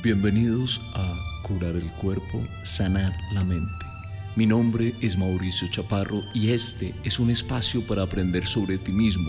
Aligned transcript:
Bienvenidos 0.00 0.80
a 0.94 1.12
Curar 1.42 1.74
el 1.74 1.92
Cuerpo, 1.94 2.40
Sanar 2.62 3.12
la 3.32 3.42
Mente. 3.42 3.84
Mi 4.36 4.46
nombre 4.46 4.94
es 5.00 5.18
Mauricio 5.18 5.66
Chaparro 5.66 6.22
y 6.32 6.52
este 6.52 6.94
es 7.02 7.18
un 7.18 7.30
espacio 7.30 7.84
para 7.84 8.04
aprender 8.04 8.46
sobre 8.46 8.78
ti 8.78 8.92
mismo, 8.92 9.28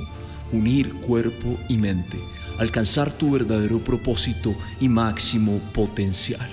unir 0.52 0.94
cuerpo 0.94 1.58
y 1.70 1.78
mente, 1.78 2.20
alcanzar 2.60 3.12
tu 3.12 3.32
verdadero 3.32 3.80
propósito 3.80 4.54
y 4.80 4.88
máximo 4.88 5.60
potencial. 5.74 6.48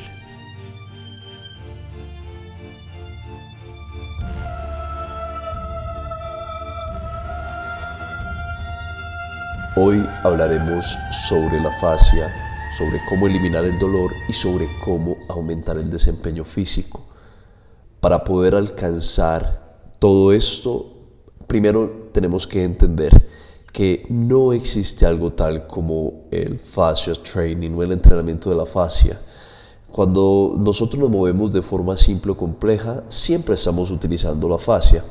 Hoy 9.76 10.02
hablaremos 10.24 10.86
sobre 11.28 11.60
la 11.60 11.70
fascia, 11.82 12.32
sobre 12.76 13.00
cómo 13.08 13.26
eliminar 13.26 13.64
el 13.64 13.78
dolor 13.78 14.12
y 14.28 14.32
sobre 14.32 14.68
cómo 14.84 15.16
aumentar 15.28 15.78
el 15.78 15.90
desempeño 15.90 16.44
físico. 16.44 17.04
Para 18.00 18.22
poder 18.22 18.54
alcanzar 18.54 19.94
todo 19.98 20.32
esto, 20.32 20.92
primero 21.46 22.10
tenemos 22.12 22.46
que 22.46 22.64
entender 22.64 23.28
que 23.72 24.06
no 24.10 24.52
existe 24.52 25.06
algo 25.06 25.32
tal 25.32 25.66
como 25.66 26.24
el 26.30 26.58
fascia 26.58 27.14
training 27.14 27.70
o 27.72 27.82
el 27.82 27.92
entrenamiento 27.92 28.50
de 28.50 28.56
la 28.56 28.66
fascia. 28.66 29.20
Cuando 29.90 30.54
nosotros 30.58 31.00
nos 31.00 31.10
movemos 31.10 31.52
de 31.52 31.62
forma 31.62 31.96
simple 31.96 32.32
o 32.32 32.36
compleja, 32.36 33.04
siempre 33.08 33.54
estamos 33.54 33.90
utilizando 33.90 34.48
la 34.48 34.58
fascia. 34.58 35.02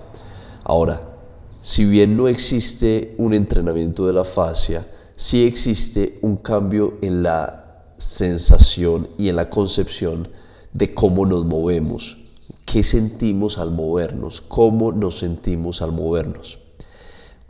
Ahora, 0.64 1.02
si 1.62 1.86
bien 1.86 2.16
no 2.16 2.28
existe 2.28 3.16
un 3.18 3.34
entrenamiento 3.34 4.06
de 4.06 4.14
la 4.14 4.24
fascia, 4.24 4.86
sí 5.16 5.46
existe 5.46 6.20
un 6.22 6.38
cambio 6.38 6.96
en 7.02 7.24
la 7.24 7.94
sensación 7.98 9.08
y 9.18 9.30
en 9.30 9.38
la 9.38 9.50
concepción 9.50 10.28
de 10.74 10.94
cómo 10.94 11.26
nos 11.26 11.46
movemos, 11.46 12.18
qué 12.66 12.84
sentimos 12.84 13.58
al 13.58 13.72
movernos, 13.72 14.42
cómo 14.42 14.92
nos 14.92 15.20
sentimos 15.20 15.82
al 15.82 15.92
movernos. 15.92 16.60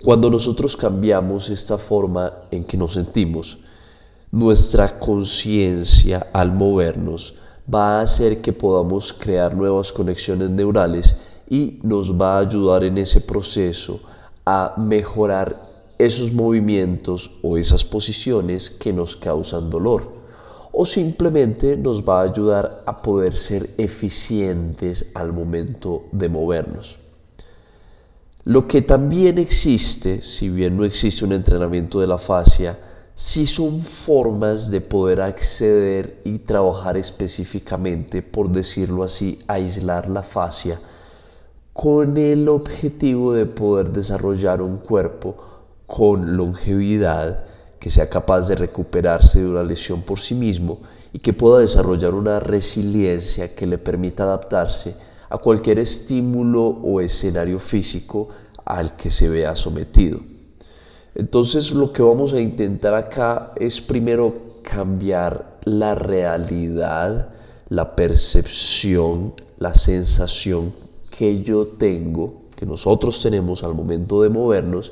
Cuando 0.03 0.30
nosotros 0.30 0.78
cambiamos 0.78 1.50
esta 1.50 1.78
forma 1.78 2.31
en 2.52 2.66
que 2.66 2.78
nos 2.78 2.94
sentimos, 2.94 3.58
nuestra 4.31 5.00
conciencia 5.00 6.28
al 6.34 6.52
movernos 6.52 7.34
va 7.73 8.00
a 8.00 8.02
hacer 8.02 8.42
que 8.42 8.53
podamos 8.53 9.14
crear 9.14 9.56
nuevas 9.56 9.92
conexiones 9.92 10.50
neurales 10.50 11.16
y 11.50 11.80
nos 11.81 12.14
va 12.20 12.38
a 12.38 12.42
ayudar 12.42 12.84
en 12.84 12.97
ese 12.97 13.22
proceso 13.22 14.00
a 14.45 14.75
mejorar 14.78 15.65
esos 15.98 16.32
movimientos 16.32 17.40
o 17.42 17.58
esas 17.58 17.84
posiciones 17.84 18.70
que 18.70 18.94
nos 18.94 19.16
causan 19.16 19.70
dolor. 19.70 20.14
O 20.72 20.86
simplemente 20.86 21.78
nos 21.78 22.04
va 22.04 22.20
a 22.20 22.24
ayudar 22.24 22.84
a 22.86 23.02
poder 23.02 23.38
ser 23.38 23.70
eficientes 23.78 25.08
al 25.14 25.32
momento 25.32 26.06
de 26.12 26.28
movernos. 26.28 27.00
Lo 28.44 28.68
que 28.68 28.82
también 28.82 29.38
existe, 29.38 30.22
si 30.22 30.50
bien 30.50 30.78
no 30.78 30.84
existe 30.84 31.24
un 31.24 31.32
entrenamiento 31.32 32.00
de 32.00 32.08
la 32.08 32.18
fascia, 32.18 32.78
sí 33.16 33.48
son 33.48 33.82
formas 33.82 34.70
de 34.70 34.82
poder 34.82 35.22
acceder 35.22 36.22
y 36.26 36.40
trabajar 36.40 36.98
específicamente, 36.98 38.22
por 38.22 38.50
decirlo 38.50 39.04
así, 39.04 39.40
aislar 39.48 40.09
la 40.09 40.24
fascia 40.24 40.80
con 41.72 42.18
el 42.18 42.48
objetivo 42.48 43.34
de 43.34 43.46
poder 43.46 43.92
desarrollar 43.92 44.62
un 44.62 44.78
cuerpo 44.78 45.55
con 45.88 46.38
longevidad, 46.38 47.45
que 47.80 47.89
sea 47.89 48.09
capaz 48.09 48.47
de 48.47 48.55
recuperarse 48.55 49.39
de 49.39 49.47
una 49.47 49.64
lesión 49.64 50.02
por 50.02 50.19
sí 50.19 50.33
mismo 50.33 50.80
y 51.14 51.19
que 51.19 51.33
pueda 51.33 51.59
desarrollar 51.59 52.14
una 52.14 52.39
resiliencia 52.39 53.53
que 53.55 53.67
le 53.67 53.78
permita 53.78 54.23
adaptarse 54.23 54.95
a 55.30 55.38
cualquier 55.38 55.80
estímulo 55.80 56.66
o 56.66 57.02
escenario 57.02 57.59
físico 57.59 58.29
al 58.66 58.95
que 58.95 59.09
se 59.09 59.29
vea 59.29 59.56
sometido. 59.56 60.19
Entonces 61.13 61.72
lo 61.72 61.94
que 61.94 62.01
vamos 62.01 62.34
a 62.34 62.41
intentar 62.41 62.94
acá 62.94 63.53
es 63.56 63.79
primero 63.79 64.59
cambiar 64.63 65.59
la 65.63 65.95
realidad, 65.95 67.29
la 67.69 67.95
percepción, 67.95 69.34
la 69.57 69.74
sensación 69.74 70.74
que 71.09 71.41
yo 71.41 71.68
tengo, 71.68 72.41
que 72.56 72.66
nosotros 72.66 73.22
tenemos 73.22 73.63
al 73.63 73.74
momento 73.74 74.22
de 74.22 74.29
movernos, 74.29 74.91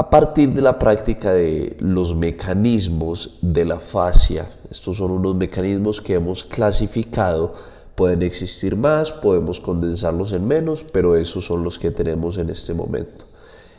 a 0.00 0.08
partir 0.08 0.54
de 0.54 0.62
la 0.62 0.78
práctica 0.78 1.34
de 1.34 1.76
los 1.78 2.14
mecanismos 2.14 3.36
de 3.42 3.66
la 3.66 3.78
fascia. 3.78 4.50
Estos 4.70 4.96
son 4.96 5.10
unos 5.10 5.34
mecanismos 5.34 6.00
que 6.00 6.14
hemos 6.14 6.42
clasificado. 6.42 7.52
Pueden 7.94 8.22
existir 8.22 8.76
más, 8.76 9.12
podemos 9.12 9.60
condensarlos 9.60 10.32
en 10.32 10.48
menos, 10.48 10.84
pero 10.90 11.16
esos 11.16 11.44
son 11.44 11.62
los 11.62 11.78
que 11.78 11.90
tenemos 11.90 12.38
en 12.38 12.48
este 12.48 12.72
momento. 12.72 13.26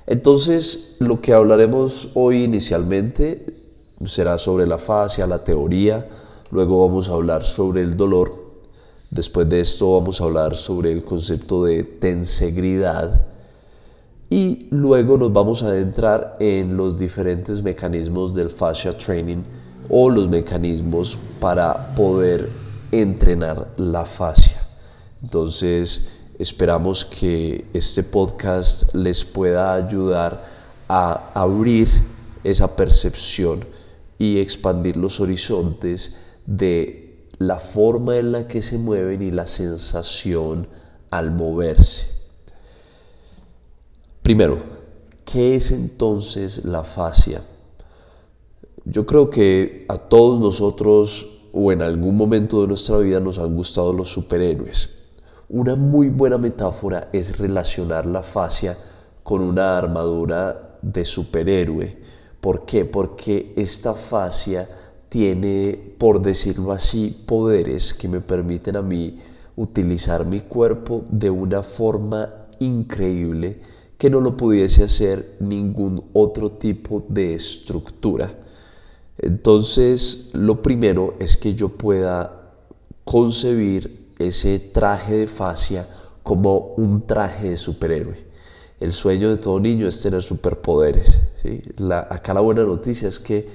Entonces, 0.06 0.98
lo 1.00 1.20
que 1.20 1.34
hablaremos 1.34 2.10
hoy 2.14 2.44
inicialmente 2.44 3.44
será 4.06 4.38
sobre 4.38 4.68
la 4.68 4.78
fascia, 4.78 5.26
la 5.26 5.44
teoría, 5.44 6.08
luego 6.52 6.86
vamos 6.86 7.10
a 7.10 7.14
hablar 7.14 7.46
sobre 7.46 7.82
el 7.82 7.98
dolor 7.98 8.42
Después 9.10 9.50
de 9.50 9.60
esto 9.60 10.00
vamos 10.00 10.22
a 10.22 10.24
hablar 10.24 10.56
sobre 10.56 10.94
el 10.94 11.04
concepto 11.04 11.66
de 11.66 11.84
tensegridad 11.84 13.26
y 14.32 14.68
luego 14.72 15.18
nos 15.18 15.34
vamos 15.34 15.62
a 15.62 15.68
adentrar 15.68 16.38
en 16.40 16.78
los 16.78 16.98
diferentes 16.98 17.62
mecanismos 17.62 18.34
del 18.34 18.50
fascia 18.50 18.98
training 18.98 19.44
o 19.90 20.10
los 20.10 20.30
mecanismos 20.30 21.18
para 21.42 21.94
poder 21.96 22.50
entrenar 22.94 23.74
la 23.76 24.06
fascia. 24.06 24.66
Entonces, 25.22 26.08
esperamos 26.40 27.04
que 27.04 27.66
este 27.74 28.04
podcast 28.04 28.96
les 28.96 29.26
pueda 29.26 29.74
ayudar 29.74 30.46
a 30.88 31.32
abrir 31.34 31.90
esa 32.46 32.74
percepción 32.78 33.66
y 34.18 34.40
expandir 34.40 34.96
los 34.96 35.20
horizontes 35.20 36.16
de 36.46 37.28
la 37.38 37.60
forma 37.60 38.16
en 38.16 38.32
la 38.32 38.48
que 38.48 38.62
se 38.62 38.78
mueven 38.78 39.22
y 39.24 39.32
la 39.32 39.46
sensación 39.46 40.70
al 41.10 41.32
moverse. 41.32 42.21
Primero, 44.22 44.60
¿qué 45.26 45.56
es 45.56 45.72
entonces 45.72 46.64
la 46.64 46.84
fascia? 46.84 47.42
Yo 48.86 49.06
creo 49.06 49.32
que 49.32 49.86
a 49.90 49.98
todos 49.98 50.40
nosotros 50.40 51.50
o 51.52 51.72
en 51.72 51.82
algún 51.82 52.16
momento 52.16 52.62
de 52.62 52.68
nuestra 52.68 52.98
vida 52.98 53.20
nos 53.20 53.40
han 53.40 53.56
gustado 53.56 53.94
los 53.94 54.12
superhéroes. 54.12 54.90
Una 55.50 55.76
muy 55.76 56.10
buena 56.10 56.38
metáfora 56.38 57.10
es 57.12 57.40
relacionar 57.40 58.06
la 58.06 58.22
fascia 58.22 58.78
con 59.24 59.42
una 59.42 59.78
armadura 59.78 60.78
de 60.84 61.04
superhéroe. 61.04 61.98
¿Por 62.40 62.66
qué? 62.66 62.86
Porque 62.86 63.54
esta 63.58 63.96
fascia 63.96 64.70
tiene, 65.10 65.96
por 65.98 66.22
decirlo 66.22 66.72
así, 66.72 67.24
poderes 67.26 67.94
que 67.96 68.08
me 68.08 68.22
permiten 68.22 68.78
a 68.78 68.84
mí 68.84 69.20
utilizar 69.56 70.26
mi 70.26 70.42
cuerpo 70.42 71.06
de 71.10 71.30
una 71.32 71.64
forma 71.64 72.30
increíble 72.60 73.71
que 74.02 74.10
no 74.10 74.20
lo 74.20 74.36
pudiese 74.36 74.84
hacer 74.84 75.36
ningún 75.42 76.06
otro 76.14 76.54
tipo 76.54 77.06
de 77.08 77.36
estructura. 77.36 78.34
Entonces, 79.20 80.32
lo 80.34 80.64
primero 80.64 81.14
es 81.20 81.38
que 81.38 81.54
yo 81.54 81.70
pueda 81.70 82.52
concebir 83.04 84.08
ese 84.18 84.58
traje 84.58 85.18
de 85.18 85.28
fascia 85.28 85.88
como 86.24 86.74
un 86.78 87.06
traje 87.06 87.52
de 87.52 87.58
superhéroe. 87.58 88.18
El 88.80 88.92
sueño 88.92 89.30
de 89.30 89.38
todo 89.38 89.60
niño 89.60 89.88
es 89.88 90.02
tener 90.02 90.24
superpoderes. 90.24 91.20
acá 92.10 92.34
la 92.34 92.42
buena 92.42 92.64
noticia 92.64 93.08
es 93.08 93.20
que 93.20 93.48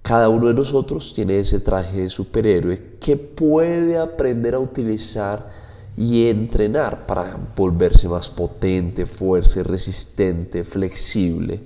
cada 0.00 0.30
uno 0.30 0.46
de 0.46 0.54
nosotros 0.54 1.12
tiene 1.12 1.38
ese 1.38 1.60
traje 1.60 2.00
de 2.00 2.08
superhéroe 2.08 2.96
que 2.98 3.18
puede 3.18 3.98
aprender 3.98 4.54
a 4.54 4.58
utilizar 4.58 5.61
y 5.96 6.28
entrenar 6.28 7.06
para 7.06 7.38
volverse 7.56 8.08
más 8.08 8.28
potente, 8.30 9.06
fuerte, 9.06 9.62
resistente, 9.62 10.64
flexible. 10.64 11.60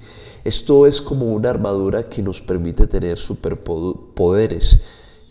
Esto 0.45 0.87
es 0.87 1.01
como 1.01 1.33
una 1.33 1.51
armadura 1.51 2.07
que 2.07 2.23
nos 2.23 2.41
permite 2.41 2.87
tener 2.87 3.19
superpoderes 3.19 4.81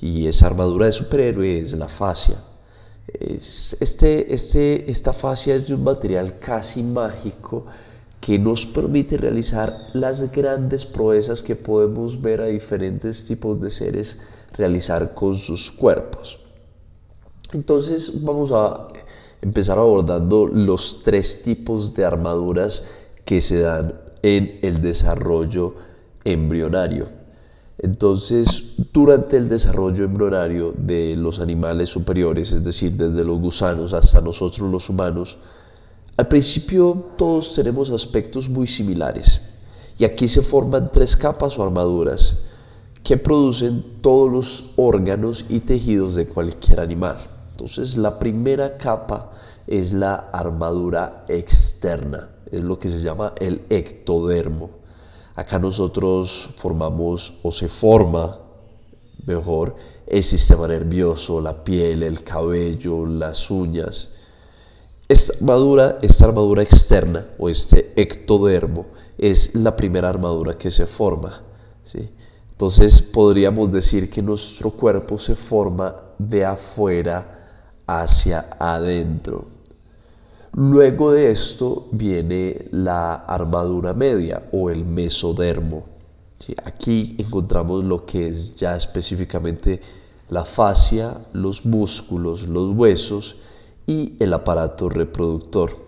y 0.01 0.27
esa 0.27 0.47
armadura 0.47 0.87
de 0.87 0.91
superhéroe 0.91 1.59
es 1.59 1.73
la 1.73 1.87
fascia. 1.87 2.35
Este, 3.07 4.33
este, 4.33 4.89
esta 4.89 5.13
fascia 5.13 5.55
es 5.55 5.67
de 5.67 5.73
un 5.73 5.83
material 5.83 6.39
casi 6.39 6.83
mágico 6.83 7.65
que 8.19 8.39
nos 8.39 8.65
permite 8.65 9.17
realizar 9.17 9.89
las 9.93 10.31
grandes 10.31 10.85
proezas 10.85 11.43
que 11.43 11.55
podemos 11.55 12.21
ver 12.21 12.41
a 12.41 12.47
diferentes 12.47 13.25
tipos 13.25 13.61
de 13.61 13.69
seres 13.69 14.17
realizar 14.53 15.13
con 15.13 15.35
sus 15.35 15.71
cuerpos. 15.71 16.44
Entonces 17.55 18.21
vamos 18.21 18.51
a 18.51 18.89
empezar 19.41 19.77
abordando 19.77 20.45
los 20.45 21.03
tres 21.03 21.41
tipos 21.41 21.93
de 21.93 22.03
armaduras 22.03 22.83
que 23.23 23.39
se 23.39 23.61
dan 23.61 23.95
en 24.21 24.59
el 24.61 24.81
desarrollo 24.81 25.73
embrionario. 26.25 27.07
Entonces, 27.77 28.73
durante 28.91 29.37
el 29.37 29.47
desarrollo 29.47 30.03
embrionario 30.03 30.73
de 30.77 31.15
los 31.15 31.39
animales 31.39 31.87
superiores, 31.87 32.51
es 32.51 32.61
decir, 32.61 32.91
desde 32.91 33.23
los 33.23 33.39
gusanos 33.39 33.93
hasta 33.93 34.19
nosotros 34.19 34.69
los 34.69 34.89
humanos, 34.89 35.37
al 36.17 36.27
principio 36.27 37.05
todos 37.17 37.55
tenemos 37.55 37.89
aspectos 37.89 38.49
muy 38.49 38.67
similares. 38.67 39.41
Y 39.97 40.03
aquí 40.03 40.27
se 40.27 40.41
forman 40.41 40.91
tres 40.91 41.15
capas 41.15 41.57
o 41.57 41.63
armaduras 41.63 42.35
que 43.01 43.15
producen 43.15 43.81
todos 44.01 44.29
los 44.29 44.73
órganos 44.75 45.45
y 45.47 45.61
tejidos 45.61 46.15
de 46.15 46.27
cualquier 46.27 46.81
animal. 46.81 47.34
Entonces, 47.55 47.95
la 47.95 48.19
primera 48.19 48.77
capa 48.77 49.31
es 49.65 49.93
la 49.93 50.15
armadura 50.33 51.23
externa, 51.29 52.27
es 52.51 52.61
lo 52.61 52.77
que 52.77 52.89
se 52.89 52.99
llama 52.99 53.33
el 53.39 53.61
ectodermo. 53.69 54.71
Acá 55.35 55.57
nosotros 55.57 56.49
formamos 56.57 57.35
o 57.43 57.53
se 57.53 57.69
forma 57.69 58.39
mejor 59.25 59.73
el 60.05 60.21
sistema 60.21 60.67
nervioso, 60.67 61.39
la 61.39 61.63
piel, 61.63 62.03
el 62.03 62.25
cabello, 62.25 63.05
las 63.05 63.49
uñas. 63.49 64.09
Esta 65.07 65.35
armadura, 65.35 65.99
esta 66.01 66.25
armadura 66.25 66.61
externa 66.61 67.25
o 67.37 67.47
este 67.47 67.93
ectodermo 67.95 68.87
es 69.17 69.55
la 69.55 69.77
primera 69.77 70.09
armadura 70.09 70.57
que 70.57 70.71
se 70.71 70.87
forma. 70.87 71.41
¿sí? 71.85 72.09
Entonces 72.51 73.01
podríamos 73.01 73.71
decir 73.71 74.09
que 74.09 74.21
nuestro 74.21 74.71
cuerpo 74.71 75.17
se 75.17 75.37
forma 75.37 75.95
de 76.17 76.43
afuera 76.43 77.34
hacia 77.87 78.57
adentro. 78.59 79.45
Luego 80.53 81.11
de 81.11 81.31
esto 81.31 81.87
viene 81.91 82.67
la 82.71 83.15
armadura 83.15 83.93
media 83.93 84.43
o 84.53 84.69
el 84.69 84.85
mesodermo. 84.85 85.83
Aquí 86.63 87.15
encontramos 87.17 87.83
lo 87.83 88.05
que 88.05 88.27
es 88.27 88.55
ya 88.55 88.75
específicamente 88.75 89.81
la 90.29 90.45
fascia, 90.45 91.17
los 91.33 91.65
músculos, 91.65 92.47
los 92.47 92.75
huesos 92.75 93.35
y 93.85 94.15
el 94.19 94.33
aparato 94.33 94.89
reproductor. 94.89 95.85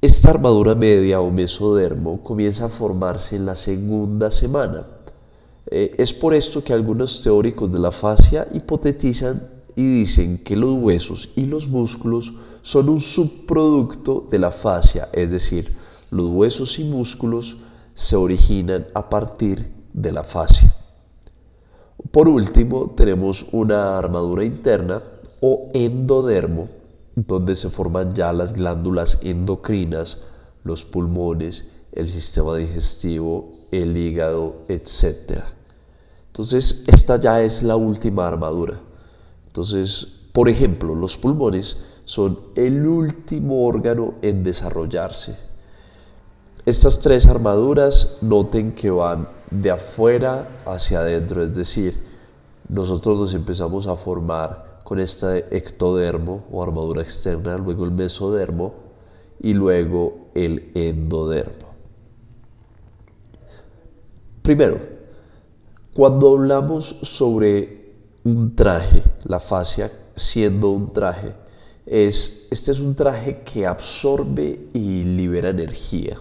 Esta 0.00 0.30
armadura 0.30 0.74
media 0.74 1.20
o 1.20 1.30
mesodermo 1.30 2.22
comienza 2.22 2.66
a 2.66 2.68
formarse 2.68 3.36
en 3.36 3.46
la 3.46 3.54
segunda 3.54 4.30
semana. 4.30 4.84
Eh, 5.70 5.94
es 5.96 6.12
por 6.12 6.34
esto 6.34 6.62
que 6.62 6.72
algunos 6.72 7.22
teóricos 7.22 7.72
de 7.72 7.78
la 7.78 7.92
fascia 7.92 8.48
hipotetizan 8.52 9.61
y 9.76 10.00
dicen 10.00 10.38
que 10.38 10.56
los 10.56 10.74
huesos 10.74 11.30
y 11.36 11.46
los 11.46 11.68
músculos 11.68 12.32
son 12.62 12.88
un 12.88 13.00
subproducto 13.00 14.26
de 14.30 14.38
la 14.38 14.50
fascia, 14.50 15.08
es 15.12 15.30
decir, 15.30 15.74
los 16.10 16.28
huesos 16.28 16.78
y 16.78 16.84
músculos 16.84 17.58
se 17.94 18.16
originan 18.16 18.86
a 18.94 19.08
partir 19.08 19.72
de 19.92 20.12
la 20.12 20.24
fascia. 20.24 20.74
Por 22.10 22.28
último, 22.28 22.92
tenemos 22.96 23.46
una 23.52 23.98
armadura 23.98 24.44
interna 24.44 25.02
o 25.40 25.70
endodermo, 25.72 26.68
donde 27.14 27.56
se 27.56 27.70
forman 27.70 28.14
ya 28.14 28.32
las 28.32 28.52
glándulas 28.52 29.18
endocrinas, 29.22 30.18
los 30.64 30.84
pulmones, 30.84 31.68
el 31.92 32.08
sistema 32.08 32.56
digestivo, 32.56 33.48
el 33.70 33.96
hígado, 33.96 34.56
etc. 34.68 35.42
Entonces, 36.28 36.84
esta 36.86 37.18
ya 37.18 37.42
es 37.42 37.62
la 37.62 37.76
última 37.76 38.26
armadura. 38.26 38.80
Entonces, 39.52 40.06
por 40.32 40.48
ejemplo, 40.48 40.94
los 40.94 41.18
pulmones 41.18 41.76
son 42.06 42.38
el 42.54 42.86
último 42.86 43.66
órgano 43.66 44.14
en 44.22 44.42
desarrollarse. 44.42 45.36
Estas 46.64 47.00
tres 47.00 47.26
armaduras 47.26 48.16
noten 48.22 48.72
que 48.72 48.90
van 48.90 49.28
de 49.50 49.70
afuera 49.70 50.62
hacia 50.64 51.00
adentro, 51.00 51.44
es 51.44 51.54
decir, 51.54 52.02
nosotros 52.70 53.18
nos 53.18 53.34
empezamos 53.34 53.86
a 53.86 53.96
formar 53.96 54.80
con 54.84 54.98
este 54.98 55.54
ectodermo 55.54 56.44
o 56.50 56.62
armadura 56.62 57.02
externa, 57.02 57.58
luego 57.58 57.84
el 57.84 57.90
mesodermo 57.90 58.72
y 59.38 59.52
luego 59.52 60.30
el 60.34 60.70
endodermo. 60.72 61.66
Primero, 64.40 64.78
cuando 65.92 66.38
hablamos 66.38 66.96
sobre 67.02 67.81
un 68.24 68.54
traje, 68.54 69.02
la 69.24 69.40
fascia 69.40 69.90
siendo 70.14 70.70
un 70.70 70.92
traje, 70.92 71.32
es, 71.86 72.46
este 72.50 72.72
es 72.72 72.80
un 72.80 72.94
traje 72.94 73.42
que 73.44 73.66
absorbe 73.66 74.68
y 74.72 75.04
libera 75.04 75.50
energía. 75.50 76.20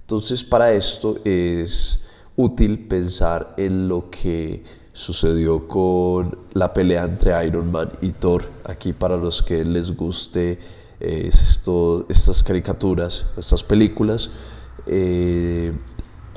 Entonces 0.00 0.42
para 0.42 0.72
esto 0.72 1.18
es 1.24 2.04
útil 2.36 2.86
pensar 2.86 3.54
en 3.56 3.88
lo 3.88 4.10
que 4.10 4.62
sucedió 4.92 5.68
con 5.68 6.38
la 6.54 6.72
pelea 6.72 7.04
entre 7.04 7.46
Iron 7.46 7.70
Man 7.70 7.92
y 8.00 8.12
Thor. 8.12 8.50
Aquí 8.64 8.92
para 8.92 9.16
los 9.16 9.42
que 9.42 9.64
les 9.64 9.94
guste 9.94 10.58
eh, 11.00 11.30
estas 12.08 12.42
caricaturas, 12.42 13.26
estas 13.36 13.62
películas, 13.62 14.30
eh, 14.86 15.72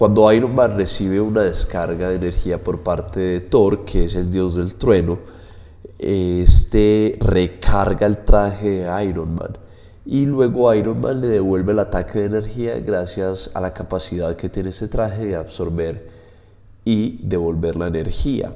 cuando 0.02 0.34
Iron 0.34 0.56
Man 0.56 0.78
recibe 0.78 1.22
una 1.22 1.44
descarga 1.44 2.10
de 2.10 2.16
energía 2.16 2.58
por 2.58 2.80
parte 2.80 3.20
de 3.20 3.40
Thor, 3.40 3.86
que 3.86 4.06
es 4.06 4.16
el 4.16 4.32
dios 4.32 4.56
del 4.56 4.74
trueno, 4.74 5.20
este 6.00 7.20
recarga 7.20 8.08
el 8.08 8.18
traje 8.26 8.68
de 8.68 9.06
Iron 9.06 9.36
Man 9.36 9.56
y 10.04 10.26
luego 10.26 10.74
Iron 10.74 11.02
Man 11.02 11.22
le 11.22 11.28
devuelve 11.28 11.74
el 11.74 11.78
ataque 11.78 12.18
de 12.18 12.26
energía 12.26 12.80
gracias 12.80 13.52
a 13.54 13.62
la 13.62 13.76
capacidad 13.76 14.36
que 14.36 14.50
tiene 14.50 14.70
este 14.70 14.88
traje 14.88 15.24
de 15.24 15.36
absorber 15.36 16.10
y 16.84 17.20
devolver 17.22 17.76
la 17.76 17.86
energía. 17.86 18.56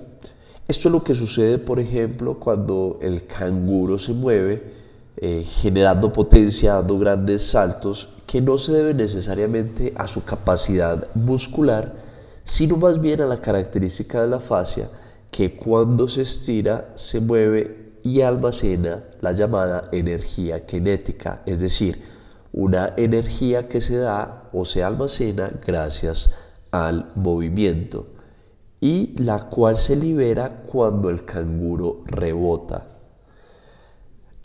Esto 0.67 0.87
es 0.87 0.91
lo 0.91 1.03
que 1.03 1.13
sucede, 1.13 1.59
por 1.59 1.79
ejemplo, 1.79 2.39
cuando 2.39 2.97
el 3.03 3.27
canguro 3.27 3.99
se 3.99 4.13
mueve, 4.13 4.63
eh, 5.17 5.43
generando 5.43 6.11
potencia, 6.11 6.73
dando 6.73 6.97
grandes 6.97 7.43
saltos, 7.43 8.14
que 8.25 8.41
no 8.41 8.57
se 8.57 8.73
debe 8.73 8.93
necesariamente 8.93 9.93
a 9.95 10.07
su 10.07 10.23
capacidad 10.23 11.07
muscular, 11.15 11.93
sino 12.43 12.77
más 12.77 12.99
bien 12.99 13.21
a 13.21 13.25
la 13.25 13.41
característica 13.41 14.21
de 14.21 14.27
la 14.27 14.39
fascia, 14.39 14.89
que 15.31 15.55
cuando 15.55 16.07
se 16.07 16.21
estira 16.21 16.93
se 16.95 17.19
mueve 17.19 17.93
y 18.03 18.21
almacena 18.21 19.03
la 19.21 19.31
llamada 19.31 19.89
energía 19.91 20.63
cinética, 20.67 21.41
es 21.45 21.59
decir, 21.59 22.01
una 22.53 22.93
energía 22.95 23.67
que 23.67 23.81
se 23.81 23.97
da 23.97 24.49
o 24.53 24.63
se 24.63 24.83
almacena 24.83 25.51
gracias 25.65 26.33
al 26.71 27.11
movimiento 27.15 28.07
y 28.79 29.17
la 29.21 29.49
cual 29.49 29.77
se 29.77 29.95
libera 29.95 30.61
cuando 30.71 31.09
el 31.09 31.25
canguro 31.25 32.03
rebota. 32.05 32.87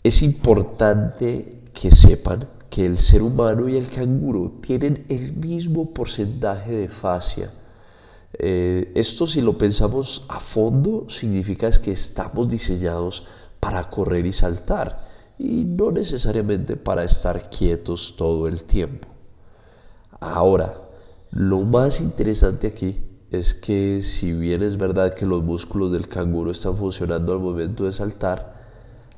Es 0.03 0.23
importante 0.23 1.65
que 1.73 1.91
sepan 1.91 2.47
que 2.71 2.87
el 2.87 2.97
ser 2.97 3.21
humano 3.21 3.69
y 3.69 3.75
el 3.75 3.87
canguro 3.87 4.53
tienen 4.61 5.05
el 5.09 5.33
mismo 5.33 5.93
porcentaje 5.93 6.71
de 6.71 6.89
fascia 6.89 7.51
eh, 8.33 8.91
esto 8.95 9.27
si 9.27 9.41
lo 9.41 9.57
pensamos 9.57 10.23
a 10.29 10.39
fondo 10.39 11.05
significa 11.09 11.67
es 11.67 11.79
que 11.79 11.91
estamos 11.91 12.49
diseñados 12.49 13.25
para 13.59 13.89
correr 13.89 14.25
y 14.25 14.31
saltar 14.31 15.05
y 15.37 15.65
no 15.65 15.91
necesariamente 15.91 16.77
para 16.77 17.03
estar 17.03 17.49
quietos 17.49 18.15
todo 18.17 18.47
el 18.47 18.63
tiempo. 18.63 19.07
Ahora, 20.19 20.81
lo 21.31 21.61
más 21.61 21.99
interesante 21.99 22.67
aquí 22.67 23.01
es 23.31 23.53
que 23.53 24.01
si 24.01 24.33
bien 24.33 24.61
es 24.61 24.77
verdad 24.77 25.13
que 25.13 25.25
los 25.25 25.43
músculos 25.43 25.91
del 25.91 26.07
canguro 26.07 26.51
están 26.51 26.77
funcionando 26.77 27.33
al 27.33 27.39
momento 27.39 27.85
de 27.85 27.93
saltar, 27.93 28.50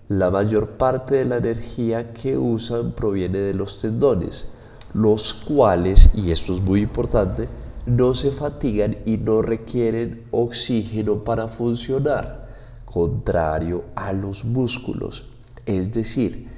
la 0.09 0.29
mayor 0.29 0.71
parte 0.71 1.15
de 1.15 1.25
la 1.25 1.37
energía 1.37 2.13
que 2.13 2.37
usan 2.37 2.91
proviene 2.91 3.39
de 3.39 3.53
los 3.53 3.79
tendones, 3.79 4.47
los 4.93 5.33
cuales, 5.33 6.09
y 6.13 6.31
esto 6.31 6.53
es 6.55 6.61
muy 6.61 6.81
importante, 6.81 7.47
no 7.85 8.13
se 8.13 8.31
fatigan 8.31 8.97
y 9.05 9.17
no 9.17 9.41
requieren 9.41 10.23
oxígeno 10.31 11.23
para 11.23 11.47
funcionar, 11.47 12.47
contrario 12.85 13.85
a 13.95 14.13
los 14.13 14.45
músculos. 14.45 15.25
Es 15.65 15.93
decir, 15.93 16.49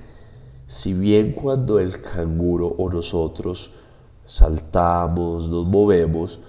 si 0.68 0.94
bien 0.94 1.34
cuando 1.34 1.80
el 1.80 2.02
canguro 2.02 2.68
o 2.68 2.90
nosotros 2.90 3.72
saltamos, 4.26 5.50
nos 5.50 5.66
movemos, 5.68 6.40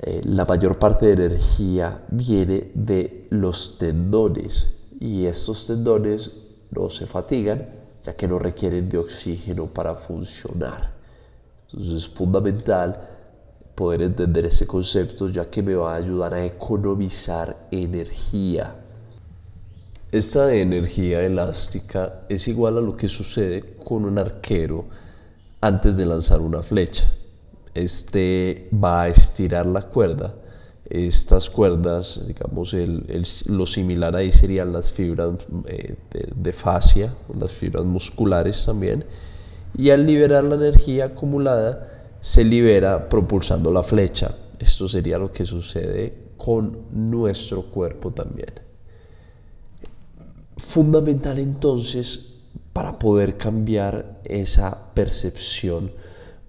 eh, 0.00 0.22
la 0.24 0.46
mayor 0.46 0.78
parte 0.78 1.06
de 1.06 1.26
energía 1.26 2.04
viene 2.10 2.70
de 2.74 3.26
los 3.30 3.76
tendones 3.76 4.81
y 5.02 5.26
estos 5.26 5.66
tendones 5.66 6.30
no 6.70 6.88
se 6.88 7.06
fatigan 7.06 7.66
ya 8.04 8.14
que 8.14 8.28
no 8.28 8.38
requieren 8.38 8.88
de 8.88 8.98
oxígeno 8.98 9.66
para 9.66 9.96
funcionar. 9.96 10.92
Entonces 11.66 12.04
es 12.04 12.08
fundamental 12.08 13.08
poder 13.74 14.02
entender 14.02 14.46
ese 14.46 14.64
concepto 14.64 15.28
ya 15.28 15.50
que 15.50 15.60
me 15.60 15.74
va 15.74 15.94
a 15.94 15.96
ayudar 15.96 16.34
a 16.34 16.44
economizar 16.44 17.66
energía. 17.72 18.76
Esta 20.12 20.54
energía 20.54 21.20
elástica 21.22 22.20
es 22.28 22.46
igual 22.46 22.78
a 22.78 22.80
lo 22.80 22.96
que 22.96 23.08
sucede 23.08 23.74
con 23.84 24.04
un 24.04 24.18
arquero 24.18 24.84
antes 25.60 25.96
de 25.96 26.06
lanzar 26.06 26.40
una 26.40 26.62
flecha. 26.62 27.12
Este 27.74 28.68
va 28.72 29.02
a 29.02 29.08
estirar 29.08 29.66
la 29.66 29.82
cuerda 29.82 30.32
Estas 30.88 31.48
cuerdas, 31.48 32.20
digamos, 32.26 32.74
lo 33.46 33.66
similar 33.66 34.16
ahí 34.16 34.32
serían 34.32 34.72
las 34.72 34.90
fibras 34.90 35.34
eh, 35.66 35.94
de, 36.10 36.28
de 36.34 36.52
fascia, 36.52 37.14
las 37.38 37.52
fibras 37.52 37.84
musculares 37.84 38.64
también, 38.64 39.04
y 39.76 39.90
al 39.90 40.06
liberar 40.06 40.44
la 40.44 40.56
energía 40.56 41.06
acumulada 41.06 41.88
se 42.20 42.44
libera 42.44 43.08
propulsando 43.08 43.70
la 43.70 43.82
flecha. 43.82 44.36
Esto 44.58 44.86
sería 44.86 45.18
lo 45.18 45.32
que 45.32 45.44
sucede 45.44 46.32
con 46.36 46.86
nuestro 46.92 47.62
cuerpo 47.62 48.12
también. 48.12 48.52
Fundamental 50.56 51.38
entonces 51.38 52.32
para 52.72 52.98
poder 52.98 53.36
cambiar 53.36 54.20
esa 54.24 54.92
percepción 54.94 55.92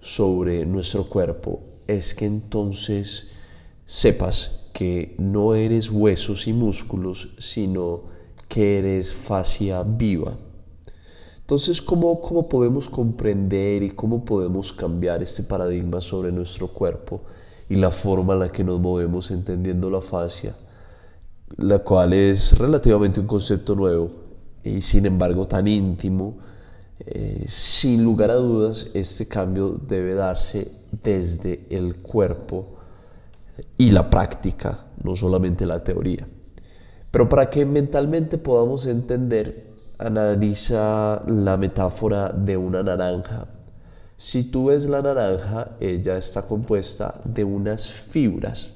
sobre 0.00 0.64
nuestro 0.64 1.04
cuerpo 1.04 1.62
es 1.86 2.14
que 2.14 2.26
entonces 2.26 3.30
sepas 3.86 4.68
que 4.72 5.14
no 5.18 5.54
eres 5.54 5.90
huesos 5.90 6.46
y 6.46 6.52
músculos, 6.52 7.34
sino 7.38 8.02
que 8.48 8.78
eres 8.78 9.14
fascia 9.14 9.82
viva. 9.82 10.36
Entonces, 11.40 11.82
¿cómo, 11.82 12.20
¿cómo 12.20 12.48
podemos 12.48 12.88
comprender 12.88 13.82
y 13.82 13.90
cómo 13.90 14.24
podemos 14.24 14.72
cambiar 14.72 15.22
este 15.22 15.42
paradigma 15.42 16.00
sobre 16.00 16.32
nuestro 16.32 16.68
cuerpo 16.68 17.20
y 17.68 17.76
la 17.76 17.90
forma 17.90 18.32
en 18.34 18.40
la 18.40 18.48
que 18.50 18.64
nos 18.64 18.80
movemos 18.80 19.30
entendiendo 19.30 19.90
la 19.90 20.00
fascia? 20.00 20.56
La 21.56 21.80
cual 21.80 22.14
es 22.14 22.58
relativamente 22.58 23.20
un 23.20 23.26
concepto 23.26 23.76
nuevo 23.76 24.10
y 24.64 24.80
sin 24.80 25.06
embargo 25.06 25.46
tan 25.46 25.68
íntimo. 25.68 26.38
Eh, 27.06 27.44
sin 27.46 28.02
lugar 28.02 28.30
a 28.30 28.34
dudas, 28.34 28.88
este 28.94 29.28
cambio 29.28 29.78
debe 29.86 30.14
darse 30.14 30.72
desde 31.02 31.66
el 31.70 31.96
cuerpo 31.96 32.73
y 33.76 33.90
la 33.90 34.10
práctica, 34.10 34.86
no 35.02 35.14
solamente 35.14 35.66
la 35.66 35.82
teoría. 35.82 36.26
Pero 37.10 37.28
para 37.28 37.48
que 37.48 37.64
mentalmente 37.64 38.38
podamos 38.38 38.86
entender 38.86 39.74
analiza 39.98 41.22
la 41.26 41.56
metáfora 41.56 42.30
de 42.30 42.56
una 42.56 42.82
naranja. 42.82 43.46
Si 44.16 44.44
tú 44.44 44.66
ves 44.66 44.86
la 44.86 45.02
naranja, 45.02 45.76
ella 45.80 46.16
está 46.16 46.42
compuesta 46.42 47.20
de 47.24 47.44
unas 47.44 47.86
fibras. 47.86 48.72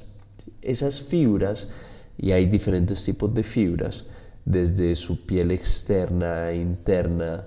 Esas 0.63 1.01
fibras, 1.01 1.69
y 2.17 2.33
hay 2.33 2.47
diferentes 2.47 3.05
tipos 3.05 3.33
de 3.35 3.43
fibras, 3.43 4.05
desde 4.45 4.95
su 4.95 5.27
piel 5.27 5.51
externa 5.51 6.51
e 6.51 6.57
interna 6.57 7.45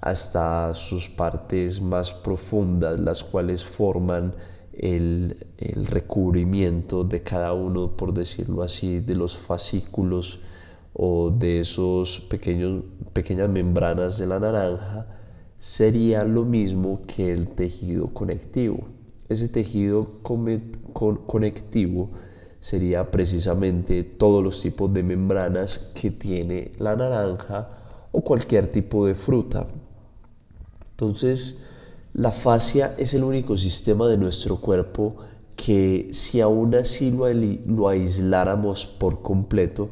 hasta 0.00 0.74
sus 0.74 1.08
partes 1.08 1.80
más 1.80 2.12
profundas, 2.12 3.00
las 3.00 3.24
cuales 3.24 3.64
forman 3.64 4.34
el, 4.78 5.46
el 5.58 5.86
recubrimiento 5.86 7.04
de 7.04 7.22
cada 7.22 7.52
uno, 7.52 7.96
por 7.96 8.12
decirlo 8.12 8.62
así, 8.62 9.00
de 9.00 9.14
los 9.14 9.36
fascículos 9.36 10.40
o 10.92 11.30
de 11.30 11.60
esos 11.60 12.20
pequeños, 12.20 12.84
pequeñas 13.12 13.48
membranas 13.48 14.18
de 14.18 14.26
la 14.26 14.38
naranja 14.38 15.06
sería 15.58 16.24
lo 16.24 16.44
mismo 16.44 17.02
que 17.06 17.32
el 17.32 17.48
tejido 17.48 18.12
conectivo. 18.12 18.88
Ese 19.28 19.48
tejido 19.48 20.18
conectivo 21.26 22.10
sería 22.60 23.10
precisamente 23.10 24.02
todos 24.04 24.44
los 24.44 24.60
tipos 24.60 24.92
de 24.92 25.02
membranas 25.02 25.90
que 25.94 26.10
tiene 26.10 26.72
la 26.78 26.96
naranja 26.96 27.68
o 28.12 28.22
cualquier 28.22 28.70
tipo 28.70 29.06
de 29.06 29.14
fruta. 29.14 29.66
Entonces, 30.90 31.66
la 32.14 32.30
fascia 32.30 32.94
es 32.96 33.12
el 33.14 33.24
único 33.24 33.56
sistema 33.56 34.06
de 34.06 34.16
nuestro 34.16 34.56
cuerpo 34.56 35.16
que 35.56 36.08
si 36.12 36.40
aún 36.40 36.76
así 36.76 37.10
lo, 37.10 37.88
aisláramos 37.88 38.86
por 38.86 39.20
completo, 39.20 39.90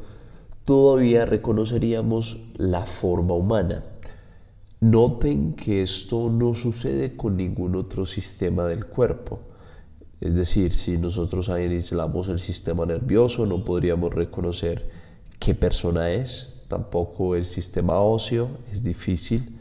todavía 0.64 1.26
reconoceríamos 1.26 2.38
la 2.54 2.86
forma 2.86 3.34
humana. 3.34 3.82
Noten 4.80 5.54
que 5.54 5.82
esto 5.82 6.30
no 6.30 6.54
sucede 6.54 7.16
con 7.16 7.36
ningún 7.36 7.74
otro 7.74 8.06
sistema 8.06 8.66
del 8.66 8.86
cuerpo. 8.86 9.40
Es 10.20 10.36
decir, 10.36 10.74
si 10.74 10.98
nosotros 10.98 11.48
aislamos 11.48 12.28
el 12.28 12.38
sistema 12.38 12.86
nervioso, 12.86 13.46
no 13.46 13.64
podríamos 13.64 14.14
reconocer 14.14 14.88
qué 15.40 15.56
persona 15.56 16.10
es, 16.12 16.62
tampoco 16.68 17.34
el 17.34 17.44
sistema 17.44 17.98
óseo, 17.98 18.48
es 18.70 18.84
difícil, 18.84 19.58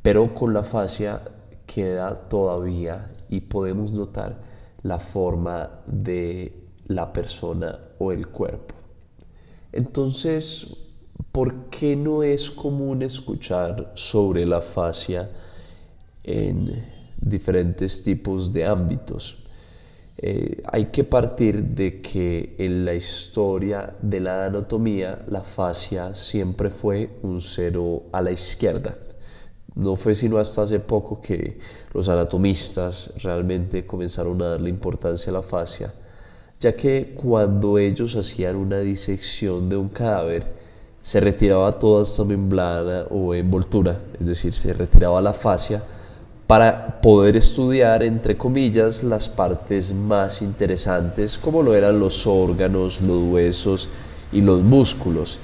pero 0.00 0.34
con 0.34 0.54
la 0.54 0.62
fascia 0.62 1.22
queda 1.72 2.28
todavía 2.28 3.12
y 3.28 3.40
podemos 3.40 3.92
notar 3.92 4.40
la 4.82 4.98
forma 4.98 5.70
de 5.86 6.52
la 6.86 7.12
persona 7.12 7.78
o 7.98 8.10
el 8.10 8.26
cuerpo. 8.28 8.74
Entonces, 9.70 10.66
¿por 11.30 11.66
qué 11.66 11.94
no 11.94 12.22
es 12.22 12.50
común 12.50 13.02
escuchar 13.02 13.92
sobre 13.94 14.46
la 14.46 14.60
fascia 14.60 15.30
en 16.24 16.84
diferentes 17.20 18.02
tipos 18.02 18.52
de 18.52 18.64
ámbitos? 18.64 19.44
Eh, 20.20 20.62
hay 20.72 20.86
que 20.86 21.04
partir 21.04 21.62
de 21.62 22.00
que 22.00 22.56
en 22.58 22.84
la 22.84 22.94
historia 22.94 23.94
de 24.02 24.20
la 24.20 24.46
anatomía 24.46 25.24
la 25.28 25.42
fascia 25.42 26.14
siempre 26.14 26.70
fue 26.70 27.10
un 27.22 27.40
cero 27.40 28.04
a 28.10 28.20
la 28.20 28.32
izquierda. 28.32 28.96
No 29.78 29.96
fue 29.96 30.14
sino 30.14 30.36
hasta 30.36 30.62
hace 30.62 30.78
poco 30.78 31.20
que 31.20 31.58
los 31.94 32.08
anatomistas 32.08 33.12
realmente 33.22 33.86
comenzaron 33.86 34.42
a 34.42 34.48
darle 34.48 34.68
importancia 34.68 35.30
a 35.30 35.34
la 35.34 35.42
fascia 35.42 35.92
ya 36.60 36.74
que 36.74 37.14
cuando 37.14 37.78
ellos 37.78 38.16
hacían 38.16 38.56
una 38.56 38.80
disección 38.80 39.68
de 39.68 39.76
un 39.76 39.88
cadáver, 39.88 40.44
se 41.00 41.20
retiraba 41.20 41.78
toda 41.78 42.02
esta 42.02 42.24
membrana 42.24 43.06
o 43.10 43.32
envoltura, 43.32 44.00
es 44.20 44.26
decir, 44.26 44.52
se 44.52 44.72
retiraba 44.72 45.22
la 45.22 45.32
fascia 45.32 45.82
para 46.46 47.00
poder 47.00 47.36
estudiar, 47.36 48.02
entre 48.02 48.36
comillas, 48.36 49.04
las 49.04 49.28
partes 49.28 49.94
más 49.94 50.42
interesantes, 50.42 51.38
como 51.38 51.62
lo 51.62 51.74
eran 51.74 52.00
los 52.00 52.26
órganos, 52.26 53.00
los 53.00 53.22
huesos 53.22 53.88
y 54.32 54.40
los 54.40 54.62
músculos. 54.62 55.38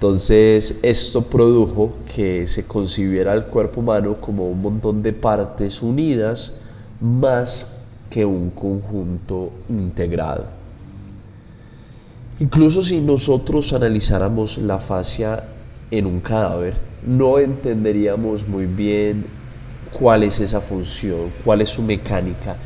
Entonces, 0.00 0.80
esto 0.82 1.20
produjo 1.20 1.92
que 2.14 2.46
se 2.46 2.64
concibiera 2.64 3.34
el 3.34 3.44
cuerpo 3.44 3.82
humano 3.82 4.16
como 4.18 4.48
un 4.48 4.62
montón 4.62 5.02
de 5.02 5.12
partes 5.12 5.82
unidas 5.82 6.54
más 7.02 7.82
que 8.08 8.24
un 8.24 8.48
conjunto 8.48 9.50
integrado. 9.68 10.46
Incluso 12.38 12.82
si 12.82 12.98
nosotros 13.02 13.74
analizáramos 13.74 14.56
la 14.56 14.78
fascia 14.78 15.44
en 15.90 16.06
un 16.06 16.20
cadáver, 16.20 16.78
no 17.06 17.38
entenderíamos 17.38 18.48
muy 18.48 18.64
bien 18.64 19.26
cuál 19.92 20.22
es 20.22 20.40
esa 20.40 20.62
función, 20.62 21.30
cuál 21.44 21.60
es 21.60 21.68
su 21.68 21.82
mecánica 21.82 22.56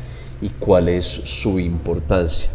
y 0.41 0.47
cuál 0.51 0.87
es 0.87 1.05
su 1.05 1.59
importancia. 1.59 2.49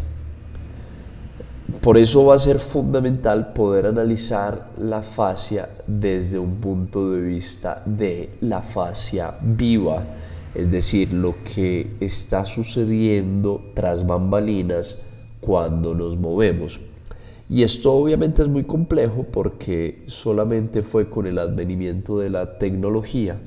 Por 1.81 1.97
eso 1.97 2.25
va 2.25 2.35
a 2.35 2.37
ser 2.37 2.59
fundamental 2.59 3.53
poder 3.53 3.87
analizar 3.87 4.69
la 4.77 5.01
fascia 5.01 5.67
desde 5.87 6.37
un 6.37 6.57
punto 6.57 7.09
de 7.09 7.21
vista 7.21 7.81
de 7.87 8.29
la 8.41 8.61
fascia 8.61 9.35
viva, 9.41 10.05
es 10.53 10.69
decir, 10.69 11.11
lo 11.11 11.37
que 11.43 11.95
está 11.99 12.45
sucediendo 12.45 13.71
tras 13.73 14.05
bambalinas 14.05 14.99
cuando 15.39 15.95
nos 15.95 16.15
movemos. 16.17 16.79
Y 17.49 17.63
esto 17.63 17.93
obviamente 17.93 18.43
es 18.43 18.47
muy 18.47 18.63
complejo 18.63 19.25
porque 19.31 20.03
solamente 20.05 20.83
fue 20.83 21.09
con 21.09 21.25
el 21.25 21.39
advenimiento 21.39 22.19
de 22.19 22.29
la 22.29 22.59
tecnología 22.59 23.39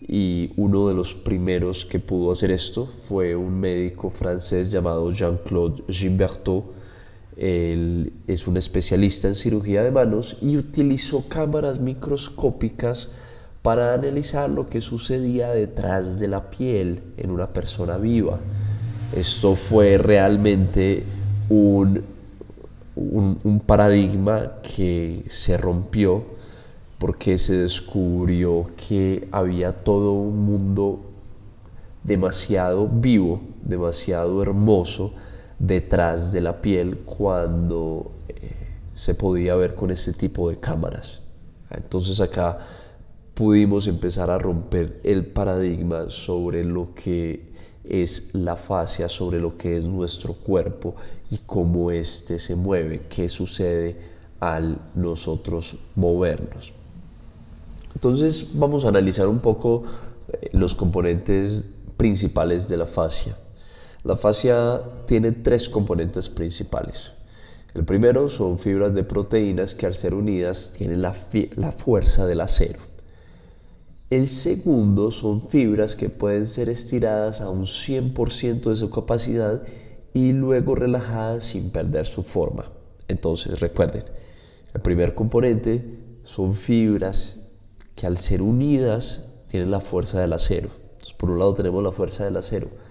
y 0.00 0.50
uno 0.56 0.88
de 0.88 0.94
los 0.94 1.14
primeros 1.14 1.84
que 1.84 2.00
pudo 2.00 2.32
hacer 2.32 2.50
esto 2.50 2.86
fue 2.86 3.36
un 3.36 3.60
médico 3.60 4.10
francés 4.10 4.72
llamado 4.72 5.12
Jean-Claude 5.12 5.84
Gimbertot. 5.88 6.75
Él 7.36 8.14
es 8.26 8.46
un 8.46 8.56
especialista 8.56 9.28
en 9.28 9.34
cirugía 9.34 9.82
de 9.82 9.90
manos 9.90 10.38
y 10.40 10.56
utilizó 10.56 11.28
cámaras 11.28 11.78
microscópicas 11.80 13.10
para 13.62 13.92
analizar 13.92 14.48
lo 14.48 14.68
que 14.68 14.80
sucedía 14.80 15.50
detrás 15.50 16.18
de 16.18 16.28
la 16.28 16.50
piel 16.50 17.02
en 17.16 17.30
una 17.30 17.48
persona 17.48 17.98
viva. 17.98 18.38
Esto 19.14 19.54
fue 19.54 19.98
realmente 19.98 21.04
un, 21.50 22.02
un, 22.96 23.60
paradigma 23.66 24.52
que 24.62 25.24
se 25.28 25.56
rompió 25.56 26.24
porque 26.98 27.36
se 27.36 27.56
descubrió 27.56 28.70
que 28.88 29.28
había 29.30 29.72
todo 29.72 30.12
un 30.12 30.46
mundo 30.46 31.00
demasiado 32.02 32.88
vivo, 32.88 33.40
demasiado 33.62 34.42
hermoso 34.42 35.12
detrás 35.58 36.32
de 36.32 36.40
la 36.40 36.60
piel 36.60 36.98
cuando 36.98 38.12
eh, 38.28 38.34
se 38.92 39.14
podía 39.14 39.54
ver 39.54 39.74
con 39.74 39.90
este 39.90 40.12
tipo 40.12 40.50
de 40.50 40.58
cámaras. 40.58 41.20
Entonces 41.70 42.20
acá 42.20 42.58
pudimos 43.34 43.86
empezar 43.86 44.30
a 44.30 44.38
romper 44.38 45.00
el 45.04 45.26
paradigma 45.26 46.10
sobre 46.10 46.64
lo 46.64 46.94
que 46.94 47.56
es 47.88 48.34
la 48.34 48.56
fascia 48.56 49.08
sobre 49.08 49.40
lo 49.40 49.56
que 49.56 49.76
es 49.76 49.84
nuestro 49.84 50.34
cuerpo 50.34 50.96
y 51.30 51.38
cómo 51.38 51.90
éste 51.90 52.38
se 52.38 52.56
mueve, 52.56 53.02
qué 53.08 53.28
sucede 53.28 53.96
al 54.40 54.78
nosotros 54.94 55.78
movernos. 55.94 56.72
Entonces 57.94 58.48
vamos 58.54 58.84
a 58.84 58.88
analizar 58.88 59.26
un 59.28 59.38
poco 59.38 59.84
eh, 60.28 60.50
los 60.52 60.74
componentes 60.74 61.64
principales 61.96 62.68
de 62.68 62.76
la 62.76 62.86
fascia. 62.86 63.36
La 64.06 64.14
fascia 64.14 64.80
tiene 65.06 65.32
tres 65.32 65.68
componentes 65.68 66.28
principales. 66.28 67.10
El 67.74 67.84
primero 67.84 68.28
son 68.28 68.60
fibras 68.60 68.94
de 68.94 69.02
proteínas 69.02 69.74
que 69.74 69.84
al 69.84 69.96
ser 69.96 70.14
unidas 70.14 70.74
tienen 70.78 71.02
la, 71.02 71.12
la 71.56 71.72
fuerza 71.72 72.24
del 72.24 72.40
acero. 72.40 72.78
El 74.08 74.28
segundo 74.28 75.10
son 75.10 75.48
fibras 75.48 75.96
que 75.96 76.08
pueden 76.08 76.46
ser 76.46 76.68
estiradas 76.68 77.40
a 77.40 77.50
un 77.50 77.64
100% 77.64 78.70
de 78.70 78.76
su 78.76 78.90
capacidad 78.90 79.64
y 80.14 80.30
luego 80.30 80.76
relajadas 80.76 81.42
sin 81.42 81.70
perder 81.70 82.06
su 82.06 82.22
forma. 82.22 82.70
Entonces 83.08 83.58
recuerden, 83.58 84.04
el 84.72 84.82
primer 84.82 85.16
componente 85.16 85.98
son 86.22 86.52
fibras 86.52 87.40
que 87.96 88.06
al 88.06 88.18
ser 88.18 88.40
unidas 88.40 89.34
tienen 89.48 89.72
la 89.72 89.80
fuerza 89.80 90.20
del 90.20 90.32
acero. 90.32 90.68
por 91.18 91.28
un 91.28 91.40
lado 91.40 91.54
tenemos 91.54 91.82
la 91.82 91.90
fuerza 91.90 92.24
del 92.24 92.36
acero, 92.36 92.85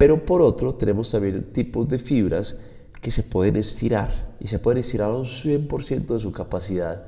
pero 0.00 0.24
por 0.24 0.40
otro 0.40 0.76
tenemos 0.76 1.10
también 1.10 1.52
tipos 1.52 1.86
de 1.86 1.98
fibras 1.98 2.56
que 3.02 3.10
se 3.10 3.22
pueden 3.22 3.56
estirar 3.56 4.34
y 4.40 4.46
se 4.46 4.58
pueden 4.58 4.78
estirar 4.78 5.10
a 5.10 5.14
un 5.14 5.26
100% 5.26 6.14
de 6.14 6.20
su 6.20 6.32
capacidad 6.32 7.04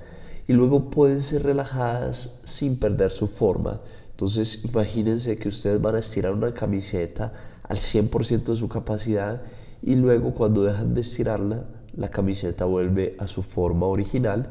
y 0.47 0.53
luego 0.53 0.91
pueden 0.91 1.23
ser 1.23 1.43
relajadas 1.43 2.43
sin 2.45 2.79
perder 2.79 3.11
su 3.11 3.29
forma. 3.29 3.81
Entonces 4.11 4.67
imagínense 4.67 5.39
que 5.39 5.49
ustedes 5.49 5.81
van 5.81 5.95
a 5.95 6.01
estirar 6.01 6.35
una 6.35 6.53
camiseta 6.53 7.33
al 7.63 7.79
100% 7.79 8.45
de 8.45 8.57
su 8.57 8.69
capacidad 8.69 9.41
y 9.81 9.95
luego 9.95 10.35
cuando 10.35 10.63
dejan 10.63 10.93
de 10.93 11.01
estirarla, 11.01 11.65
la 11.97 12.11
camiseta 12.11 12.67
vuelve 12.67 13.17
a 13.19 13.27
su 13.27 13.43
forma 13.43 13.87
original, 13.87 14.51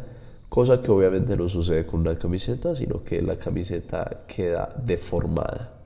cosa 0.50 0.82
que 0.82 0.90
obviamente 0.90 1.38
no 1.38 1.48
sucede 1.48 1.86
con 1.86 2.00
una 2.00 2.18
camiseta, 2.18 2.76
sino 2.76 3.04
que 3.04 3.22
la 3.22 3.38
camiseta 3.38 4.24
queda 4.26 4.76
deformada. 4.84 5.78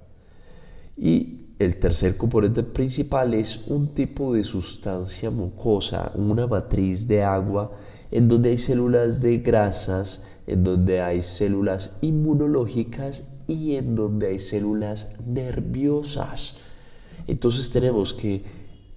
Y 0.96 1.45
el 1.58 1.78
tercer 1.78 2.18
componente 2.18 2.64
principal 2.64 3.34
es 3.34 3.68
un 3.68 3.94
tipo 3.94 4.34
de 4.34 4.44
sustancia 4.44 5.30
mucosa, 5.30 6.12
una 6.16 6.48
matriz 6.48 7.08
de 7.08 7.24
agua 7.24 7.72
en 8.12 8.28
donde 8.28 8.50
hay 8.50 8.58
células 8.58 9.22
de 9.22 9.38
grasas, 9.38 10.24
en 10.48 10.64
donde 10.64 11.02
hay 11.02 11.24
células 11.24 11.98
inmunológicas 12.02 13.28
y 13.48 13.76
en 13.76 13.96
donde 13.96 14.28
hay 14.28 14.40
células 14.40 15.16
nerviosas. 15.26 16.58
Entonces 17.26 17.70
tenemos 17.70 18.14
que 18.14 18.44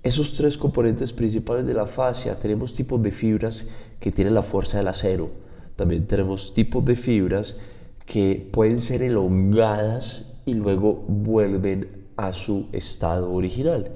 esos 0.03 0.35
tres 0.35 0.57
componentes 0.57 1.13
principales 1.13 1.65
de 1.67 1.75
la 1.75 1.87
fascia, 1.87 2.39
tenemos 2.41 2.75
tipos 2.75 3.01
de 3.03 3.13
fibras 3.13 3.69
que 4.01 4.11
tienen 4.11 4.35
la 4.35 4.43
fuerza 4.43 4.79
del 4.79 4.89
acero, 4.89 5.31
también 5.77 6.07
tenemos 6.07 6.53
tipos 6.55 6.85
de 6.85 6.97
fibras 6.97 7.57
que 8.05 8.49
pueden 8.53 8.81
ser 8.81 9.03
elongadas 9.03 10.41
y 10.45 10.55
luego 10.55 11.05
vuelven 11.07 12.08
a 12.19 12.33
su 12.35 12.67
estado 12.73 13.33
original. 13.33 13.93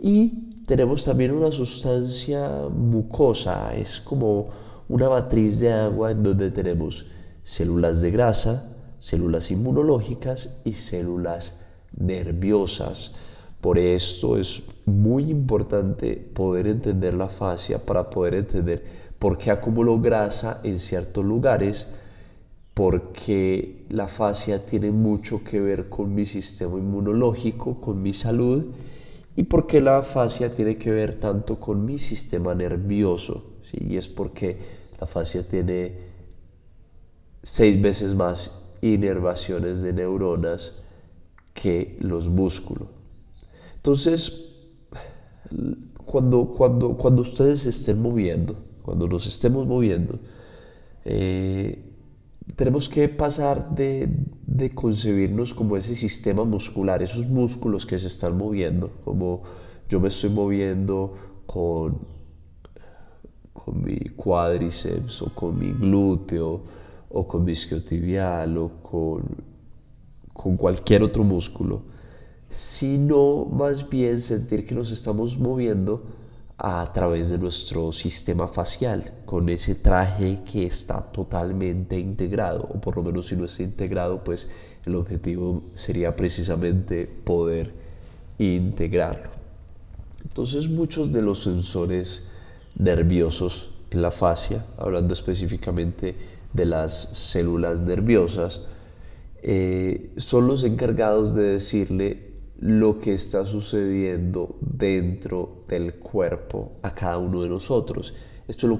Y 0.00 0.62
tenemos 0.64 1.04
también 1.04 1.32
una 1.32 1.50
sustancia 1.50 2.68
mucosa, 2.70 3.74
es 3.74 4.00
como 4.00 4.48
una 4.88 5.10
matriz 5.10 5.60
de 5.60 5.72
agua 5.72 6.12
en 6.12 6.22
donde 6.22 6.50
tenemos 6.50 7.06
células 7.42 8.00
de 8.00 8.10
grasa, 8.12 8.76
células 8.98 9.50
inmunológicas 9.50 10.56
y 10.64 10.72
células 10.74 11.60
nerviosas. 11.96 13.12
Por 13.60 13.78
esto 13.78 14.36
es 14.36 14.62
muy 14.86 15.30
importante 15.30 16.14
poder 16.14 16.68
entender 16.68 17.14
la 17.14 17.28
fascia 17.28 17.84
para 17.84 18.08
poder 18.08 18.34
entender 18.34 18.84
por 19.18 19.36
qué 19.36 19.50
acumulo 19.50 19.98
grasa 20.00 20.60
en 20.62 20.78
ciertos 20.78 21.24
lugares, 21.24 21.88
porque 22.78 23.86
la 23.88 24.06
fascia 24.06 24.64
tiene 24.64 24.92
mucho 24.92 25.42
que 25.42 25.60
ver 25.60 25.88
con 25.88 26.14
mi 26.14 26.24
sistema 26.24 26.78
inmunológico, 26.78 27.80
con 27.80 28.00
mi 28.00 28.14
salud 28.14 28.66
y 29.34 29.42
porque 29.42 29.80
la 29.80 30.00
fascia 30.02 30.54
tiene 30.54 30.76
que 30.76 30.92
ver 30.92 31.18
tanto 31.18 31.58
con 31.58 31.84
mi 31.84 31.98
sistema 31.98 32.54
nervioso, 32.54 33.54
¿sí? 33.68 33.78
y 33.80 33.96
es 33.96 34.06
porque 34.06 34.58
la 35.00 35.08
fascia 35.08 35.42
tiene 35.42 35.92
seis 37.42 37.82
veces 37.82 38.14
más 38.14 38.52
inervaciones 38.80 39.82
de 39.82 39.92
neuronas 39.92 40.76
que 41.54 41.96
los 41.98 42.28
músculos. 42.28 42.86
Entonces, 43.74 44.52
cuando, 46.04 46.46
cuando, 46.56 46.96
cuando 46.96 47.22
ustedes 47.22 47.62
se 47.62 47.70
estén 47.70 48.00
moviendo, 48.00 48.54
cuando 48.82 49.08
nos 49.08 49.26
estemos 49.26 49.66
moviendo, 49.66 50.20
eh, 51.04 51.86
tenemos 52.56 52.88
que 52.88 53.08
pasar 53.08 53.70
de, 53.74 54.08
concebirnos 54.74 55.54
como 55.54 55.76
ese 55.76 55.94
sistema 55.94 56.44
muscular, 56.44 57.02
esos 57.02 57.26
músculos 57.26 57.86
que 57.86 57.98
se 57.98 58.08
están 58.08 58.36
moviendo, 58.36 58.90
como 59.04 59.42
yo 59.88 60.00
me 60.00 60.08
estoy 60.08 60.30
moviendo 60.30 61.14
con, 61.46 61.98
con 63.52 63.82
mi 63.82 63.98
cuádriceps 64.16 65.22
o 65.22 65.34
con 65.34 65.58
mi 65.58 65.72
glúteo 65.72 66.62
o 67.10 67.26
con 67.26 67.44
mi 67.44 67.52
isquiotibial 67.52 68.58
o 68.58 68.82
con, 68.82 69.22
con 70.32 70.56
cualquier 70.56 71.02
otro 71.02 71.24
músculo, 71.24 71.82
sino 72.50 73.44
más 73.44 73.88
bien 73.88 74.18
sentir 74.18 74.66
que 74.66 74.74
nos 74.74 74.90
estamos 74.90 75.38
moviendo 75.38 76.02
a 76.58 76.90
través 76.92 77.30
de 77.30 77.38
nuestro 77.38 77.92
sistema 77.92 78.48
facial, 78.48 79.12
con 79.24 79.48
ese 79.48 79.76
traje 79.76 80.40
que 80.50 80.66
está 80.66 81.00
totalmente 81.00 81.96
integrado, 81.96 82.68
o 82.74 82.80
por 82.80 82.96
lo 82.96 83.04
menos 83.04 83.28
si 83.28 83.36
no 83.36 83.44
está 83.44 83.62
integrado, 83.62 84.24
pues 84.24 84.48
el 84.84 84.96
objetivo 84.96 85.62
sería 85.74 86.16
precisamente 86.16 87.06
poder 87.06 87.72
integrarlo. 88.38 89.30
Entonces 90.24 90.68
muchos 90.68 91.12
de 91.12 91.22
los 91.22 91.44
sensores 91.44 92.24
nerviosos 92.76 93.70
en 93.90 94.02
la 94.02 94.10
fascia, 94.10 94.66
hablando 94.78 95.14
específicamente 95.14 96.16
de 96.52 96.66
las 96.66 96.92
células 96.92 97.80
nerviosas, 97.82 98.62
eh, 99.42 100.10
son 100.16 100.48
los 100.48 100.64
encargados 100.64 101.36
de 101.36 101.42
decirle 101.44 102.27
lo 102.58 102.98
que 102.98 103.14
está 103.14 103.46
sucediendo 103.46 104.56
dentro 104.60 105.62
del 105.68 105.94
cuerpo 105.94 106.72
a 106.82 106.94
cada 106.94 107.18
uno 107.18 107.42
de 107.42 107.48
nosotros. 107.48 108.14
Esto 108.48 108.66
lo, 108.66 108.78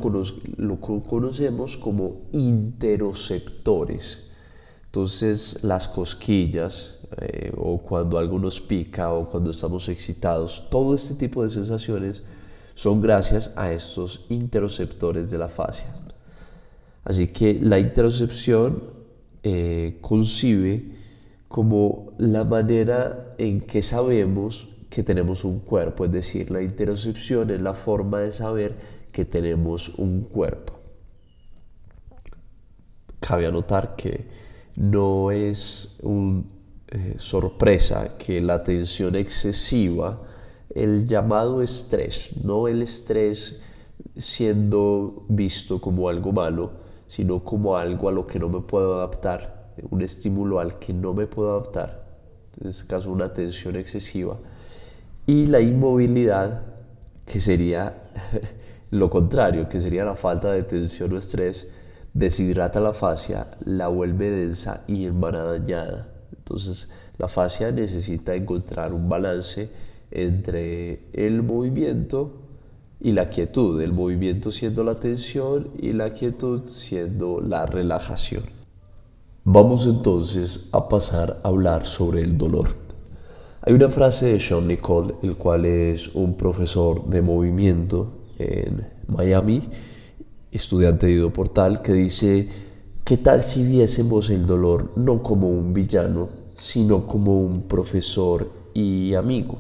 lo 0.57 0.81
conocemos 0.81 1.77
como 1.77 2.23
interoceptores. 2.33 4.25
Entonces 4.87 5.63
las 5.63 5.87
cosquillas 5.87 6.99
eh, 7.21 7.53
o 7.57 7.79
cuando 7.79 8.19
algo 8.19 8.39
nos 8.39 8.61
pica 8.61 9.13
o 9.13 9.29
cuando 9.29 9.51
estamos 9.51 9.89
excitados, 9.89 10.69
todo 10.71 10.95
este 10.95 11.15
tipo 11.15 11.43
de 11.43 11.51
sensaciones 11.51 12.23
son 12.75 13.01
gracias 13.01 13.53
a 13.57 13.73
estos 13.73 14.27
interoceptores 14.29 15.31
de 15.31 15.39
la 15.39 15.49
fascia. 15.49 15.95
Así 17.05 17.29
que 17.29 17.55
la 17.55 17.79
interocepción 17.79 18.83
eh, 19.43 19.99
concibe 20.01 20.97
como 21.49 22.08
la 22.19 22.45
manera 22.45 23.35
en 23.39 23.61
que 23.63 23.81
sabemos 23.83 24.69
que 24.91 25.03
tenemos 25.03 25.45
un 25.45 25.61
cuerpo, 25.61 26.05
es 26.05 26.13
decir, 26.13 26.51
la 26.51 26.63
interocepción 26.63 27.51
es 27.51 27.61
la 27.61 27.75
forma 27.75 28.21
de 28.21 28.33
saber 28.33 28.75
que 29.13 29.25
tenemos 29.25 29.91
un 29.99 30.23
cuerpo. 30.23 30.75
Cabe 33.21 33.47
anotar 33.47 33.97
que 33.97 34.27
no 34.77 35.31
es 35.31 35.97
una 36.03 36.43
eh, 36.89 37.15
sorpresa 37.19 38.17
que 38.17 38.41
la 38.41 38.63
tensión 38.65 39.15
excesiva, 39.17 40.23
el 40.75 41.07
llamado 41.07 41.63
estrés, 41.63 42.31
no 42.45 42.69
el 42.69 42.83
estrés 42.83 43.61
siendo 44.17 45.25
visto 45.29 45.81
como 45.81 46.09
algo 46.09 46.33
malo, 46.33 46.71
sino 47.07 47.45
como 47.45 47.77
algo 47.77 48.09
a 48.09 48.13
lo 48.13 48.27
que 48.27 48.39
no 48.39 48.49
me 48.49 48.61
puedo 48.61 48.97
adaptar, 48.97 49.73
un 49.91 50.03
estímulo 50.03 50.61
al 50.61 50.79
que 50.79 50.93
no 50.93 51.15
me 51.15 51.27
puedo 51.27 51.51
adaptar, 51.51 51.98
en 52.61 52.69
este 52.69 52.87
caso 52.87 53.11
una 53.11 53.33
tensión 53.33 53.77
excesiva, 53.77 54.39
y 55.27 55.47
la 55.47 55.61
inmovilidad, 55.61 56.63
que 57.27 57.41
sería 57.41 57.95
lo 58.91 59.11
contrario, 59.11 59.69
que 59.69 59.81
sería 59.81 60.05
la 60.05 60.17
falta 60.17 60.53
de 60.53 60.63
tensión 60.63 61.13
o 61.13 61.19
estrés, 61.19 61.67
deshidrata 62.15 62.81
la 62.81 62.93
fascia, 62.93 63.49
la 63.65 63.89
vuelve 63.89 64.31
densa 64.31 64.85
y 64.87 65.09
dañada. 65.09 66.09
Entonces 66.37 66.89
la 67.19 67.29
fascia 67.29 67.71
necesita 67.71 68.35
encontrar 68.35 68.93
un 68.93 69.09
balance 69.09 69.71
entre 70.11 71.01
el 71.13 71.43
movimiento 71.43 72.33
y 73.01 73.13
la 73.13 73.29
quietud, 73.29 73.81
el 73.83 73.93
movimiento 73.93 74.51
siendo 74.51 74.83
la 74.83 74.99
tensión 74.99 75.71
y 75.79 75.93
la 75.93 76.13
quietud 76.13 76.67
siendo 76.67 77.41
la 77.41 77.67
relajación. 77.67 78.58
Vamos 79.45 79.87
entonces 79.87 80.69
a 80.73 80.89
pasar 80.89 81.41
a 81.43 81.49
hablar 81.49 81.87
sobre 81.87 82.23
el 82.23 82.37
dolor. 82.37 82.69
Hay 83.63 83.73
una 83.73 83.89
frase 83.89 84.33
de 84.33 84.41
Sean 84.41 84.67
Nicole, 84.67 85.15
el 85.23 85.37
cual 85.37 85.65
es 85.65 86.15
un 86.15 86.37
profesor 86.37 87.07
de 87.07 87.23
movimiento 87.23 88.13
en 88.39 88.87
Miami, 89.07 89.69
estudiante 90.51 91.07
de 91.07 91.13
Ido 91.13 91.33
Portal, 91.33 91.83
que 91.83 91.93
dice, 91.93 92.49
¿qué 93.05 93.17
tal 93.17 93.43
si 93.43 93.65
viésemos 93.65 94.29
el 94.31 94.47
dolor 94.47 94.93
no 94.97 95.23
como 95.23 95.49
un 95.49 95.73
villano, 95.73 96.29
sino 96.57 97.07
como 97.07 97.41
un 97.41 97.63
profesor 97.63 98.51
y 98.75 99.15
amigo? 99.15 99.59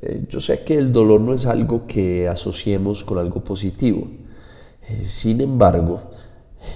Eh, 0.00 0.26
yo 0.28 0.40
sé 0.40 0.64
que 0.64 0.78
el 0.78 0.92
dolor 0.92 1.20
no 1.20 1.34
es 1.34 1.46
algo 1.46 1.86
que 1.86 2.28
asociemos 2.28 3.04
con 3.04 3.18
algo 3.18 3.42
positivo. 3.42 4.06
Eh, 4.88 5.04
sin 5.04 5.40
embargo, 5.40 6.00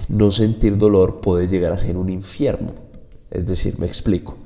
no 0.07 0.31
sentir 0.31 0.77
dolor 0.77 1.21
puede 1.21 1.47
llegar 1.47 1.71
a 1.71 1.77
ser 1.77 1.97
un 1.97 2.09
infierno. 2.09 2.71
Es 3.31 3.45
decir, 3.45 3.79
me 3.79 3.85
explico. 3.85 4.37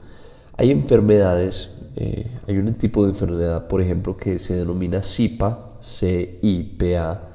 Hay 0.57 0.71
enfermedades, 0.71 1.77
eh, 1.95 2.27
hay 2.47 2.57
un 2.57 2.73
tipo 2.75 3.03
de 3.03 3.11
enfermedad, 3.11 3.67
por 3.67 3.81
ejemplo, 3.81 4.15
que 4.17 4.39
se 4.39 4.55
denomina 4.55 5.01
CIPA, 5.01 5.77
C-I-P-A, 5.81 7.29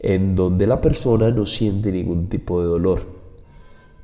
en 0.00 0.34
donde 0.34 0.66
la 0.66 0.80
persona 0.80 1.30
no 1.30 1.46
siente 1.46 1.90
ningún 1.90 2.28
tipo 2.28 2.60
de 2.60 2.66
dolor. 2.66 3.02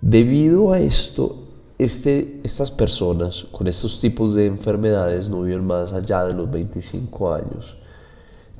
Debido 0.00 0.72
a 0.72 0.80
esto, 0.80 1.46
este, 1.78 2.40
estas 2.42 2.70
personas 2.70 3.46
con 3.50 3.66
estos 3.66 4.00
tipos 4.00 4.34
de 4.34 4.46
enfermedades 4.46 5.28
no 5.28 5.42
viven 5.42 5.66
más 5.66 5.92
allá 5.92 6.24
de 6.24 6.34
los 6.34 6.50
25 6.50 7.34
años. 7.34 7.76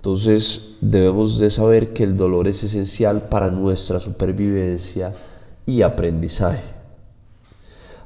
Entonces 0.01 0.79
debemos 0.81 1.39
de 1.39 1.51
saber 1.51 1.93
que 1.93 2.05
el 2.05 2.17
dolor 2.17 2.49
es 2.49 2.65
esencial 2.65 3.29
para 3.29 3.51
nuestra 3.51 4.01
supervivencia 4.01 5.13
y 5.67 5.83
aprendizaje. 5.83 6.63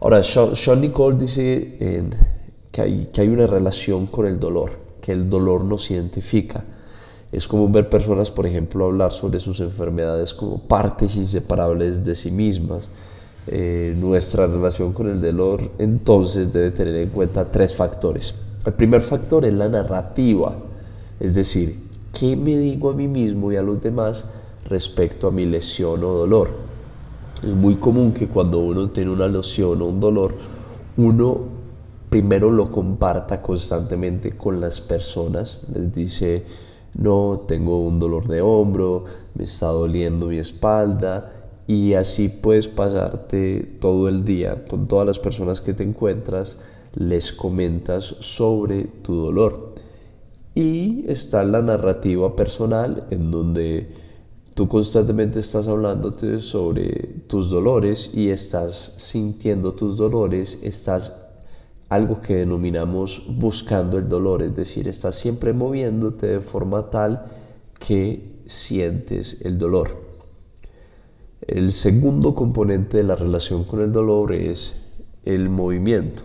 Ahora, 0.00 0.24
Sean, 0.24 0.80
Nicole 0.80 1.16
dice 1.16 2.10
que, 2.72 2.82
hay, 2.82 3.10
que 3.12 3.20
hay 3.20 3.28
una 3.28 3.46
relación 3.46 4.08
con 4.08 4.26
el 4.26 4.40
dolor, 4.40 4.72
que 5.00 5.12
el 5.12 5.30
dolor 5.30 5.62
nos 5.64 5.88
identifica. 5.88 6.64
Es 7.30 7.46
como 7.46 7.68
ver 7.68 7.88
personas, 7.88 8.28
por 8.28 8.48
ejemplo, 8.48 8.86
hablar 8.86 9.12
sobre 9.12 9.38
sus 9.38 9.60
enfermedades 9.60 10.34
como 10.34 10.58
partes 10.58 11.14
inseparables 11.14 12.04
de 12.04 12.16
sí 12.16 12.32
mismas 12.32 12.88
eh, 13.46 13.94
nuestra 13.96 14.48
relación 14.48 14.92
con 14.92 15.08
el 15.08 15.20
dolor, 15.20 15.70
entonces 15.78 16.52
debe 16.52 16.72
tener 16.72 16.96
en 16.96 17.10
cuenta 17.10 17.44
tres 17.52 17.72
factores. 17.72 18.34
El 18.66 18.72
primer 18.72 19.02
factor 19.02 19.44
es 19.44 19.54
la 19.54 19.68
narrativa, 19.68 20.56
es 21.20 21.34
decir, 21.34 21.83
qué 22.14 22.36
me 22.36 22.56
digo 22.56 22.90
a 22.90 22.94
mí 22.94 23.08
mismo 23.08 23.52
y 23.52 23.56
a 23.56 23.62
los 23.62 23.82
demás 23.82 24.24
respecto 24.64 25.28
a 25.28 25.30
mi 25.30 25.44
lesión 25.44 26.02
o 26.04 26.12
dolor. 26.12 26.48
Es 27.42 27.54
muy 27.54 27.74
común 27.76 28.12
que 28.12 28.28
cuando 28.28 28.60
uno 28.60 28.88
tiene 28.90 29.10
una 29.10 29.28
lesión 29.28 29.82
o 29.82 29.86
un 29.86 30.00
dolor, 30.00 30.34
uno 30.96 31.38
primero 32.08 32.50
lo 32.50 32.70
comparta 32.70 33.42
constantemente 33.42 34.36
con 34.36 34.60
las 34.60 34.80
personas, 34.80 35.60
les 35.74 35.92
dice, 35.92 36.44
no, 36.96 37.42
tengo 37.46 37.80
un 37.80 37.98
dolor 37.98 38.28
de 38.28 38.40
hombro, 38.40 39.04
me 39.34 39.44
está 39.44 39.66
doliendo 39.66 40.28
mi 40.28 40.38
espalda, 40.38 41.32
y 41.66 41.94
así 41.94 42.28
puedes 42.28 42.68
pasarte 42.68 43.78
todo 43.80 44.08
el 44.08 44.24
día 44.24 44.64
con 44.66 44.86
todas 44.86 45.06
las 45.06 45.18
personas 45.18 45.60
que 45.60 45.74
te 45.74 45.82
encuentras, 45.82 46.56
les 46.94 47.32
comentas 47.32 48.14
sobre 48.20 48.84
tu 48.84 49.16
dolor. 49.16 49.73
Y 50.54 51.04
está 51.08 51.42
la 51.42 51.62
narrativa 51.62 52.36
personal 52.36 53.06
en 53.10 53.30
donde 53.30 53.88
tú 54.54 54.68
constantemente 54.68 55.40
estás 55.40 55.66
hablándote 55.66 56.40
sobre 56.40 56.90
tus 57.26 57.50
dolores 57.50 58.10
y 58.14 58.28
estás 58.30 58.94
sintiendo 58.98 59.74
tus 59.74 59.96
dolores, 59.96 60.60
estás 60.62 61.12
algo 61.88 62.20
que 62.20 62.36
denominamos 62.36 63.24
buscando 63.28 63.98
el 63.98 64.08
dolor, 64.08 64.42
es 64.42 64.54
decir, 64.54 64.88
estás 64.88 65.16
siempre 65.16 65.52
moviéndote 65.52 66.26
de 66.26 66.40
forma 66.40 66.88
tal 66.88 67.26
que 67.78 68.42
sientes 68.46 69.44
el 69.44 69.58
dolor. 69.58 70.02
El 71.46 71.72
segundo 71.72 72.34
componente 72.34 72.98
de 72.98 73.02
la 73.04 73.16
relación 73.16 73.64
con 73.64 73.80
el 73.82 73.92
dolor 73.92 74.32
es 74.32 74.80
el 75.24 75.50
movimiento. 75.50 76.22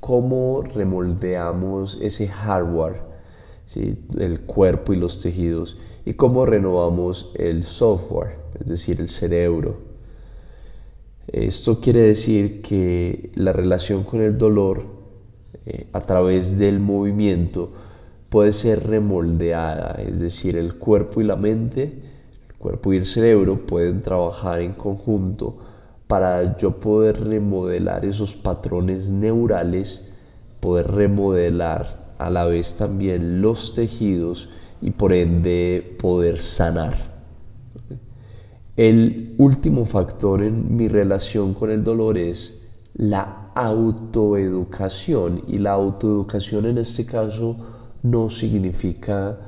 Cómo 0.00 0.62
remoldeamos 0.62 1.98
ese 2.00 2.28
hardware, 2.28 3.07
el 3.76 4.40
cuerpo 4.40 4.92
y 4.92 4.96
los 4.96 5.20
tejidos, 5.20 5.76
y 6.04 6.14
cómo 6.14 6.46
renovamos 6.46 7.32
el 7.34 7.64
software, 7.64 8.38
es 8.58 8.66
decir, 8.66 9.00
el 9.00 9.08
cerebro. 9.08 9.76
Esto 11.26 11.80
quiere 11.80 12.00
decir 12.00 12.62
que 12.62 13.30
la 13.34 13.52
relación 13.52 14.04
con 14.04 14.22
el 14.22 14.38
dolor 14.38 14.84
eh, 15.66 15.86
a 15.92 16.00
través 16.00 16.58
del 16.58 16.80
movimiento 16.80 17.72
puede 18.30 18.52
ser 18.52 18.86
remoldeada, 18.86 20.00
es 20.00 20.20
decir, 20.20 20.56
el 20.56 20.76
cuerpo 20.76 21.20
y 21.20 21.24
la 21.24 21.36
mente 21.36 22.08
cuerpo 22.58 22.92
y 22.92 22.96
el 22.96 23.06
cerebro 23.06 23.66
pueden 23.66 24.02
trabajar 24.02 24.60
en 24.60 24.72
conjunto 24.72 25.56
para 26.06 26.56
yo 26.56 26.80
poder 26.80 27.24
remodelar 27.24 28.04
esos 28.04 28.34
patrones 28.34 29.10
neurales, 29.10 30.08
poder 30.60 30.90
remodelar 30.90 32.07
a 32.18 32.30
la 32.30 32.44
vez 32.44 32.76
también 32.76 33.40
los 33.40 33.74
tejidos 33.74 34.50
y 34.80 34.90
por 34.90 35.12
ende 35.12 35.96
poder 36.00 36.40
sanar. 36.40 37.18
El 38.76 39.34
último 39.38 39.86
factor 39.86 40.42
en 40.42 40.76
mi 40.76 40.88
relación 40.88 41.54
con 41.54 41.70
el 41.70 41.82
dolor 41.82 42.16
es 42.18 42.68
la 42.94 43.50
autoeducación 43.54 45.42
y 45.48 45.58
la 45.58 45.72
autoeducación 45.72 46.66
en 46.66 46.78
este 46.78 47.04
caso 47.04 47.56
no 48.02 48.30
significa 48.30 49.38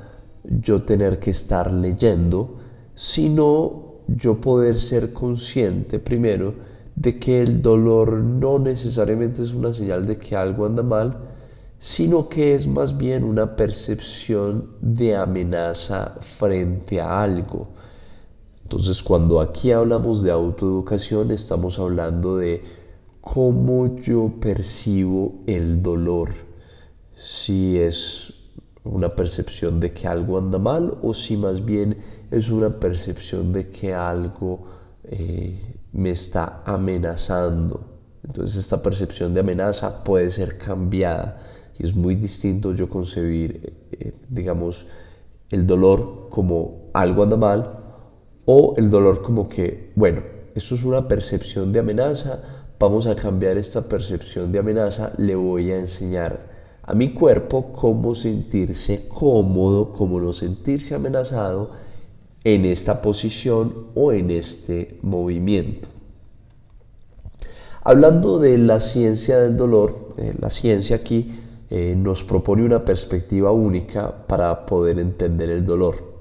yo 0.43 0.83
tener 0.83 1.19
que 1.19 1.31
estar 1.31 1.71
leyendo, 1.71 2.57
sino 2.95 4.01
yo 4.07 4.41
poder 4.41 4.79
ser 4.79 5.13
consciente 5.13 5.99
primero 5.99 6.53
de 6.95 7.17
que 7.17 7.41
el 7.41 7.61
dolor 7.61 8.13
no 8.17 8.59
necesariamente 8.59 9.43
es 9.43 9.53
una 9.53 9.71
señal 9.71 10.05
de 10.05 10.17
que 10.17 10.35
algo 10.35 10.65
anda 10.65 10.83
mal, 10.83 11.17
sino 11.81 12.29
que 12.29 12.53
es 12.53 12.67
más 12.67 12.95
bien 12.95 13.23
una 13.23 13.55
percepción 13.55 14.75
de 14.81 15.15
amenaza 15.15 16.19
frente 16.21 17.01
a 17.01 17.23
algo. 17.23 17.69
Entonces 18.61 19.01
cuando 19.01 19.41
aquí 19.41 19.71
hablamos 19.71 20.21
de 20.21 20.29
autoeducación 20.29 21.31
estamos 21.31 21.79
hablando 21.79 22.37
de 22.37 22.61
cómo 23.19 23.95
yo 23.95 24.31
percibo 24.39 25.41
el 25.47 25.81
dolor, 25.81 26.29
si 27.15 27.79
es 27.79 28.31
una 28.83 29.15
percepción 29.15 29.79
de 29.79 29.91
que 29.91 30.07
algo 30.07 30.37
anda 30.37 30.59
mal 30.59 30.99
o 31.01 31.15
si 31.15 31.35
más 31.35 31.65
bien 31.65 31.97
es 32.29 32.51
una 32.51 32.79
percepción 32.79 33.51
de 33.51 33.71
que 33.71 33.91
algo 33.91 34.67
eh, 35.03 35.59
me 35.93 36.11
está 36.11 36.61
amenazando. 36.63 37.81
Entonces 38.23 38.57
esta 38.57 38.83
percepción 38.83 39.33
de 39.33 39.39
amenaza 39.39 40.03
puede 40.03 40.29
ser 40.29 40.59
cambiada 40.59 41.47
es 41.83 41.95
muy 41.95 42.15
distinto 42.15 42.73
yo 42.73 42.89
concebir, 42.89 43.73
eh, 43.91 44.13
digamos, 44.29 44.85
el 45.49 45.67
dolor 45.67 46.27
como 46.29 46.89
algo 46.93 47.23
anda 47.23 47.37
mal 47.37 47.79
o 48.45 48.75
el 48.77 48.89
dolor 48.89 49.21
como 49.21 49.49
que, 49.49 49.91
bueno, 49.95 50.21
esto 50.55 50.75
es 50.75 50.83
una 50.83 51.07
percepción 51.07 51.71
de 51.71 51.79
amenaza, 51.79 52.41
vamos 52.79 53.07
a 53.07 53.15
cambiar 53.15 53.57
esta 53.57 53.81
percepción 53.81 54.51
de 54.51 54.59
amenaza, 54.59 55.13
le 55.17 55.35
voy 55.35 55.71
a 55.71 55.79
enseñar 55.79 56.39
a 56.83 56.93
mi 56.93 57.13
cuerpo 57.13 57.71
cómo 57.71 58.15
sentirse 58.15 59.07
cómodo, 59.07 59.91
cómo 59.93 60.19
no 60.19 60.33
sentirse 60.33 60.95
amenazado 60.95 61.71
en 62.43 62.65
esta 62.65 63.01
posición 63.01 63.87
o 63.93 64.11
en 64.11 64.31
este 64.31 64.97
movimiento. 65.03 65.87
Hablando 67.83 68.39
de 68.39 68.57
la 68.57 68.79
ciencia 68.79 69.39
del 69.39 69.57
dolor, 69.57 70.13
eh, 70.17 70.33
la 70.39 70.49
ciencia 70.49 70.97
aquí 70.97 71.39
eh, 71.73 71.95
nos 71.95 72.21
propone 72.25 72.65
una 72.65 72.83
perspectiva 72.83 73.53
única 73.53 74.27
para 74.27 74.65
poder 74.65 74.99
entender 74.99 75.49
el 75.49 75.63
dolor. 75.63 76.11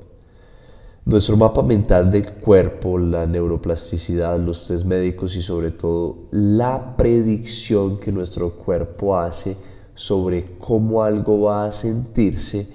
Nuestro 1.05 1.37
mapa 1.37 1.61
mental 1.61 2.09
del 2.09 2.35
cuerpo, 2.35 2.97
la 2.99 3.27
neuroplasticidad, 3.27 4.39
los 4.39 4.69
test 4.69 4.85
médicos 4.85 5.35
y 5.35 5.43
sobre 5.43 5.73
todo 5.73 6.29
la 6.31 6.97
predicción 6.97 7.99
que 7.99 8.13
nuestro 8.13 8.53
cuerpo 8.59 9.19
hace 9.19 9.57
sobre 9.97 10.57
cómo 10.57 11.03
algo 11.03 11.41
va 11.41 11.65
a 11.65 11.73
sentirse 11.73 12.69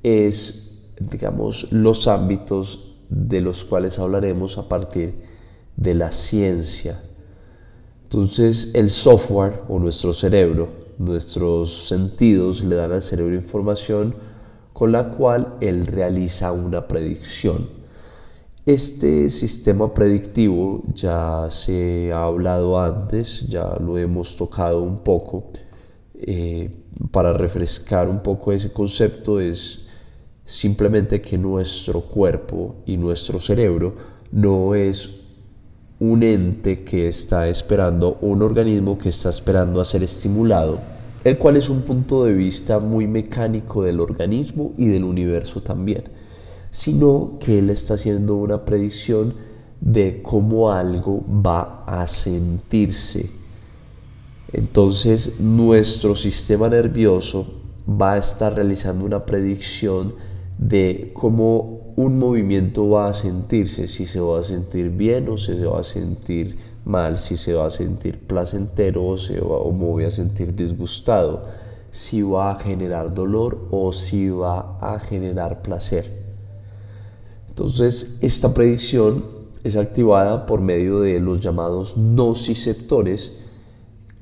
es, 0.00 0.92
digamos, 1.00 1.72
los 1.72 2.06
ámbitos 2.06 2.94
de 3.08 3.40
los 3.40 3.64
cuales 3.64 3.98
hablaremos 3.98 4.56
a 4.56 4.68
partir 4.68 5.14
de 5.74 5.94
la 5.94 6.12
ciencia. 6.12 7.02
Entonces 8.04 8.72
el 8.76 8.90
software 8.90 9.62
o 9.68 9.80
nuestro 9.80 10.12
cerebro, 10.12 10.79
nuestros 11.00 11.88
sentidos 11.88 12.62
le 12.62 12.76
dan 12.76 12.92
al 12.92 13.00
cerebro 13.00 13.34
información 13.34 14.14
con 14.74 14.92
la 14.92 15.08
cual 15.08 15.56
él 15.60 15.86
realiza 15.86 16.52
una 16.52 16.86
predicción. 16.86 17.68
Este 18.66 19.30
sistema 19.30 19.94
predictivo 19.94 20.82
ya 20.94 21.46
se 21.48 22.12
ha 22.12 22.24
hablado 22.24 22.78
antes, 22.78 23.48
ya 23.48 23.76
lo 23.80 23.96
hemos 23.96 24.36
tocado 24.36 24.82
un 24.82 24.98
poco, 24.98 25.50
eh, 26.14 26.70
para 27.10 27.32
refrescar 27.32 28.06
un 28.10 28.22
poco 28.22 28.52
ese 28.52 28.70
concepto, 28.70 29.40
es 29.40 29.88
simplemente 30.44 31.22
que 31.22 31.38
nuestro 31.38 32.02
cuerpo 32.02 32.76
y 32.84 32.98
nuestro 32.98 33.40
cerebro 33.40 33.94
no 34.32 34.74
es 34.74 35.19
un 36.00 36.22
ente 36.22 36.82
que 36.82 37.08
está 37.08 37.46
esperando, 37.48 38.16
un 38.22 38.42
organismo 38.42 38.96
que 38.96 39.10
está 39.10 39.28
esperando 39.28 39.80
a 39.80 39.84
ser 39.84 40.02
estimulado, 40.02 40.80
el 41.22 41.36
cual 41.36 41.56
es 41.56 41.68
un 41.68 41.82
punto 41.82 42.24
de 42.24 42.32
vista 42.32 42.78
muy 42.78 43.06
mecánico 43.06 43.82
del 43.82 44.00
organismo 44.00 44.72
y 44.78 44.86
del 44.86 45.04
universo 45.04 45.62
también, 45.62 46.04
sino 46.70 47.38
que 47.38 47.58
él 47.58 47.68
está 47.68 47.94
haciendo 47.94 48.36
una 48.36 48.64
predicción 48.64 49.34
de 49.80 50.22
cómo 50.22 50.72
algo 50.72 51.22
va 51.28 51.84
a 51.86 52.06
sentirse. 52.06 53.30
Entonces 54.52 55.38
nuestro 55.38 56.14
sistema 56.14 56.68
nervioso 56.70 57.60
va 57.88 58.14
a 58.14 58.18
estar 58.18 58.54
realizando 58.54 59.04
una 59.04 59.26
predicción 59.26 60.14
de 60.58 61.10
cómo 61.12 61.79
un 62.02 62.18
movimiento 62.18 62.88
va 62.88 63.08
a 63.08 63.14
sentirse, 63.14 63.86
si 63.86 64.06
se 64.06 64.20
va 64.20 64.40
a 64.40 64.42
sentir 64.42 64.88
bien 64.90 65.28
o 65.28 65.36
si 65.36 65.54
se 65.54 65.66
va 65.66 65.80
a 65.80 65.82
sentir 65.82 66.56
mal, 66.86 67.18
si 67.18 67.36
se 67.36 67.52
va 67.52 67.66
a 67.66 67.70
sentir 67.70 68.18
placentero 68.26 69.06
o, 69.06 69.18
se 69.18 69.38
va, 69.38 69.58
o 69.58 69.70
me 69.70 69.84
voy 69.84 70.04
a 70.04 70.10
sentir 70.10 70.54
disgustado, 70.54 71.44
si 71.90 72.22
va 72.22 72.52
a 72.52 72.58
generar 72.58 73.12
dolor 73.12 73.68
o 73.70 73.92
si 73.92 74.30
va 74.30 74.78
a 74.80 74.98
generar 74.98 75.60
placer. 75.60 76.10
Entonces, 77.48 78.18
esta 78.22 78.54
predicción 78.54 79.24
es 79.62 79.76
activada 79.76 80.46
por 80.46 80.62
medio 80.62 81.00
de 81.00 81.20
los 81.20 81.40
llamados 81.40 81.98
nociceptores 81.98 83.36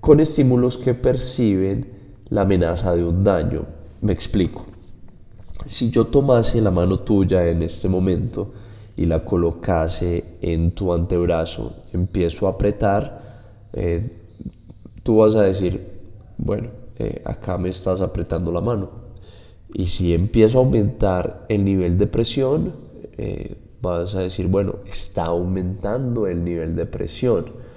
con 0.01 0.19
estímulos 0.19 0.79
que 0.79 0.95
perciben 0.95 1.93
la 2.29 2.41
amenaza 2.41 2.97
de 2.97 3.05
un 3.05 3.23
daño. 3.23 3.67
Me 4.01 4.13
explico 4.13 4.65
si 5.67 5.91
yo 5.91 6.07
tomase 6.07 6.61
la 6.61 6.71
mano 6.71 7.01
tuya 7.01 7.49
en 7.49 7.63
este 7.63 7.89
momento 7.89 8.53
y 8.97 9.07
la 9.07 9.25
colocase 9.25 10.37
en 10.41 10.73
tu 10.73 10.93
antebrazo, 10.93 11.85
empiezo 11.93 12.47
a 12.47 12.51
apretar, 12.51 13.69
eh, 13.73 14.11
tú 15.03 15.19
vas 15.19 15.37
a 15.37 15.43
decir, 15.43 15.87
bueno, 16.37 16.69
eh, 16.99 17.23
acá 17.25 17.59
me 17.59 17.69
estás 17.69 18.01
apretando 18.01 18.51
la 18.51 18.61
mano. 18.61 18.91
Y 19.73 19.87
si 19.87 20.15
empiezo 20.15 20.59
a 20.59 20.63
aumentar 20.63 21.45
el 21.49 21.65
nivel 21.65 21.99
de 21.99 22.07
presión, 22.07 22.73
eh, 23.17 23.57
vas 23.81 24.15
a 24.15 24.21
decir, 24.21 24.47
bueno, 24.49 24.77
está 24.87 25.27
aumentando 25.27 26.27
el 26.27 26.43
nivel 26.43 26.75
de 26.75 26.87
presión 26.87 27.68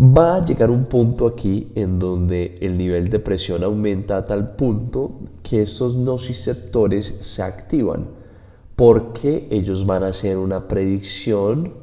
va 0.00 0.36
a 0.36 0.44
llegar 0.44 0.70
un 0.70 0.86
punto 0.86 1.26
aquí 1.26 1.72
en 1.74 1.98
donde 1.98 2.54
el 2.62 2.78
nivel 2.78 3.08
de 3.08 3.18
presión 3.18 3.62
aumenta 3.62 4.16
a 4.16 4.26
tal 4.26 4.56
punto 4.56 5.18
que 5.42 5.60
estos 5.60 5.94
nociceptores 5.94 7.18
se 7.20 7.42
activan 7.42 8.08
porque 8.76 9.46
ellos 9.50 9.84
van 9.84 10.04
a 10.04 10.06
hacer 10.06 10.38
una 10.38 10.66
predicción 10.66 11.74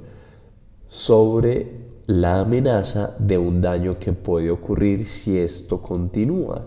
sobre 0.89 1.85
la 2.07 2.39
amenaza 2.39 3.15
de 3.19 3.37
un 3.37 3.61
daño 3.61 3.99
que 3.99 4.13
puede 4.13 4.49
ocurrir 4.49 5.05
si 5.05 5.37
esto 5.37 5.79
continúa. 5.79 6.65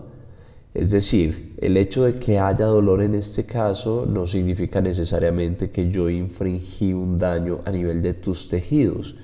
Es 0.73 0.91
decir, 0.91 1.55
el 1.57 1.75
hecho 1.75 2.03
de 2.03 2.13
que 2.13 2.39
haya 2.39 2.67
dolor 2.67 3.01
en 3.03 3.13
este 3.13 3.43
caso 3.45 4.05
no 4.07 4.25
significa 4.25 4.79
necesariamente 4.79 5.69
que 5.69 5.91
yo 5.91 6.09
infringí 6.09 6.93
un 6.93 7.17
daño 7.17 7.59
a 7.65 7.71
nivel 7.71 8.01
de 8.01 8.13
tus 8.13 8.47
tejidos 8.47 9.17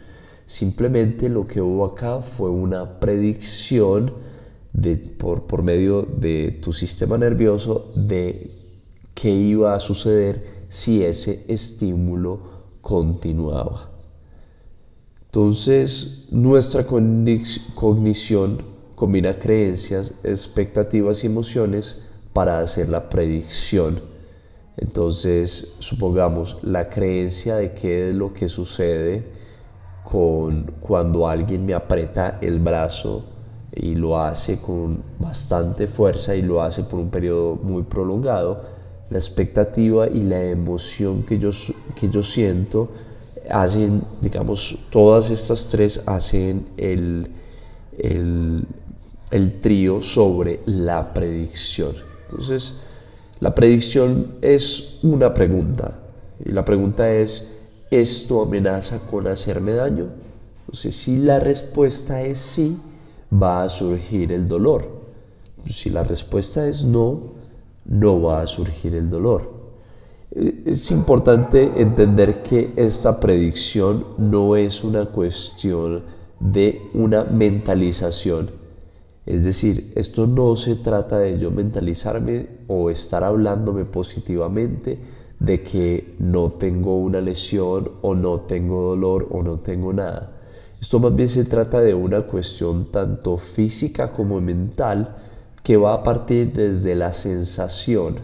Simplemente 0.48 1.28
lo 1.28 1.46
que 1.46 1.62
hubo 1.62 1.84
acá 1.84 2.22
fue 2.22 2.50
una 2.50 3.02
predicción 3.02 4.14
de, 4.72 4.96
por, 4.96 5.44
por 5.44 5.62
medio 5.62 6.04
de 6.04 6.58
tu 6.62 6.72
sistema 6.72 7.18
nervioso 7.18 7.92
de 7.96 8.50
qué 9.14 9.30
iba 9.30 9.76
a 9.76 9.82
suceder 9.82 10.66
si 10.70 11.04
ese 11.04 11.44
estímulo 11.50 12.40
continuaba. 12.80 13.92
Entonces, 15.26 16.28
nuestra 16.32 16.86
cognición 16.86 18.62
combina 18.96 19.38
creencias, 19.40 20.14
expectativas 20.24 21.26
y 21.26 21.28
emociones 21.28 21.98
para 22.32 22.60
hacer 22.60 22.88
la 22.88 23.10
predicción. 23.10 24.00
Entonces, 24.78 25.76
supongamos 25.80 26.58
la 26.64 26.90
creencia 26.90 27.58
de 27.58 27.74
qué 27.74 28.10
es 28.10 28.16
lo 28.16 28.34
que 28.34 28.48
sucede 28.48 29.37
con 30.10 30.72
cuando 30.80 31.28
alguien 31.28 31.66
me 31.66 31.74
aprieta 31.74 32.38
el 32.40 32.60
brazo 32.60 33.26
y 33.76 33.94
lo 33.94 34.18
hace 34.18 34.62
con 34.62 35.04
bastante 35.20 35.86
fuerza 35.86 36.34
y 36.34 36.42
lo 36.42 36.62
hace 36.62 36.84
por 36.84 37.00
un 37.00 37.10
periodo 37.10 37.60
muy 37.62 37.84
prolongado, 37.84 38.62
la 39.10 39.18
expectativa 39.18 40.08
y 40.08 40.24
la 40.24 40.42
emoción 40.46 41.24
que 41.24 41.38
yo, 41.38 41.52
que 41.94 42.10
yo 42.10 42.24
siento 42.24 42.88
hacen, 43.50 44.02
digamos, 44.22 44.80
todas 44.92 45.30
estas 45.30 45.68
tres 45.68 46.02
hacen 46.06 46.68
el, 46.78 47.28
el, 47.98 48.64
el 49.30 49.60
trío 49.60 50.02
sobre 50.02 50.62
la 50.66 51.14
predicción. 51.14 51.96
Entonces, 52.30 52.76
la 53.42 53.54
predicción 53.54 54.36
es 54.42 55.00
una 55.04 55.34
pregunta 55.34 56.00
y 56.46 56.52
la 56.52 56.64
pregunta 56.64 57.12
es, 57.12 57.57
¿esto 57.92 58.42
amenaza 58.42 59.00
con 59.10 59.28
hacerme 59.28 59.74
daño? 59.74 60.08
Entonces, 60.62 60.96
si 60.96 61.18
la 61.18 61.40
respuesta 61.40 62.22
es 62.22 62.40
sí, 62.40 62.78
va 63.32 63.64
a 63.64 63.70
surgir 63.70 64.32
el 64.32 64.48
dolor. 64.48 64.98
Si 65.70 65.90
la 65.90 66.04
respuesta 66.04 66.68
es 66.68 66.84
no, 66.84 67.36
no 67.86 68.22
va 68.22 68.42
a 68.42 68.48
surgir 68.48 68.96
el 68.96 69.10
dolor. 69.10 69.58
Eh, 70.32 70.64
es 70.66 70.92
importante 70.92 71.72
entender 71.78 72.44
que 72.44 72.74
esta 72.76 73.20
predicción 73.20 74.06
no 74.18 74.56
es 74.56 74.84
una 74.84 75.06
cuestión 75.06 76.04
de 76.40 76.82
una 76.94 77.24
mentalización. 77.24 78.50
Es 79.26 79.44
decir, 79.44 79.92
esto 79.96 80.28
no 80.28 80.56
se 80.56 80.76
trata 80.76 81.20
de 81.20 81.38
yo 81.38 81.52
mentalizarme 81.52 82.48
o 82.68 82.90
estar 82.90 83.24
hablándome 83.24 83.84
positivamente, 83.84 85.00
de 85.40 85.62
que 85.62 86.16
no 86.20 86.52
tengo 86.52 86.98
una 86.98 87.22
lesión 87.22 87.92
o 88.02 88.16
no 88.16 88.42
tengo 88.42 88.82
dolor 88.82 89.28
o 89.32 89.44
no 89.44 89.60
tengo 89.60 89.94
nada. 89.94 90.32
Esto 90.82 91.00
más 91.00 91.16
bien 91.16 91.30
se 91.30 91.46
trata 91.46 91.80
de 91.82 91.94
una 91.94 92.24
cuestión 92.24 92.92
tanto 92.92 93.38
física 93.38 94.12
como 94.12 94.40
mental 94.42 95.16
que 95.64 95.78
va 95.78 95.94
a 95.94 96.04
partir 96.04 96.54
desde 96.54 96.96
la 96.96 97.14
sensación. 97.14 98.16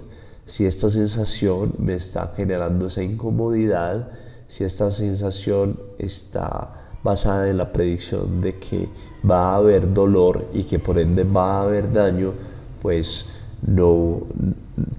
Si 0.46 0.66
esta 0.66 0.90
sensación 0.90 1.74
me 1.78 1.96
está 1.96 2.34
generando 2.36 2.88
esa 2.88 3.04
incomodidad, 3.04 4.10
si 4.48 4.64
esta 4.64 4.92
sensación 4.92 5.80
está 5.98 6.84
basada 7.04 7.50
en 7.50 7.58
la 7.58 7.74
predicción 7.74 8.42
de 8.42 8.60
que 8.60 8.88
va 9.30 9.52
a 9.52 9.56
haber 9.56 9.94
dolor 9.94 10.46
y 10.54 10.64
que 10.64 10.80
por 10.80 11.00
ende 11.00 11.24
va 11.24 11.58
a 11.58 11.64
haber 11.64 11.92
daño, 11.92 12.34
pues 12.82 13.30
no, 13.66 14.24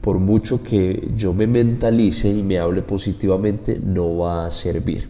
por 0.01 0.19
mucho 0.19 0.63
que 0.63 1.11
yo 1.17 1.33
me 1.35 1.47
mentalice 1.47 2.29
y 2.29 2.43
me 2.43 2.59
hable 2.59 2.83
positivamente, 2.83 3.79
no 3.83 4.19
va 4.19 4.47
a 4.47 4.51
servir. 4.51 5.09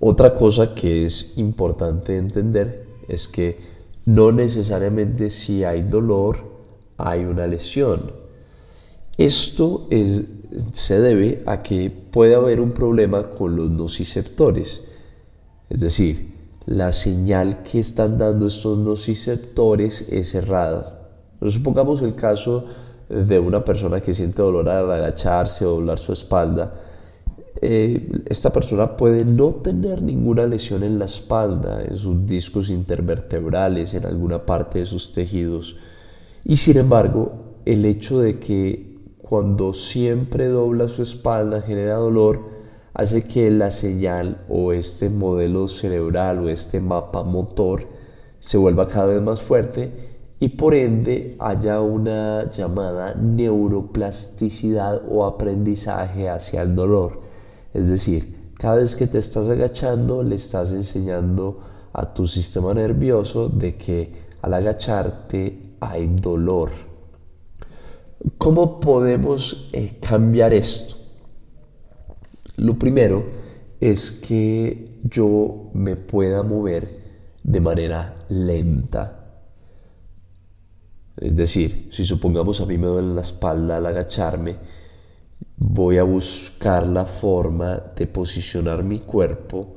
Otra 0.00 0.34
cosa 0.34 0.74
que 0.74 1.06
es 1.06 1.38
importante 1.38 2.16
entender 2.16 2.86
es 3.08 3.26
que 3.26 3.58
no 4.06 4.32
necesariamente 4.32 5.30
si 5.30 5.64
hay 5.64 5.82
dolor 5.82 6.38
hay 6.98 7.24
una 7.24 7.46
lesión. 7.46 8.12
Esto 9.16 9.86
es, 9.90 10.26
se 10.72 11.00
debe 11.00 11.42
a 11.46 11.62
que 11.62 11.90
puede 11.90 12.34
haber 12.34 12.60
un 12.60 12.72
problema 12.72 13.30
con 13.30 13.56
los 13.56 13.70
nociceptores. 13.70 14.82
Es 15.70 15.80
decir, 15.80 16.34
la 16.66 16.92
señal 16.92 17.62
que 17.62 17.78
están 17.78 18.18
dando 18.18 18.46
estos 18.46 18.78
nociceptores 18.78 20.06
es 20.10 20.34
errada 20.34 20.93
supongamos 21.40 22.02
el 22.02 22.14
caso 22.14 22.64
de 23.08 23.38
una 23.38 23.64
persona 23.64 24.00
que 24.00 24.14
siente 24.14 24.42
dolor 24.42 24.68
al 24.68 24.90
agacharse 24.90 25.64
o 25.64 25.72
doblar 25.72 25.98
su 25.98 26.12
espalda. 26.12 26.74
Eh, 27.60 28.10
esta 28.26 28.50
persona 28.50 28.96
puede 28.96 29.24
no 29.24 29.50
tener 29.50 30.02
ninguna 30.02 30.46
lesión 30.46 30.82
en 30.82 30.98
la 30.98 31.04
espalda, 31.04 31.82
en 31.82 31.96
sus 31.96 32.26
discos 32.26 32.70
intervertebrales, 32.70 33.94
en 33.94 34.06
alguna 34.06 34.44
parte 34.44 34.80
de 34.80 34.86
sus 34.86 35.12
tejidos. 35.12 35.76
Y 36.44 36.56
sin 36.56 36.78
embargo, 36.78 37.32
el 37.64 37.84
hecho 37.84 38.20
de 38.20 38.38
que 38.38 38.94
cuando 39.18 39.72
siempre 39.72 40.48
dobla 40.48 40.88
su 40.88 41.02
espalda 41.02 41.62
genera 41.62 41.94
dolor, 41.94 42.54
hace 42.92 43.24
que 43.24 43.50
la 43.50 43.70
señal 43.70 44.44
o 44.48 44.72
este 44.72 45.08
modelo 45.08 45.68
cerebral 45.68 46.40
o 46.40 46.48
este 46.48 46.80
mapa 46.80 47.22
motor 47.22 47.88
se 48.38 48.58
vuelva 48.58 48.88
cada 48.88 49.06
vez 49.06 49.22
más 49.22 49.42
fuerte 49.42 50.03
y 50.40 50.48
por 50.50 50.74
ende 50.74 51.36
haya 51.38 51.80
una 51.80 52.50
llamada 52.50 53.14
neuroplasticidad 53.14 55.02
o 55.08 55.24
aprendizaje 55.24 56.28
hacia 56.28 56.62
el 56.62 56.74
dolor. 56.74 57.20
Es 57.72 57.88
decir, 57.88 58.52
cada 58.58 58.76
vez 58.76 58.96
que 58.96 59.06
te 59.06 59.18
estás 59.18 59.48
agachando 59.48 60.22
le 60.22 60.36
estás 60.36 60.72
enseñando 60.72 61.60
a 61.92 62.12
tu 62.12 62.26
sistema 62.26 62.74
nervioso 62.74 63.48
de 63.48 63.76
que 63.76 64.24
al 64.42 64.54
agacharte 64.54 65.76
hay 65.80 66.08
dolor. 66.08 66.70
¿Cómo 68.38 68.80
podemos 68.80 69.68
eh, 69.72 69.98
cambiar 70.00 70.54
esto? 70.54 70.96
Lo 72.56 72.78
primero 72.78 73.24
es 73.80 74.10
que 74.10 74.98
yo 75.02 75.70
me 75.74 75.96
pueda 75.96 76.42
mover 76.42 76.88
de 77.42 77.60
manera 77.60 78.24
lenta. 78.28 79.23
Es 81.24 81.34
decir, 81.34 81.88
si 81.90 82.04
supongamos 82.04 82.60
a 82.60 82.66
mí 82.66 82.76
me 82.76 82.86
duele 82.86 83.14
la 83.14 83.22
espalda 83.22 83.78
al 83.78 83.86
agacharme, 83.86 84.56
voy 85.56 85.96
a 85.96 86.02
buscar 86.02 86.86
la 86.86 87.06
forma 87.06 87.82
de 87.96 88.06
posicionar 88.06 88.84
mi 88.84 88.98
cuerpo 88.98 89.68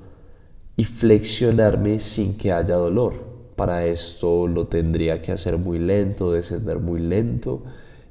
y 0.76 0.84
flexionarme 0.84 2.02
sin 2.02 2.38
que 2.38 2.52
haya 2.52 2.76
dolor. 2.76 3.14
Para 3.56 3.86
esto 3.86 4.46
lo 4.46 4.68
tendría 4.68 5.22
que 5.22 5.32
hacer 5.32 5.58
muy 5.58 5.80
lento, 5.80 6.34
descender 6.34 6.80
muy 6.80 7.00
lento 7.00 7.64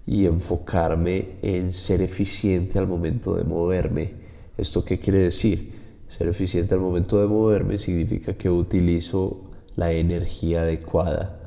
y 0.07 0.25
enfocarme 0.25 1.33
en 1.43 1.75
ser 1.75 2.01
eficiente 2.01 2.79
al 2.79 2.87
momento 2.87 3.35
de 3.35 3.45
moverme. 3.45 4.13
¿Esto 4.57 4.83
qué 4.83 4.99
quiere 4.99 5.19
decir? 5.19 5.75
Ser 6.09 6.29
eficiente 6.29 6.73
al 6.73 6.81
momento 6.81 7.21
de 7.21 7.27
moverme 7.27 7.77
significa 7.77 8.33
que 8.33 8.49
utilizo 8.49 9.51
la 9.75 9.93
energía 9.93 10.63
adecuada, 10.63 11.46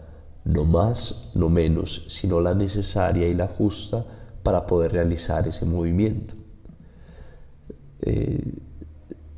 no 0.50 0.66
más, 0.66 1.32
no 1.36 1.50
menos, 1.50 2.06
sino 2.08 2.42
la 2.42 2.54
necesaria 2.54 3.28
y 3.28 3.34
la 3.34 3.48
justa 3.48 4.06
para 4.44 4.66
poder 4.66 4.92
realizar 4.94 5.48
ese 5.48 5.66
movimiento. 5.66 6.34
Eh, 8.02 8.42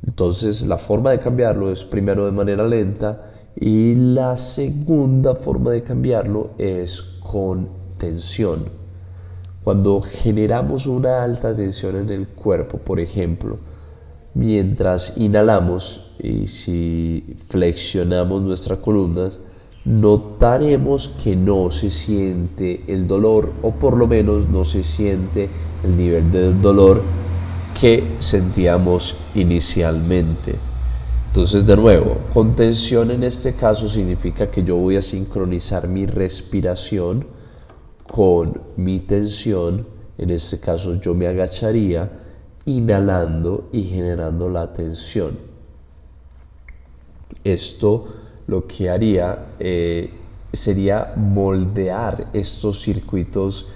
entonces 0.06 0.62
la 0.62 0.78
forma 0.78 1.10
de 1.10 1.18
cambiarlo 1.18 1.70
es 1.70 1.84
primero 1.84 2.26
de 2.26 2.32
manera 2.32 2.66
lenta 2.66 3.30
y 3.58 3.94
la 3.94 4.36
segunda 4.36 5.34
forma 5.34 5.72
de 5.72 5.82
cambiarlo 5.82 6.50
es 6.58 7.02
con 7.20 7.68
tensión. 7.98 8.64
Cuando 9.62 10.00
generamos 10.00 10.86
una 10.86 11.22
alta 11.22 11.54
tensión 11.54 11.96
en 11.96 12.10
el 12.10 12.26
cuerpo, 12.28 12.78
por 12.78 12.98
ejemplo, 12.98 13.58
mientras 14.34 15.16
inhalamos 15.18 16.14
y 16.18 16.48
si 16.48 17.36
flexionamos 17.48 18.42
nuestras 18.42 18.78
columnas, 18.80 19.38
notaremos 19.84 21.08
que 21.22 21.34
no 21.34 21.70
se 21.70 21.90
siente 21.90 22.84
el 22.86 23.08
dolor 23.08 23.52
o 23.62 23.72
por 23.72 23.96
lo 23.96 24.06
menos 24.06 24.48
no 24.48 24.64
se 24.64 24.84
siente 24.84 25.48
el 25.82 25.96
nivel 25.96 26.30
de 26.30 26.52
dolor 26.54 27.02
que 27.78 28.04
sentíamos 28.20 29.16
inicialmente. 29.34 30.54
Entonces, 31.28 31.66
de 31.66 31.76
nuevo, 31.76 32.18
contención 32.32 33.10
en 33.10 33.24
este 33.24 33.54
caso 33.54 33.88
significa 33.88 34.50
que 34.50 34.62
yo 34.62 34.76
voy 34.76 34.96
a 34.96 35.02
sincronizar 35.02 35.88
mi 35.88 36.06
respiración 36.06 37.26
con 38.06 38.60
mi 38.76 39.00
tensión. 39.00 39.86
En 40.18 40.30
este 40.30 40.60
caso, 40.60 41.00
yo 41.00 41.14
me 41.14 41.26
agacharía 41.26 42.20
inhalando 42.66 43.68
y 43.72 43.84
generando 43.84 44.48
la 44.48 44.72
tensión. 44.72 45.38
Esto 47.42 48.21
lo 48.46 48.66
que 48.66 48.90
haría 48.90 49.46
eh, 49.58 50.10
sería 50.52 51.14
moldear 51.16 52.28
estos 52.32 52.80
circuitos 52.80 53.68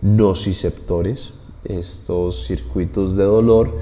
nociceptores, 0.00 1.32
estos 1.64 2.46
circuitos 2.46 3.16
de 3.16 3.24
dolor, 3.24 3.76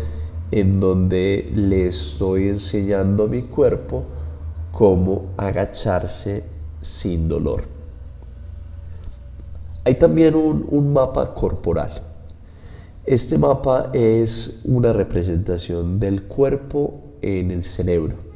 en 0.51 0.81
donde 0.81 1.51
le 1.55 1.87
estoy 1.87 2.49
enseñando 2.49 3.25
a 3.25 3.29
mi 3.29 3.43
cuerpo 3.43 4.05
cómo 4.73 5.27
agacharse 5.37 6.45
sin 6.83 7.29
dolor. 7.29 7.65
Hay 9.85 9.95
también 9.95 10.35
un, 10.35 10.67
un 10.69 10.93
mapa 10.93 11.33
corporal. 11.35 12.03
Este 13.07 13.39
mapa 13.39 13.91
es 13.93 14.63
una 14.65 14.93
representación 14.93 15.99
del 16.01 16.25
cuerpo 16.25 17.01
en 17.23 17.51
el 17.51 17.65
cerebro 17.65 18.30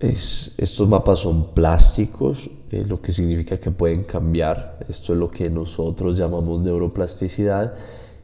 estos 0.00 0.88
mapas 0.88 1.20
son 1.20 1.48
plásticos, 1.54 2.50
eh, 2.70 2.84
lo 2.86 3.00
que 3.02 3.10
significa 3.10 3.58
que 3.58 3.70
pueden 3.70 4.04
cambiar. 4.04 4.78
Esto 4.88 5.12
es 5.12 5.18
lo 5.18 5.30
que 5.30 5.50
nosotros 5.50 6.16
llamamos 6.16 6.60
neuroplasticidad. 6.60 7.74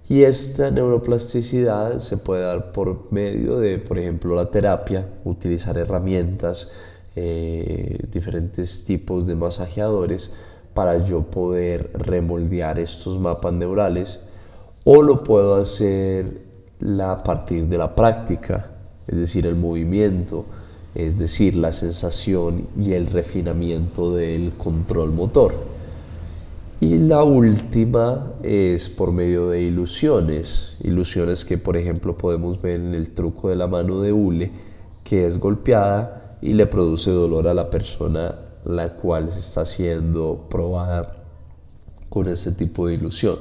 Y 0.09 0.23
esta 0.23 0.71
neuroplasticidad 0.71 1.99
se 1.99 2.19
puede 2.19 2.43
dar 2.43 2.73
por 2.73 3.11
medio 3.11 3.59
de, 3.59 3.79
por 3.79 3.99
ejemplo, 3.99 4.37
la 4.37 4.51
terapia, 4.51 5.07
utilizar 5.25 5.77
herramientas, 5.79 6.71
eh, 7.17 8.07
diferentes 8.13 8.85
tipos 8.85 9.27
de 9.27 9.35
masajeadores 9.35 10.31
para 10.75 11.05
yo 11.05 11.23
poder 11.23 11.91
remoldear 11.95 12.79
estos 12.79 13.19
mapas 13.19 13.53
neurales. 13.53 14.21
O 14.85 15.03
lo 15.03 15.25
puedo 15.25 15.57
hacer 15.57 16.45
a 17.01 17.23
partir 17.25 17.67
de 17.67 17.79
la 17.79 17.95
práctica, 17.95 18.71
es 19.09 19.17
decir, 19.17 19.47
el 19.47 19.57
movimiento 19.57 20.45
es 20.95 21.19
decir, 21.19 21.57
la 21.57 21.73
sensación 21.73 22.69
y 22.79 22.93
el 22.93 23.07
refinamiento 23.07 24.15
del 24.15 24.53
control 24.53 25.13
motor. 25.13 25.55
Y 26.81 26.99
la 26.99 27.25
última 27.25 28.33
es 28.43 28.91
por 28.91 29.13
medio 29.13 29.49
de 29.49 29.63
ilusiones, 29.63 30.77
ilusiones 30.83 31.45
que 31.45 31.57
por 31.57 31.77
ejemplo 31.77 32.17
podemos 32.17 32.61
ver 32.61 32.81
en 32.81 32.95
el 32.95 33.11
truco 33.11 33.49
de 33.49 33.57
la 33.57 33.67
mano 33.67 34.01
de 34.01 34.13
hule, 34.13 34.51
que 35.03 35.27
es 35.27 35.39
golpeada 35.39 36.39
y 36.43 36.53
le 36.53 36.67
produce 36.67 37.11
dolor 37.11 37.49
a 37.49 37.55
la 37.55 37.71
persona 37.71 38.35
la 38.65 38.95
cual 38.95 39.31
se 39.31 39.41
está 39.41 39.65
siendo 39.67 40.47
probada 40.49 41.17
con 42.09 42.29
ese 42.29 42.53
tipo 42.53 42.87
de 42.87 42.95
ilusión. 42.95 43.39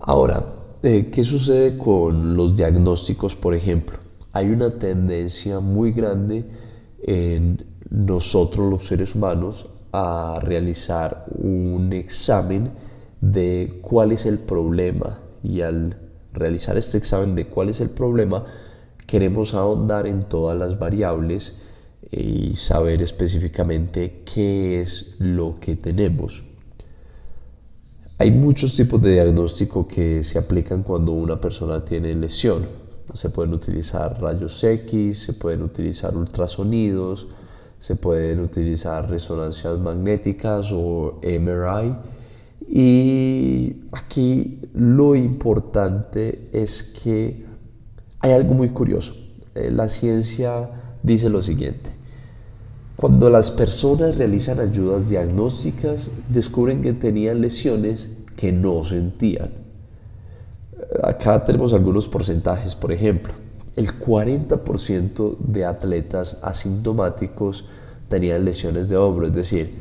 Ahora, 0.00 0.44
eh, 0.82 1.10
¿qué 1.12 1.24
sucede 1.24 1.78
con 1.78 2.36
los 2.36 2.54
diagnósticos, 2.56 3.34
por 3.34 3.54
ejemplo? 3.54 4.03
Hay 4.34 4.50
una 4.50 4.78
tendencia 4.78 5.60
muy 5.60 5.92
grande 5.92 6.44
en 7.04 7.64
nosotros 7.88 8.68
los 8.68 8.84
seres 8.84 9.14
humanos 9.14 9.66
a 9.92 10.40
realizar 10.42 11.26
un 11.38 11.92
examen 11.92 12.72
de 13.20 13.78
cuál 13.80 14.10
es 14.10 14.26
el 14.26 14.40
problema 14.40 15.20
y 15.44 15.60
al 15.60 15.96
realizar 16.32 16.76
este 16.76 16.98
examen 16.98 17.36
de 17.36 17.46
cuál 17.46 17.68
es 17.68 17.80
el 17.80 17.90
problema 17.90 18.44
queremos 19.06 19.54
ahondar 19.54 20.08
en 20.08 20.24
todas 20.24 20.58
las 20.58 20.80
variables 20.80 21.54
y 22.10 22.56
saber 22.56 23.02
específicamente 23.02 24.24
qué 24.24 24.80
es 24.80 25.14
lo 25.20 25.60
que 25.60 25.76
tenemos. 25.76 26.42
Hay 28.18 28.32
muchos 28.32 28.74
tipos 28.74 29.00
de 29.00 29.12
diagnóstico 29.12 29.86
que 29.86 30.24
se 30.24 30.38
aplican 30.40 30.82
cuando 30.82 31.12
una 31.12 31.40
persona 31.40 31.84
tiene 31.84 32.12
lesión 32.16 32.83
se 33.12 33.28
pueden 33.28 33.52
utilizar 33.52 34.20
rayos 34.20 34.62
X, 34.64 35.18
se 35.18 35.32
pueden 35.34 35.62
utilizar 35.62 36.16
ultrasonidos, 36.16 37.26
se 37.78 37.96
pueden 37.96 38.40
utilizar 38.40 39.08
resonancias 39.10 39.78
magnéticas 39.78 40.70
o 40.72 41.20
MRI. 41.22 41.94
Y 42.66 43.82
aquí 43.92 44.60
lo 44.72 45.14
importante 45.14 46.48
es 46.52 46.82
que 47.02 47.44
hay 48.20 48.32
algo 48.32 48.54
muy 48.54 48.70
curioso. 48.70 49.14
Eh, 49.54 49.70
la 49.70 49.88
ciencia 49.88 50.70
dice 51.02 51.28
lo 51.28 51.42
siguiente. 51.42 51.90
Cuando 52.96 53.28
las 53.28 53.50
personas 53.50 54.16
realizan 54.16 54.60
ayudas 54.60 55.10
diagnósticas, 55.10 56.10
descubren 56.28 56.80
que 56.80 56.94
tenían 56.94 57.42
lesiones 57.42 58.08
que 58.36 58.50
no 58.52 58.82
sentían 58.82 59.63
acá 61.02 61.44
tenemos 61.44 61.72
algunos 61.72 62.08
porcentajes. 62.08 62.74
Por 62.74 62.92
ejemplo, 62.92 63.32
el 63.76 63.98
40% 63.98 65.36
de 65.38 65.64
atletas 65.64 66.38
asintomáticos 66.42 67.66
tenían 68.08 68.44
lesiones 68.44 68.88
de 68.88 68.96
hombro, 68.96 69.26
es 69.26 69.34
decir, 69.34 69.74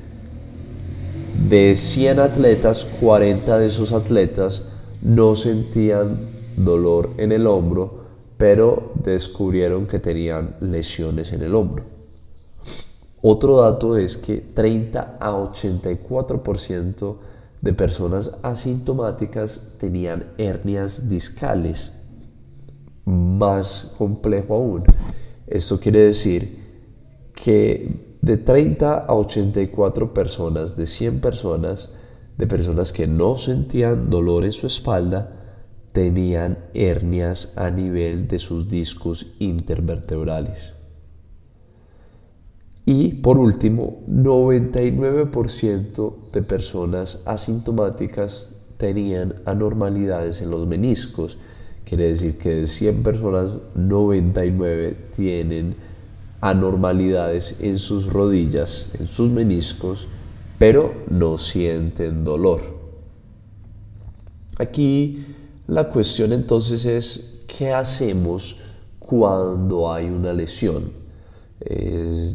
de 1.50 1.76
100 1.76 2.20
atletas, 2.20 2.88
40 3.02 3.58
de 3.58 3.68
esos 3.68 3.92
atletas 3.92 4.70
no 5.02 5.36
sentían 5.36 6.18
dolor 6.56 7.10
en 7.18 7.32
el 7.32 7.48
hombro, 7.48 8.04
pero 8.38 8.92
descubrieron 8.96 9.88
que 9.88 10.00
tenían 10.00 10.56
lesiones 10.62 11.34
en 11.34 11.42
el 11.42 11.56
hombro. 11.56 11.84
Otro 13.22 13.62
dato 13.62 13.98
es 13.98 14.18
que 14.18 14.38
30 14.38 15.18
a 15.20 15.32
84% 15.32 17.16
de 17.64 17.72
personas 17.72 18.32
asintomáticas 18.44 19.76
tenían 19.80 20.26
hernias 20.38 21.08
discales. 21.10 21.94
Más 23.06 23.96
complejo 23.98 24.56
aún. 24.56 24.84
Esto 25.48 25.80
quiere 25.80 26.00
decir 26.00 26.60
que 27.34 28.18
de 28.22 28.36
30 28.36 29.06
a 29.06 29.16
84 29.16 30.14
personas, 30.14 30.76
de 30.76 30.86
100 30.86 31.22
personas, 31.22 31.94
de 32.38 32.48
personas 32.48 32.92
que 32.92 33.08
no 33.08 33.38
sentían 33.38 34.10
dolor 34.10 34.44
en 34.44 34.52
su 34.52 34.68
espalda, 34.68 35.32
tenían 35.94 36.66
hernias 36.74 37.54
a 37.58 37.70
nivel 37.70 38.28
de 38.28 38.40
sus 38.40 38.68
discos 38.68 39.36
intervertebrales. 39.40 40.74
Y 42.86 43.14
por 43.16 43.38
último, 43.38 44.04
99% 44.10 46.14
de 46.34 46.42
personas 46.42 47.24
asintomáticas 47.26 48.66
tenían 48.78 49.36
anormalidades 49.46 50.42
en 50.42 50.52
los 50.52 50.68
meniscos. 50.68 51.38
Quiere 51.86 52.10
decir 52.10 52.38
que 52.38 52.50
de 52.50 52.68
100 52.68 53.04
personas, 53.04 53.52
99 53.76 54.98
tienen 55.16 55.78
anormalidades 56.42 57.62
en 57.62 57.80
sus 57.80 58.12
rodillas, 58.12 58.92
en 59.00 59.08
sus 59.08 59.30
meniscos, 59.30 60.08
pero 60.60 60.94
no 61.10 61.38
sienten 61.38 62.26
dolor. 62.26 62.64
Aquí 64.58 65.26
la 65.68 65.90
cuestión 65.90 66.34
entonces 66.34 66.86
es, 66.86 67.46
¿qué 67.48 67.72
hacemos 67.72 68.58
cuando 69.00 69.90
hay 69.90 70.10
una 70.10 70.34
lesión? 70.34 71.03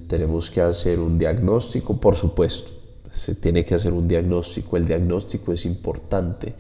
Tenemos 0.09 0.51
que 0.51 0.61
hacer 0.61 0.99
un 1.01 1.19
diagnóstico, 1.19 2.01
por 2.01 2.17
supuesto, 2.17 2.71
se 3.13 3.35
tiene 3.35 3.65
que 3.65 3.75
hacer 3.75 3.93
un 3.93 4.09
diagnóstico, 4.09 4.77
el 4.77 4.87
diagnóstico 4.87 5.53
es 5.53 5.65
importante, 5.65 6.55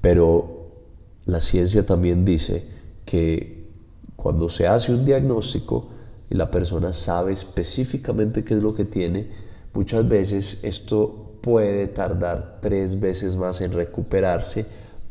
pero 0.00 0.68
la 1.26 1.40
ciencia 1.40 1.84
también 1.84 2.24
dice 2.24 2.64
que 3.04 3.64
cuando 4.16 4.48
se 4.48 4.66
hace 4.66 4.92
un 4.92 5.04
diagnóstico 5.04 5.88
y 6.28 6.34
la 6.34 6.50
persona 6.50 6.92
sabe 6.92 7.32
específicamente 7.32 8.44
qué 8.44 8.54
es 8.54 8.62
lo 8.62 8.74
que 8.74 8.84
tiene, 8.84 9.26
muchas 9.74 10.08
veces 10.08 10.64
esto 10.64 11.30
puede 11.40 11.86
tardar 11.86 12.58
tres 12.60 13.00
veces 13.00 13.36
más 13.36 13.60
en 13.60 13.72
recuperarse 13.72 14.66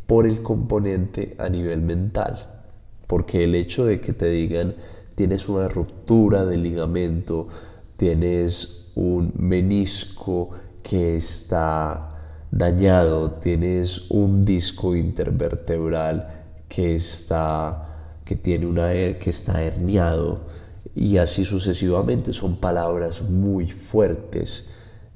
por 0.07 0.25
el 0.25 0.41
componente 0.41 1.35
a 1.37 1.49
nivel 1.49 1.81
mental. 1.81 2.63
Porque 3.07 3.43
el 3.43 3.55
hecho 3.55 3.85
de 3.85 3.99
que 3.99 4.13
te 4.13 4.29
digan 4.29 4.75
tienes 5.19 5.49
una 5.49 5.67
ruptura 5.67 6.45
de 6.45 6.55
ligamento, 6.55 7.49
tienes 7.97 8.85
un 8.95 9.33
menisco 9.37 10.49
que 10.81 11.17
está 11.17 12.45
dañado, 12.49 13.31
tienes 13.31 14.09
un 14.11 14.45
disco 14.45 14.95
intervertebral 14.95 16.45
que 16.69 16.95
está 16.95 18.21
que 18.23 18.37
tiene 18.37 18.65
una 18.65 18.91
que 18.93 19.29
está 19.29 19.61
herniado 19.61 20.39
y 20.95 21.17
así 21.17 21.43
sucesivamente 21.43 22.31
son 22.31 22.55
palabras 22.55 23.21
muy 23.21 23.69
fuertes. 23.69 24.69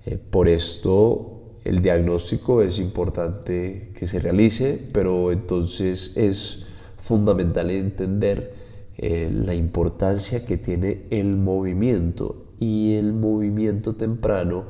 Eh, 0.05 0.17
por 0.17 0.49
esto 0.49 1.59
el 1.63 1.81
diagnóstico 1.81 2.61
es 2.61 2.77
importante 2.77 3.93
que 3.97 4.05
se 4.05 4.19
realice, 4.19 4.85
pero 4.91 5.31
entonces 5.31 6.17
es 6.17 6.65
fundamental 6.97 7.71
entender 7.71 8.62
eh, 8.97 9.31
la 9.33 9.55
importancia 9.55 10.45
que 10.45 10.57
tiene 10.57 11.07
el 11.09 11.35
movimiento 11.35 12.53
y 12.59 12.93
el 12.93 13.13
movimiento 13.13 13.95
temprano 13.95 14.65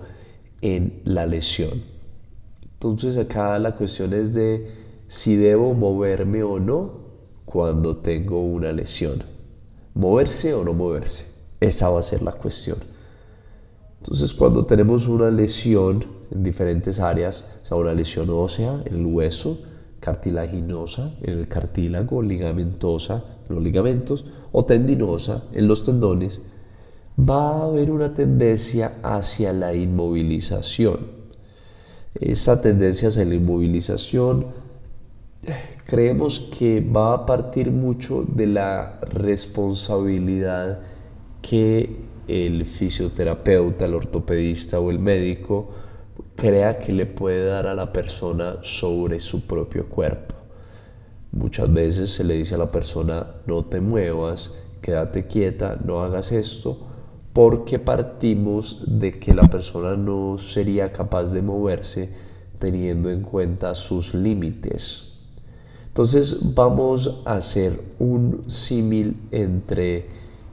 en 0.62 1.02
la 1.04 1.26
lesión. 1.26 1.84
Entonces 2.62 3.18
acá 3.18 3.60
la 3.60 3.76
cuestión 3.76 4.14
es 4.14 4.34
de 4.34 4.72
si 5.08 5.36
debo 5.36 5.74
moverme 5.74 6.42
o 6.44 6.60
no 6.60 7.04
cuando 7.46 7.98
tengo 7.98 8.42
una 8.42 8.72
lesión. 8.72 9.24
Moverse 9.94 10.54
o 10.54 10.64
no 10.64 10.74
moverse. 10.74 11.26
Esa 11.60 11.90
va 11.90 12.00
a 12.00 12.04
ser 12.04 12.22
la 12.22 12.32
cuestión. 12.32 12.78
Entonces 14.00 14.34
cuando 14.34 14.66
tenemos 14.66 15.08
una 15.08 15.30
lesión 15.30 16.06
en 16.32 16.44
diferentes 16.44 17.00
áreas, 17.00 17.44
o 17.62 17.66
sea, 17.66 17.78
una 17.78 17.94
lesión 17.94 18.30
ósea 18.30 18.82
el 18.86 19.06
hueso, 19.06 19.60
cartilaginosa 20.00 21.14
el 21.22 21.48
cartílago, 21.48 22.22
ligamentosa 22.22 23.33
en 23.48 23.56
los 23.56 23.64
ligamentos 23.64 24.26
o 24.52 24.66
tendinosa 24.66 25.44
en 25.54 25.68
los 25.68 25.86
tendones, 25.86 26.42
va 27.20 27.50
a 27.50 27.66
haber 27.66 27.92
una 27.92 28.14
tendencia 28.14 28.96
hacia 29.04 29.54
la 29.54 29.74
inmovilización. 29.74 31.24
Esa 32.20 32.62
tendencia 32.62 33.10
hacia 33.10 33.26
la 33.26 33.36
inmovilización 33.36 34.48
creemos 35.86 36.40
que 36.58 36.82
va 36.82 37.14
a 37.14 37.26
partir 37.26 37.72
mucho 37.72 38.24
de 38.28 38.48
la 38.48 39.00
responsabilidad 39.02 40.80
que 41.42 42.04
el 42.28 42.66
fisioterapeuta, 42.66 43.86
el 43.86 43.96
ortopedista 43.96 44.80
o 44.80 44.90
el 44.90 45.00
médico 45.00 45.70
crea 46.36 46.80
que 46.80 46.94
le 46.94 47.06
puede 47.06 47.46
dar 47.46 47.68
a 47.68 47.76
la 47.76 47.92
persona 47.92 48.58
sobre 48.64 49.20
su 49.20 49.46
propio 49.46 49.88
cuerpo. 49.88 50.33
Muchas 51.34 51.74
veces 51.74 52.12
se 52.12 52.24
le 52.24 52.36
dice 52.36 52.56
a 52.56 52.60
la 52.60 52.72
persona 52.72 53.26
no 53.48 53.66
te 53.66 53.82
muevas, 53.82 54.52
quédate 54.82 55.26
quieta, 55.26 55.80
no 55.84 56.02
hagas 56.02 56.32
esto, 56.32 56.78
porque 57.34 57.80
partimos 57.80 58.84
de 59.00 59.18
que 59.18 59.34
la 59.34 59.48
persona 59.48 59.98
no 59.98 60.38
sería 60.38 60.92
capaz 60.92 61.34
de 61.34 61.42
moverse 61.42 62.10
teniendo 62.60 63.10
en 63.10 63.24
cuenta 63.24 63.74
sus 63.74 64.14
límites. 64.14 65.14
Entonces 65.88 66.54
vamos 66.54 67.22
a 67.26 67.34
hacer 67.34 67.82
un 67.98 68.44
símil 68.48 69.18
entre 69.32 70.06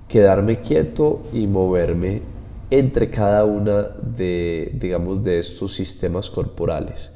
quedarme 0.08 0.60
quieto 0.60 1.22
y 1.32 1.46
moverme 1.46 2.22
entre 2.70 3.10
cada 3.10 3.44
una 3.44 3.82
de, 3.82 4.70
digamos, 4.80 5.22
de 5.22 5.40
estos 5.40 5.74
sistemas 5.74 6.30
corporales. 6.30 7.10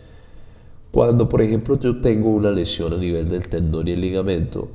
Cuando, 0.94 1.28
por 1.28 1.42
ejemplo, 1.42 1.76
yo 1.76 2.00
tengo 2.00 2.30
una 2.30 2.52
lesión 2.52 2.92
a 2.92 2.96
nivel 2.96 3.28
del 3.28 3.48
tendón 3.48 3.88
y 3.88 3.90
el 3.90 4.00
ligamento, 4.00 4.68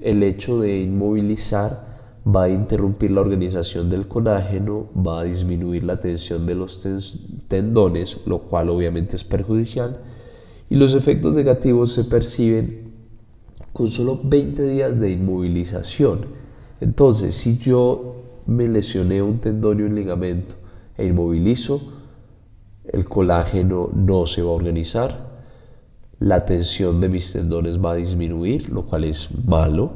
el 0.00 0.22
hecho 0.22 0.58
de 0.58 0.80
inmovilizar 0.80 1.98
va 2.26 2.44
a 2.44 2.48
interrumpir 2.48 3.10
la 3.10 3.20
organización 3.20 3.90
del 3.90 4.08
colágeno, 4.08 4.86
va 4.96 5.20
a 5.20 5.24
disminuir 5.24 5.84
la 5.84 6.00
tensión 6.00 6.46
de 6.46 6.54
los 6.54 6.80
tendones, 7.48 8.16
lo 8.24 8.38
cual 8.38 8.70
obviamente 8.70 9.16
es 9.16 9.24
perjudicial, 9.24 9.98
y 10.70 10.76
los 10.76 10.94
efectos 10.94 11.34
negativos 11.34 11.92
se 11.92 12.04
perciben 12.04 12.92
con 13.74 13.88
solo 13.90 14.18
20 14.24 14.62
días 14.62 14.98
de 14.98 15.10
inmovilización. 15.10 16.20
Entonces, 16.80 17.34
si 17.34 17.58
yo 17.58 18.16
me 18.46 18.66
lesioné 18.66 19.20
un 19.20 19.40
tendón 19.40 19.80
y 19.80 19.82
un 19.82 19.94
ligamento 19.94 20.54
e 20.96 21.04
inmovilizo, 21.04 21.82
el 22.86 23.04
colágeno 23.04 23.90
no 23.94 24.26
se 24.26 24.40
va 24.40 24.48
a 24.48 24.54
organizar, 24.54 25.25
la 26.18 26.44
tensión 26.44 27.00
de 27.00 27.08
mis 27.08 27.32
tendones 27.32 27.82
va 27.82 27.92
a 27.92 27.96
disminuir, 27.96 28.70
lo 28.70 28.86
cual 28.86 29.04
es 29.04 29.28
malo, 29.44 29.92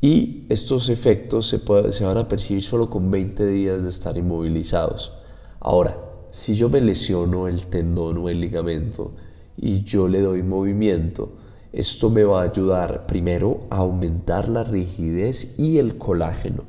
y 0.00 0.46
estos 0.48 0.88
efectos 0.88 1.46
se, 1.48 1.60
se 1.92 2.04
van 2.04 2.18
a 2.18 2.28
percibir 2.28 2.62
solo 2.62 2.88
con 2.88 3.10
20 3.10 3.46
días 3.46 3.82
de 3.82 3.90
estar 3.90 4.16
inmovilizados. 4.16 5.12
Ahora, 5.60 5.96
si 6.30 6.54
yo 6.54 6.68
me 6.68 6.80
lesiono 6.80 7.48
el 7.48 7.66
tendón 7.66 8.18
o 8.18 8.28
el 8.28 8.40
ligamento 8.40 9.12
y 9.56 9.82
yo 9.82 10.08
le 10.08 10.20
doy 10.20 10.42
movimiento, 10.42 11.32
esto 11.72 12.10
me 12.10 12.24
va 12.24 12.40
a 12.40 12.44
ayudar 12.44 13.06
primero 13.06 13.66
a 13.70 13.78
aumentar 13.78 14.48
la 14.48 14.64
rigidez 14.64 15.58
y 15.58 15.78
el 15.78 15.98
colágeno. 15.98 16.64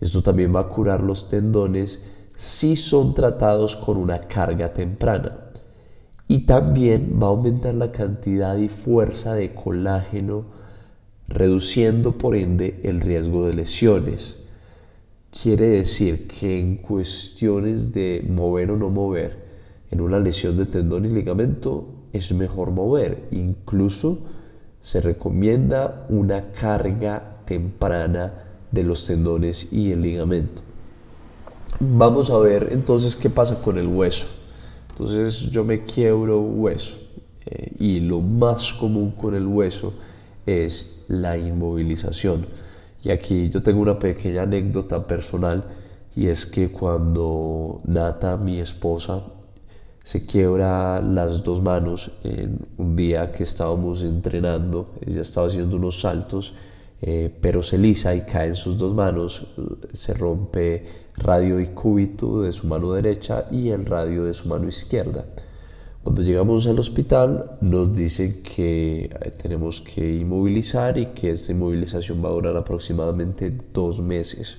Esto 0.00 0.22
también 0.22 0.54
va 0.54 0.60
a 0.60 0.68
curar 0.68 1.02
los 1.02 1.28
tendones 1.28 2.00
si 2.36 2.76
son 2.76 3.14
tratados 3.14 3.76
con 3.76 3.98
una 3.98 4.20
carga 4.22 4.72
temprana. 4.72 5.49
Y 6.30 6.46
también 6.46 7.18
va 7.20 7.26
a 7.26 7.30
aumentar 7.30 7.74
la 7.74 7.90
cantidad 7.90 8.56
y 8.56 8.68
fuerza 8.68 9.34
de 9.34 9.52
colágeno, 9.52 10.44
reduciendo 11.26 12.12
por 12.12 12.36
ende 12.36 12.78
el 12.84 13.00
riesgo 13.00 13.48
de 13.48 13.54
lesiones. 13.54 14.36
Quiere 15.32 15.66
decir 15.70 16.28
que 16.28 16.60
en 16.60 16.76
cuestiones 16.76 17.92
de 17.92 18.24
mover 18.30 18.70
o 18.70 18.76
no 18.76 18.90
mover, 18.90 19.38
en 19.90 20.00
una 20.00 20.20
lesión 20.20 20.56
de 20.56 20.66
tendón 20.66 21.04
y 21.04 21.08
ligamento, 21.08 21.88
es 22.12 22.32
mejor 22.32 22.70
mover. 22.70 23.24
Incluso 23.32 24.20
se 24.82 25.00
recomienda 25.00 26.06
una 26.10 26.52
carga 26.52 27.38
temprana 27.44 28.34
de 28.70 28.84
los 28.84 29.04
tendones 29.04 29.72
y 29.72 29.90
el 29.90 30.02
ligamento. 30.02 30.62
Vamos 31.80 32.30
a 32.30 32.38
ver 32.38 32.68
entonces 32.70 33.16
qué 33.16 33.30
pasa 33.30 33.60
con 33.60 33.78
el 33.78 33.88
hueso. 33.88 34.39
Entonces 35.00 35.50
yo 35.50 35.64
me 35.64 35.86
quiebro 35.86 36.42
hueso 36.42 36.94
eh, 37.46 37.72
y 37.78 38.00
lo 38.00 38.20
más 38.20 38.74
común 38.74 39.12
con 39.12 39.34
el 39.34 39.46
hueso 39.46 39.94
es 40.44 41.06
la 41.08 41.38
inmovilización. 41.38 42.44
Y 43.02 43.08
aquí 43.08 43.48
yo 43.48 43.62
tengo 43.62 43.80
una 43.80 43.98
pequeña 43.98 44.42
anécdota 44.42 45.06
personal 45.06 45.64
y 46.14 46.26
es 46.26 46.44
que 46.44 46.70
cuando 46.70 47.80
Nata, 47.84 48.36
mi 48.36 48.60
esposa, 48.60 49.22
se 50.04 50.26
quiebra 50.26 51.00
las 51.00 51.44
dos 51.44 51.62
manos 51.62 52.10
en 52.22 52.58
un 52.76 52.94
día 52.94 53.32
que 53.32 53.44
estábamos 53.44 54.02
entrenando, 54.02 54.90
ella 55.06 55.22
estaba 55.22 55.46
haciendo 55.46 55.76
unos 55.76 56.02
saltos, 56.02 56.52
eh, 57.00 57.34
pero 57.40 57.62
se 57.62 57.78
lisa 57.78 58.14
y 58.14 58.20
cae 58.26 58.48
en 58.48 58.54
sus 58.54 58.76
dos 58.76 58.94
manos, 58.94 59.46
se 59.94 60.12
rompe 60.12 60.84
radio 61.20 61.60
y 61.60 61.66
cúbito 61.66 62.42
de 62.42 62.52
su 62.52 62.66
mano 62.66 62.92
derecha 62.92 63.46
y 63.50 63.68
el 63.68 63.86
radio 63.86 64.24
de 64.24 64.34
su 64.34 64.48
mano 64.48 64.68
izquierda. 64.68 65.24
Cuando 66.02 66.22
llegamos 66.22 66.66
al 66.66 66.78
hospital 66.78 67.58
nos 67.60 67.94
dicen 67.94 68.42
que 68.42 69.04
eh, 69.04 69.32
tenemos 69.40 69.82
que 69.82 70.14
inmovilizar 70.14 70.96
y 70.96 71.06
que 71.06 71.30
esta 71.30 71.52
inmovilización 71.52 72.24
va 72.24 72.30
a 72.30 72.32
durar 72.32 72.56
aproximadamente 72.56 73.52
dos 73.74 74.00
meses. 74.00 74.58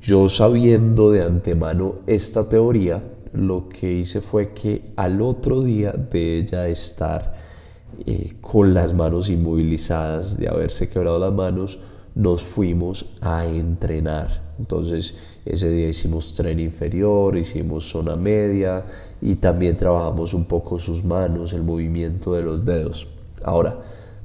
Yo 0.00 0.28
sabiendo 0.28 1.10
de 1.10 1.22
antemano 1.22 1.96
esta 2.06 2.48
teoría, 2.48 3.02
lo 3.32 3.70
que 3.70 3.90
hice 3.90 4.20
fue 4.20 4.52
que 4.52 4.92
al 4.96 5.22
otro 5.22 5.62
día 5.62 5.92
de 5.92 6.40
ella 6.40 6.68
estar 6.68 7.34
eh, 8.06 8.34
con 8.40 8.74
las 8.74 8.92
manos 8.92 9.30
inmovilizadas, 9.30 10.36
de 10.36 10.48
haberse 10.48 10.90
quebrado 10.90 11.18
las 11.18 11.32
manos, 11.32 11.78
nos 12.14 12.42
fuimos 12.42 13.06
a 13.20 13.46
entrenar. 13.46 14.51
Entonces 14.62 15.16
ese 15.44 15.70
día 15.70 15.88
hicimos 15.88 16.34
tren 16.34 16.60
inferior, 16.60 17.36
hicimos 17.36 17.88
zona 17.90 18.14
media 18.14 18.84
y 19.20 19.34
también 19.34 19.76
trabajamos 19.76 20.34
un 20.34 20.44
poco 20.44 20.78
sus 20.78 21.04
manos, 21.04 21.52
el 21.52 21.64
movimiento 21.64 22.32
de 22.34 22.42
los 22.42 22.64
dedos. 22.64 23.08
Ahora, 23.42 23.80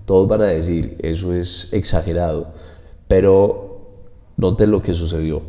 todos 0.05 0.27
van 0.27 0.41
a 0.41 0.45
decir, 0.45 0.95
eso 0.99 1.33
es 1.33 1.73
exagerado, 1.73 2.49
pero 3.07 3.81
noten 4.37 4.69
lo 4.69 4.79
que 4.83 4.93
sucedió. 4.93 5.41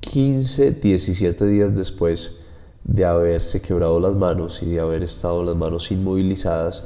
15, 0.00 0.72
17 0.72 1.46
días 1.46 1.76
después 1.76 2.38
de 2.82 3.04
haberse 3.04 3.62
quebrado 3.62 4.00
las 4.00 4.16
manos 4.16 4.62
y 4.64 4.66
de 4.66 4.80
haber 4.80 5.04
estado 5.04 5.44
las 5.44 5.54
manos 5.54 5.92
inmovilizadas, 5.92 6.82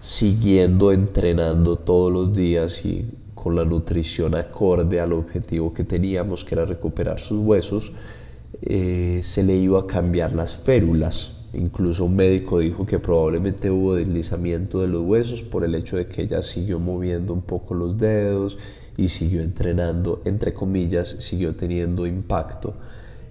siguiendo 0.00 0.90
entrenando 0.90 1.76
todos 1.76 2.12
los 2.12 2.34
días 2.34 2.84
y 2.84 3.08
con 3.42 3.56
la 3.56 3.64
nutrición 3.64 4.36
acorde 4.36 5.00
al 5.00 5.12
objetivo 5.12 5.74
que 5.74 5.82
teníamos, 5.82 6.44
que 6.44 6.54
era 6.54 6.64
recuperar 6.64 7.18
sus 7.18 7.40
huesos, 7.40 7.92
eh, 8.62 9.18
se 9.24 9.42
le 9.42 9.56
iba 9.56 9.80
a 9.80 9.86
cambiar 9.88 10.32
las 10.32 10.54
férulas. 10.54 11.40
Incluso 11.52 12.04
un 12.04 12.14
médico 12.14 12.60
dijo 12.60 12.86
que 12.86 13.00
probablemente 13.00 13.68
hubo 13.68 13.96
deslizamiento 13.96 14.80
de 14.80 14.86
los 14.86 15.02
huesos 15.04 15.42
por 15.42 15.64
el 15.64 15.74
hecho 15.74 15.96
de 15.96 16.06
que 16.06 16.22
ella 16.22 16.40
siguió 16.44 16.78
moviendo 16.78 17.34
un 17.34 17.42
poco 17.42 17.74
los 17.74 17.98
dedos 17.98 18.58
y 18.96 19.08
siguió 19.08 19.42
entrenando, 19.42 20.22
entre 20.24 20.54
comillas, 20.54 21.08
siguió 21.08 21.56
teniendo 21.56 22.06
impacto, 22.06 22.74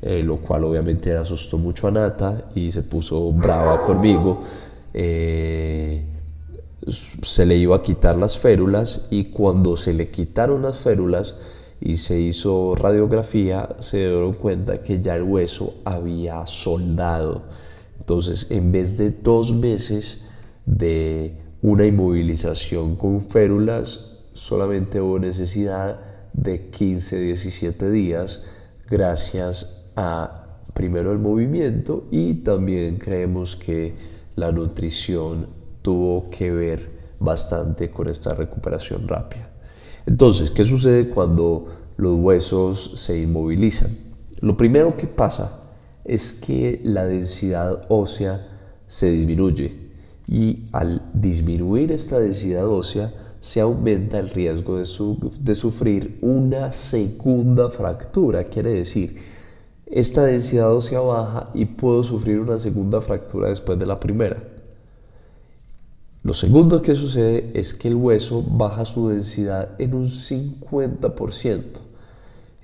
eh, 0.02 0.24
lo 0.24 0.38
cual 0.38 0.66
obviamente 0.66 1.16
asustó 1.16 1.58
mucho 1.58 1.88
a 1.88 1.92
Nata 1.92 2.50
y 2.54 2.70
se 2.74 2.84
puso 2.84 3.32
brava 3.32 3.82
conmigo. 3.84 4.44
Eh, 4.94 6.04
se 6.88 7.46
le 7.46 7.58
iba 7.58 7.76
a 7.76 7.82
quitar 7.82 8.18
las 8.18 8.40
férulas 8.40 9.08
y 9.12 9.26
cuando 9.26 9.78
se 9.78 9.94
le 9.94 10.10
quitaron 10.10 10.64
las 10.64 10.80
férulas 10.80 11.36
y 11.80 11.98
se 11.98 12.20
hizo 12.20 12.76
radiografía, 12.76 13.70
se 13.80 13.98
dieron 13.98 14.34
cuenta 14.34 14.82
que 14.82 15.02
ya 15.02 15.16
el 15.16 15.24
hueso 15.24 15.76
había 15.84 16.46
soldado. 16.46 17.44
Entonces, 18.00 18.52
en 18.52 18.72
vez 18.72 18.98
de 18.98 19.12
dos 19.12 19.54
meses 19.54 20.26
de 20.66 21.38
una 21.62 21.86
inmovilización 21.86 22.96
con 22.96 23.22
férulas, 23.22 24.18
solamente 24.34 25.02
hubo 25.02 25.20
necesidad 25.20 26.00
de 26.34 26.70
15, 26.70 27.20
17 27.20 27.92
días 27.92 28.42
gracias 28.90 29.86
a 29.96 30.60
primero 30.74 31.12
el 31.12 31.20
movimiento 31.20 32.08
y 32.12 32.36
también 32.36 32.98
creemos 32.98 33.56
que 33.56 33.96
la 34.36 34.52
nutrición 34.52 35.61
tuvo 35.82 36.30
que 36.30 36.52
ver 36.52 36.90
bastante 37.20 37.92
con 37.92 38.10
esta 38.10 38.34
recuperación 38.34 39.08
rápida. 39.08 39.50
Entonces, 40.06 40.52
¿qué 40.52 40.66
sucede 40.66 41.10
cuando 41.10 41.68
los 41.98 42.16
huesos 42.20 42.94
se 42.96 43.22
inmovilizan? 43.22 43.92
Lo 44.40 44.58
primero 44.58 44.98
que 44.98 45.08
pasa 45.08 45.60
es 46.04 46.34
que 46.34 46.82
la 46.84 47.06
densidad 47.06 47.86
ósea 47.90 48.48
se 48.88 49.12
disminuye 49.12 49.92
y 50.28 50.66
al 50.72 51.02
disminuir 51.14 51.92
esta 51.92 52.20
densidad 52.20 52.68
ósea 52.68 53.14
se 53.40 53.60
aumenta 53.60 54.20
el 54.20 54.30
riesgo 54.30 54.78
de, 54.78 55.56
sufrir 55.56 56.20
una 56.22 56.72
segunda 56.72 57.70
fractura. 57.70 58.44
Quiere 58.44 58.72
decir, 58.72 59.18
esta 59.88 60.24
densidad 60.26 60.74
ósea 60.74 61.00
baja 61.00 61.50
y 61.54 61.66
puedo 61.66 62.04
sufrir 62.04 62.40
una 62.40 62.58
segunda 62.60 63.02
fractura 63.02 63.50
después 63.50 63.78
de 63.80 63.86
la 63.88 64.00
primera. 64.00 64.42
Lo 66.24 66.36
segundo 66.36 66.84
que 66.84 66.94
sucede 66.94 67.50
es 67.56 67.74
que 67.74 67.88
el 67.88 67.96
hueso 67.96 68.44
baja 68.48 68.86
su 68.86 69.10
densidad 69.10 69.70
en 69.80 69.96
un 69.96 70.08
50% 70.08 71.64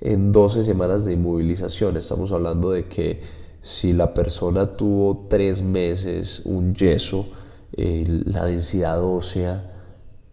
en 0.00 0.30
12 0.30 0.62
semanas 0.62 1.04
de 1.04 1.14
inmovilización. 1.14 1.96
Estamos 1.96 2.30
hablando 2.30 2.70
de 2.70 2.84
que 2.84 3.20
si 3.62 3.92
la 3.92 4.14
persona 4.14 4.76
tuvo 4.76 5.26
tres 5.28 5.60
meses 5.60 6.42
un 6.44 6.72
yeso, 6.72 7.26
la 7.72 8.44
densidad 8.44 9.02
ósea 9.02 9.72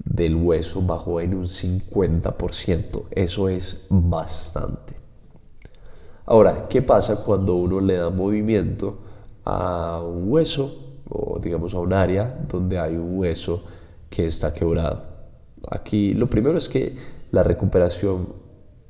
del 0.04 0.36
hueso 0.36 0.84
bajó 0.84 1.20
en 1.20 1.34
un 1.34 1.48
50%. 1.48 3.06
Eso 3.10 3.50
es 3.50 3.88
bastante. 3.90 4.94
Ahora, 6.28 6.68
¿qué 6.70 6.84
pasa 6.84 7.24
cuando 7.24 7.56
uno 7.56 7.82
le 7.82 7.96
da 7.96 8.12
movimiento 8.12 9.00
a 9.44 10.00
un 10.04 10.32
hueso 10.32 10.85
o 11.10 11.40
digamos 11.40 11.74
a 11.74 11.80
un 11.80 11.94
área 11.94 12.46
donde 12.50 12.80
hay 12.80 12.96
un 12.96 13.18
hueso 13.20 13.64
que 14.10 14.28
está 14.28 14.54
quebrado. 14.54 15.04
Aquí 15.70 16.14
lo 16.14 16.28
primero 16.28 16.58
es 16.58 16.70
que 16.70 16.96
la 17.32 17.44
recuperación 17.44 18.28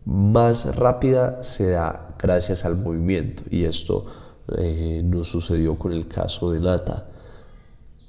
más 0.06 0.76
rápida 0.76 1.44
se 1.44 1.72
da 1.72 2.16
gracias 2.20 2.66
al 2.66 2.78
movimiento 2.78 3.44
y 3.50 3.64
esto 3.64 4.06
eh, 4.58 5.02
nos 5.04 5.30
sucedió 5.30 5.78
con 5.78 5.92
el 5.92 6.08
caso 6.08 6.52
de 6.52 6.60
Nata. 6.60 7.08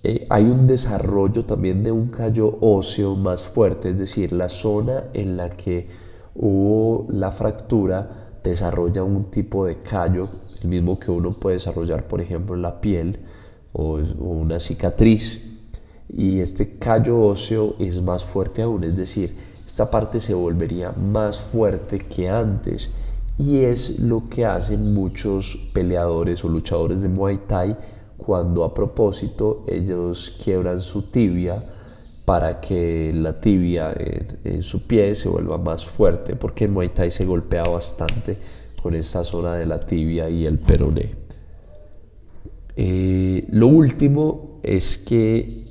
Eh, 0.02 0.26
hay 0.28 0.44
un 0.44 0.66
desarrollo 0.66 1.44
también 1.44 1.82
de 1.82 1.90
un 1.90 2.08
callo 2.08 2.58
óseo 2.60 3.16
más 3.16 3.42
fuerte, 3.42 3.90
es 3.90 3.98
decir, 3.98 4.32
la 4.32 4.48
zona 4.48 5.04
en 5.14 5.36
la 5.36 5.50
que 5.50 5.88
hubo 6.34 7.06
la 7.10 7.32
fractura 7.32 8.38
desarrolla 8.44 9.02
un 9.02 9.30
tipo 9.30 9.66
de 9.66 9.78
callo, 9.82 10.28
el 10.62 10.68
mismo 10.68 11.00
que 11.00 11.10
uno 11.10 11.32
puede 11.32 11.56
desarrollar, 11.56 12.06
por 12.06 12.20
ejemplo, 12.20 12.54
en 12.54 12.62
la 12.62 12.80
piel, 12.80 13.18
o, 13.76 13.98
una 14.18 14.58
cicatriz 14.58 15.42
y 16.08 16.40
este 16.40 16.78
callo 16.78 17.20
óseo 17.20 17.76
es 17.78 18.00
más 18.00 18.24
fuerte 18.24 18.62
aún, 18.62 18.84
es 18.84 18.96
decir, 18.96 19.34
esta 19.66 19.90
parte 19.90 20.20
se 20.20 20.34
volvería 20.34 20.92
más 20.92 21.38
fuerte 21.38 21.98
que 21.98 22.28
antes 22.28 22.90
y 23.38 23.58
es 23.58 23.98
lo 23.98 24.28
que 24.30 24.46
hacen 24.46 24.94
muchos 24.94 25.58
peleadores 25.74 26.44
o 26.44 26.48
luchadores 26.48 27.02
de 27.02 27.08
Muay 27.08 27.40
Thai 27.46 27.76
cuando 28.16 28.64
a 28.64 28.72
propósito 28.72 29.64
ellos 29.68 30.34
quiebran 30.42 30.80
su 30.80 31.02
tibia 31.10 31.62
para 32.24 32.60
que 32.60 33.12
la 33.14 33.38
tibia 33.40 33.94
en, 34.44 34.62
su 34.62 34.86
pie 34.86 35.14
se 35.14 35.28
vuelva 35.28 35.58
más 35.58 35.84
fuerte 35.84 36.34
porque 36.34 36.64
en 36.64 36.72
Muay 36.72 36.88
Thai 36.88 37.10
se 37.10 37.26
golpea 37.26 37.64
bastante 37.64 38.38
con 38.82 38.94
esta 38.94 39.22
zona 39.22 39.54
de 39.56 39.66
la 39.66 39.80
tibia 39.80 40.30
y 40.30 40.46
el 40.46 40.58
peroné. 40.58 41.25
Eh, 42.76 43.46
lo 43.50 43.68
último 43.68 44.60
es 44.62 44.98
que 44.98 45.64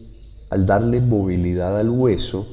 al 0.49 0.65
darle 0.65 1.01
movilidad 1.01 1.77
al 1.77 1.89
hueso, 1.89 2.47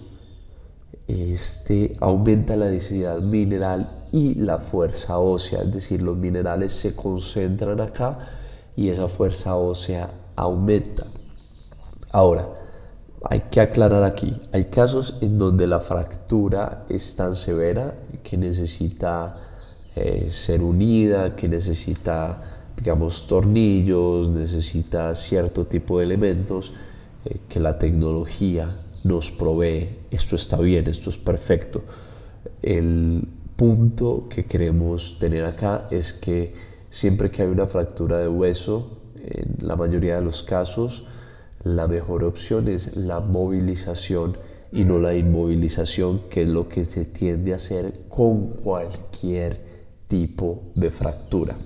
este 1.09 1.95
aumenta 2.01 2.57
la 2.57 2.67
densidad 2.67 3.21
mineral 3.21 4.07
y 4.13 4.35
la 4.35 4.59
fuerza 4.59 5.19
ósea, 5.19 5.63
es 5.63 5.73
decir, 5.73 6.03
los 6.03 6.17
minerales 6.17 6.73
se 6.73 6.95
concentran 6.95 7.81
acá 7.81 8.29
y 8.77 8.89
esa 8.89 9.09
fuerza 9.09 9.57
ósea 9.57 10.11
aumenta. 10.37 11.07
Ahora, 12.11 12.49
hay 13.25 13.41
que 13.51 13.61
aclarar 13.61 14.05
aquí, 14.05 14.41
hay 14.53 14.65
casos 14.67 15.17
en 15.21 15.39
donde 15.39 15.67
la 15.67 15.81
fractura 15.81 16.85
es 16.89 17.17
tan 17.17 17.37
severa 17.37 17.95
que 18.23 18.37
necesita 18.37 19.37
eh, 19.95 20.29
ser 20.31 20.63
unida, 20.63 21.37
que 21.37 21.49
necesita 21.49 22.52
digamos, 22.77 23.27
tornillos, 23.27 24.29
necesita 24.29 25.15
cierto 25.15 25.67
tipo 25.67 25.99
de 25.99 26.05
elementos 26.05 26.73
eh, 27.25 27.39
que 27.49 27.61
la 27.61 27.79
tecnología 27.79 28.77
nos 29.05 29.31
provee. 29.31 29.89
Esto 30.11 30.37
está 30.37 30.59
bien, 30.59 30.89
esto 30.89 31.11
es 31.11 31.17
perfecto. 31.17 31.83
El 32.63 33.27
punto 33.57 34.27
que 34.29 34.45
queremos 34.45 35.19
tener 35.19 35.45
acá 35.45 35.87
es 35.91 36.13
que 36.13 36.55
siempre 36.91 37.31
que 37.31 37.43
hay 37.43 37.49
una 37.49 37.67
fractura 37.67 38.19
de 38.19 38.29
hueso, 38.29 38.99
en 39.17 39.67
la 39.67 39.77
mayoría 39.77 40.17
de 40.17 40.23
los 40.23 40.43
casos, 40.43 41.05
la 41.65 41.87
mejor 41.87 42.25
opción 42.25 42.69
es 42.69 42.97
la 42.97 43.21
movilización 43.21 44.37
y 44.73 44.85
no 44.85 44.99
la 44.99 45.15
inmovilización, 45.15 46.23
que 46.31 46.43
es 46.43 46.49
lo 46.49 46.69
que 46.69 46.85
se 46.85 47.05
tiende 47.05 47.53
a 47.53 47.57
hacer 47.57 48.07
con 48.09 48.49
cualquier 48.49 49.61
tipo 50.09 50.65
de 50.75 50.91
fractura. 50.91 51.57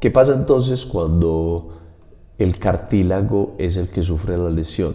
¿Qué 0.00 0.12
pasa 0.12 0.32
entonces 0.32 0.86
cuando 0.86 1.76
el 2.38 2.56
cartílago 2.60 3.56
es 3.58 3.76
el 3.76 3.88
que 3.88 4.04
sufre 4.04 4.38
la 4.38 4.48
lesión? 4.48 4.94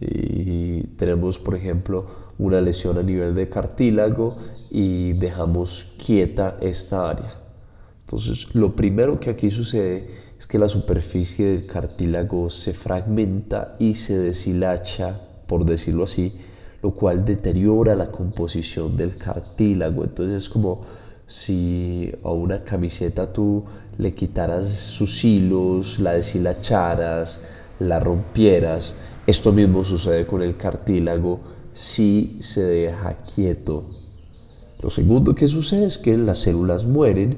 Y 0.00 0.82
tenemos, 0.96 1.40
por 1.40 1.56
ejemplo, 1.56 2.06
una 2.38 2.60
lesión 2.60 2.96
a 2.96 3.02
nivel 3.02 3.34
de 3.34 3.48
cartílago 3.48 4.36
y 4.70 5.14
dejamos 5.14 5.94
quieta 5.98 6.58
esta 6.60 7.10
área. 7.10 7.40
Entonces, 8.02 8.54
lo 8.54 8.76
primero 8.76 9.18
que 9.18 9.30
aquí 9.30 9.50
sucede 9.50 10.10
es 10.38 10.46
que 10.46 10.60
la 10.60 10.68
superficie 10.68 11.46
del 11.46 11.66
cartílago 11.66 12.50
se 12.50 12.72
fragmenta 12.72 13.74
y 13.80 13.96
se 13.96 14.16
deshilacha, 14.16 15.22
por 15.48 15.64
decirlo 15.64 16.04
así, 16.04 16.36
lo 16.84 16.92
cual 16.92 17.24
deteriora 17.24 17.96
la 17.96 18.12
composición 18.12 18.96
del 18.96 19.16
cartílago. 19.16 20.04
Entonces 20.04 20.44
es 20.44 20.48
como 20.48 20.82
si 21.26 22.12
a 22.24 22.30
una 22.30 22.64
camiseta 22.64 23.32
tú 23.32 23.64
le 24.00 24.14
quitaras 24.14 24.68
sus 24.68 25.24
hilos, 25.24 25.98
la 25.98 26.14
deshilacharas, 26.14 27.40
la 27.78 28.00
rompieras. 28.00 28.94
Esto 29.26 29.52
mismo 29.52 29.84
sucede 29.84 30.26
con 30.26 30.40
el 30.42 30.56
cartílago 30.56 31.40
si 31.74 32.38
se 32.40 32.62
deja 32.62 33.18
quieto. 33.34 33.84
Lo 34.82 34.88
segundo 34.88 35.34
que 35.34 35.48
sucede 35.48 35.86
es 35.86 35.98
que 35.98 36.16
las 36.16 36.38
células 36.38 36.86
mueren 36.86 37.36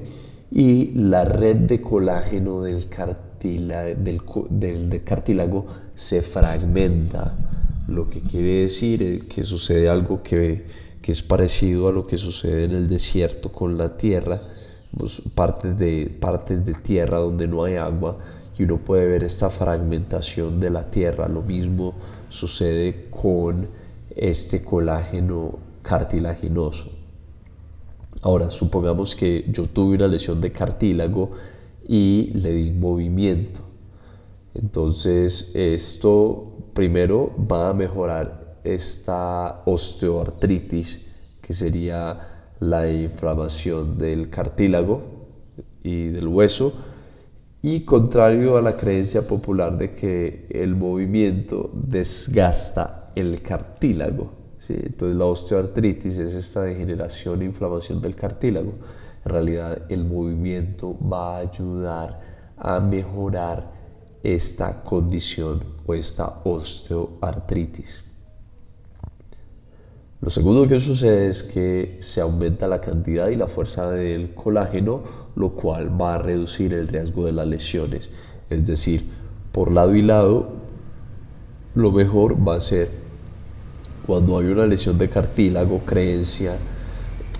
y 0.51 0.91
la 0.93 1.25
red 1.25 1.57
de 1.57 1.81
colágeno 1.81 2.61
del, 2.61 2.85
cartílago 5.03 5.65
se 5.95 6.21
fragmenta, 6.21 7.35
lo 7.89 8.09
que 8.09 8.21
quiere 8.21 8.61
decir 8.61 9.27
que 9.27 9.43
sucede 9.43 9.89
algo 9.89 10.23
que, 10.23 10.65
que, 11.01 11.11
es 11.11 11.21
parecido 11.21 11.89
a 11.89 11.91
lo 11.91 12.07
que 12.07 12.17
sucede 12.17 12.63
en 12.63 12.71
el 12.71 12.87
desierto 12.87 13.51
con 13.51 13.77
la 13.77 13.97
tierra, 13.97 14.41
pues, 14.97 15.21
partes, 15.33 15.77
de, 15.77 16.15
partes 16.19 16.65
de 16.65 16.73
tierra 16.73 17.19
donde 17.19 17.47
no 17.47 17.63
hay 17.63 17.75
agua 17.75 18.17
y 18.57 18.63
uno 18.63 18.77
puede 18.77 19.07
ver 19.07 19.23
esta 19.23 19.49
fragmentación 19.49 20.59
de 20.59 20.69
la 20.69 20.89
tierra. 20.89 21.27
Lo 21.27 21.41
mismo 21.41 21.93
sucede 22.29 23.07
con 23.09 23.67
este 24.15 24.63
colágeno 24.63 25.59
cartilaginoso. 25.81 26.91
Ahora, 28.21 28.51
supongamos 28.51 29.15
que 29.15 29.45
yo 29.49 29.67
tuve 29.67 29.95
una 29.95 30.07
lesión 30.07 30.39
de 30.39 30.51
cartílago 30.51 31.31
y 31.87 32.31
le 32.35 32.53
di 32.53 32.71
movimiento. 32.71 33.59
Entonces, 34.53 35.51
esto 35.55 36.53
primero 36.73 37.31
va 37.51 37.69
a 37.69 37.73
mejorar 37.73 38.59
esta 38.63 39.63
osteoartritis, 39.65 41.07
que 41.41 41.53
sería 41.53 42.32
la 42.69 42.89
inflamación 42.89 43.97
del 43.97 44.29
cartílago 44.29 45.01
y 45.83 46.07
del 46.07 46.27
hueso, 46.27 46.73
y 47.61 47.81
contrario 47.81 48.57
a 48.57 48.61
la 48.61 48.75
creencia 48.75 49.25
popular 49.25 49.77
de 49.77 49.93
que 49.93 50.47
el 50.49 50.75
movimiento 50.75 51.71
desgasta 51.73 53.11
el 53.15 53.41
cartílago. 53.41 54.31
Entonces 54.67 55.17
la 55.17 55.25
osteoartritis 55.25 56.19
es 56.19 56.35
esta 56.35 56.63
degeneración 56.63 57.41
e 57.41 57.45
inflamación 57.45 58.01
del 58.01 58.15
cartílago. 58.15 58.73
En 59.25 59.31
realidad 59.31 59.81
el 59.89 60.05
movimiento 60.05 60.97
va 60.99 61.37
a 61.37 61.39
ayudar 61.39 62.19
a 62.57 62.79
mejorar 62.79 63.71
esta 64.23 64.83
condición 64.83 65.61
o 65.85 65.93
esta 65.93 66.41
osteoartritis. 66.43 68.02
Lo 70.23 70.29
segundo 70.29 70.65
que 70.69 70.79
sucede 70.79 71.27
es 71.27 71.43
que 71.43 71.97
se 71.99 72.21
aumenta 72.21 72.69
la 72.69 72.79
cantidad 72.79 73.27
y 73.27 73.35
la 73.35 73.47
fuerza 73.47 73.91
del 73.91 74.33
colágeno, 74.33 75.01
lo 75.35 75.49
cual 75.49 76.01
va 76.01 76.15
a 76.15 76.17
reducir 76.17 76.73
el 76.73 76.87
riesgo 76.87 77.25
de 77.25 77.33
las 77.33 77.45
lesiones. 77.45 78.09
Es 78.49 78.65
decir, 78.65 79.03
por 79.51 79.69
lado 79.69 79.93
y 79.93 80.01
lado, 80.01 80.47
lo 81.75 81.91
mejor 81.91 82.37
va 82.47 82.55
a 82.55 82.61
ser 82.61 82.89
cuando 84.07 84.39
hay 84.39 84.45
una 84.45 84.65
lesión 84.65 84.97
de 84.97 85.09
cartílago, 85.09 85.79
creencia, 85.79 86.55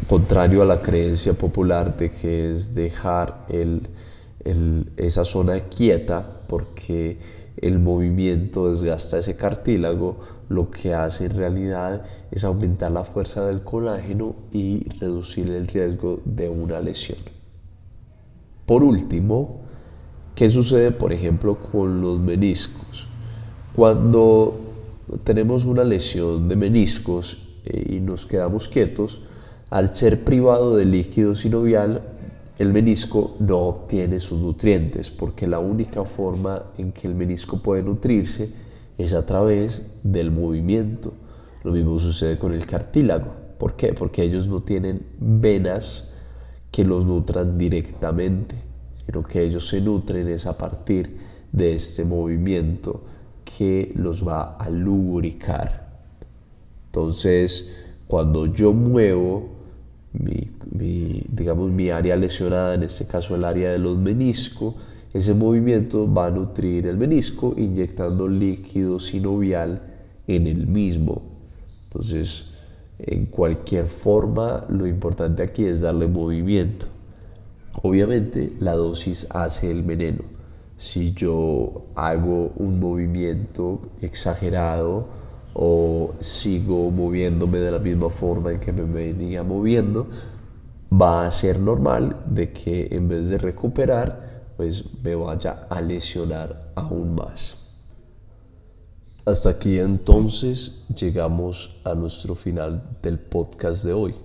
contrario 0.09 0.61
a 0.61 0.65
la 0.65 0.81
creencia 0.81 1.31
popular 1.31 1.95
de 1.95 2.11
que 2.11 2.51
es 2.51 2.75
dejar 2.75 3.45
esa 4.97 5.23
zona 5.23 5.57
quieta 5.61 6.41
porque 6.49 7.17
el 7.61 7.79
movimiento 7.79 8.69
desgasta 8.69 9.19
ese 9.19 9.37
cartílago, 9.37 10.17
lo 10.49 10.69
que 10.69 10.93
hace 10.93 11.25
en 11.25 11.37
realidad 11.37 12.03
es 12.31 12.43
aumentar 12.43 12.91
la 12.91 13.03
fuerza 13.03 13.45
del 13.45 13.61
colágeno 13.61 14.35
y 14.51 14.87
reducir 14.99 15.49
el 15.49 15.67
riesgo 15.67 16.21
de 16.25 16.49
una 16.49 16.79
lesión. 16.79 17.19
Por 18.65 18.83
último, 18.83 19.61
¿qué 20.35 20.49
sucede 20.49 20.91
por 20.91 21.11
ejemplo 21.13 21.57
con 21.57 22.01
los 22.01 22.19
meniscos? 22.19 23.07
Cuando 23.75 24.59
tenemos 25.23 25.65
una 25.65 25.83
lesión 25.83 26.47
de 26.47 26.55
meniscos 26.55 27.59
eh, 27.65 27.95
y 27.95 27.99
nos 27.99 28.25
quedamos 28.25 28.67
quietos, 28.67 29.21
al 29.69 29.95
ser 29.95 30.23
privado 30.23 30.75
de 30.75 30.85
líquido 30.85 31.35
sinovial, 31.35 32.01
el 32.59 32.71
menisco 32.71 33.35
no 33.39 33.57
obtiene 33.57 34.19
sus 34.19 34.39
nutrientes, 34.39 35.09
porque 35.09 35.47
la 35.47 35.59
única 35.59 36.05
forma 36.05 36.63
en 36.77 36.91
que 36.91 37.07
el 37.07 37.15
menisco 37.15 37.57
puede 37.57 37.81
nutrirse 37.81 38.62
es 38.97 39.13
a 39.13 39.25
través 39.25 39.91
del 40.03 40.31
movimiento. 40.31 41.13
Lo 41.63 41.71
mismo 41.71 41.99
sucede 41.99 42.37
con 42.37 42.53
el 42.53 42.65
cartílago. 42.65 43.33
¿Por 43.57 43.75
qué? 43.75 43.93
Porque 43.93 44.23
ellos 44.23 44.47
no 44.47 44.61
tienen 44.61 45.05
venas 45.19 46.13
que 46.71 46.83
los 46.83 47.05
nutran 47.05 47.57
directamente, 47.57 48.55
sino 49.05 49.23
que 49.23 49.43
ellos 49.43 49.67
se 49.67 49.79
nutren 49.79 50.27
es 50.27 50.45
a 50.45 50.57
partir 50.57 51.17
de 51.51 51.75
este 51.75 52.03
movimiento 52.03 53.03
que 53.45 53.91
los 53.95 54.27
va 54.27 54.55
a 54.57 54.69
lubricar. 54.69 56.01
Entonces, 56.87 57.73
cuando 58.07 58.47
yo 58.47 58.73
muevo 58.73 59.53
mi, 60.13 61.23
digamos, 61.29 61.71
mi 61.71 61.89
área 61.89 62.15
lesionada, 62.15 62.75
en 62.75 62.83
este 62.83 63.07
caso 63.07 63.35
el 63.35 63.43
área 63.45 63.71
de 63.71 63.79
los 63.79 63.97
meniscos, 63.97 64.75
ese 65.13 65.33
movimiento 65.33 66.11
va 66.11 66.27
a 66.27 66.31
nutrir 66.31 66.87
el 66.87 66.97
menisco 66.97 67.53
inyectando 67.55 68.27
líquido 68.27 68.99
sinovial 68.99 69.81
en 70.27 70.47
el 70.47 70.67
mismo. 70.67 71.21
Entonces, 71.85 72.49
en 72.99 73.27
cualquier 73.27 73.87
forma, 73.87 74.65
lo 74.69 74.87
importante 74.87 75.43
aquí 75.43 75.65
es 75.65 75.81
darle 75.81 76.07
movimiento. 76.07 76.87
Obviamente, 77.81 78.53
la 78.59 78.73
dosis 78.73 79.27
hace 79.29 79.69
el 79.69 79.83
veneno 79.83 80.33
si 80.83 81.13
yo 81.13 81.85
hago 81.95 82.51
un 82.57 82.77
movimiento 82.77 83.79
exagerado 84.01 85.05
o 85.53 86.13
sigo 86.19 86.91
moviéndome 86.91 87.59
de 87.59 87.71
la 87.71 87.79
misma 87.79 88.09
forma 88.09 88.51
en 88.51 88.59
que 88.59 88.73
me 88.73 88.83
venía 88.83 89.43
moviendo, 89.43 90.07
va 90.91 91.25
a 91.25 91.31
ser 91.31 91.57
normal 91.59 92.17
de 92.25 92.51
que 92.51 92.89
en 92.91 93.07
vez 93.07 93.29
de 93.29 93.37
recuperar, 93.37 94.22
pues 94.57 94.83
me 95.01 95.15
vaya 95.15 95.67
a 95.69 95.81
lesionar 95.81 96.71
aún 96.75 97.15
más. 97.15 97.57
Hasta 99.25 99.51
aquí 99.51 99.79
entonces 99.79 100.83
llegamos 100.93 101.77
a 101.85 101.93
nuestro 101.93 102.35
final 102.35 102.83
del 103.01 103.19
podcast 103.19 103.83
de 103.83 103.93
hoy. 103.93 104.15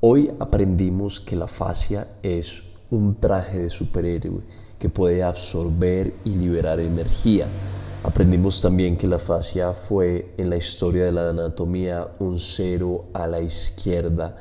Hoy 0.00 0.30
aprendimos 0.38 1.18
que 1.18 1.34
la 1.34 1.48
fascia 1.48 2.06
es 2.22 2.62
un 2.90 3.16
traje 3.16 3.58
de 3.58 3.70
superhéroe 3.70 4.42
que 4.78 4.88
puede 4.88 5.22
absorber 5.22 6.14
y 6.24 6.30
liberar 6.30 6.80
energía. 6.80 7.46
Aprendimos 8.02 8.62
también 8.62 8.96
que 8.96 9.06
la 9.06 9.18
fascia 9.18 9.72
fue 9.72 10.32
en 10.38 10.48
la 10.48 10.56
historia 10.56 11.04
de 11.04 11.12
la 11.12 11.30
anatomía 11.30 12.08
un 12.18 12.38
cero 12.38 13.06
a 13.12 13.26
la 13.26 13.40
izquierda, 13.40 14.36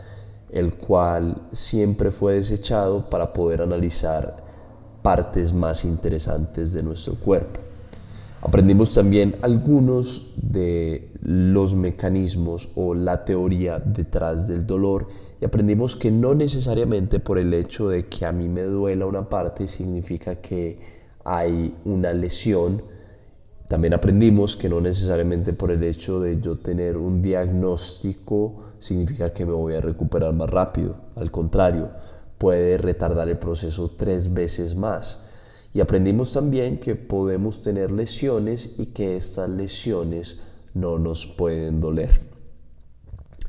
el 0.51 0.75
cual 0.75 1.35
siempre 1.51 2.11
fue 2.11 2.35
desechado 2.35 3.09
para 3.09 3.33
poder 3.33 3.63
analizar 3.63 4.48
partes 5.01 5.53
más 5.53 5.85
interesantes 5.85 6.73
de 6.73 6.83
nuestro 6.83 7.15
cuerpo. 7.15 7.61
Aprendimos 8.41 8.93
también 8.93 9.35
algunos 9.41 10.33
de 10.37 11.11
los 11.21 11.75
mecanismos 11.75 12.69
o 12.75 12.95
la 12.95 13.25
teoría 13.25 13.79
detrás 13.79 14.47
del 14.47 14.65
dolor 14.65 15.07
y 15.41 15.45
aprendimos 15.45 15.95
que 15.97 16.09
no 16.09 16.33
necesariamente 16.33 17.19
por 17.19 17.37
el 17.37 17.53
hecho 17.53 17.89
de 17.89 18.07
que 18.07 18.25
a 18.25 18.31
mí 18.31 18.47
me 18.47 18.63
duela 18.63 19.05
una 19.05 19.27
parte 19.27 19.67
significa 19.67 20.35
que 20.35 20.79
hay 21.25 21.75
una 21.83 22.13
lesión. 22.13 22.81
También 23.67 23.93
aprendimos 23.93 24.55
que 24.55 24.69
no 24.69 24.79
necesariamente 24.79 25.53
por 25.53 25.71
el 25.71 25.83
hecho 25.83 26.21
de 26.21 26.39
yo 26.39 26.57
tener 26.57 26.97
un 26.97 27.21
diagnóstico 27.21 28.69
significa 28.79 29.33
que 29.33 29.45
me 29.45 29.51
voy 29.51 29.75
a 29.75 29.81
recuperar 29.81 30.33
más 30.33 30.49
rápido. 30.49 30.95
Al 31.15 31.29
contrario, 31.29 31.89
puede 32.39 32.79
retardar 32.79 33.29
el 33.29 33.37
proceso 33.37 33.91
tres 33.95 34.33
veces 34.33 34.75
más. 34.75 35.19
Y 35.73 35.81
aprendimos 35.81 36.33
también 36.33 36.79
que 36.79 36.95
podemos 36.95 37.61
tener 37.61 37.91
lesiones 37.91 38.79
y 38.79 38.87
que 38.87 39.17
estas 39.17 39.47
lesiones 39.49 40.39
no 40.73 40.97
nos 40.97 41.27
pueden 41.27 41.79
doler. 41.79 42.09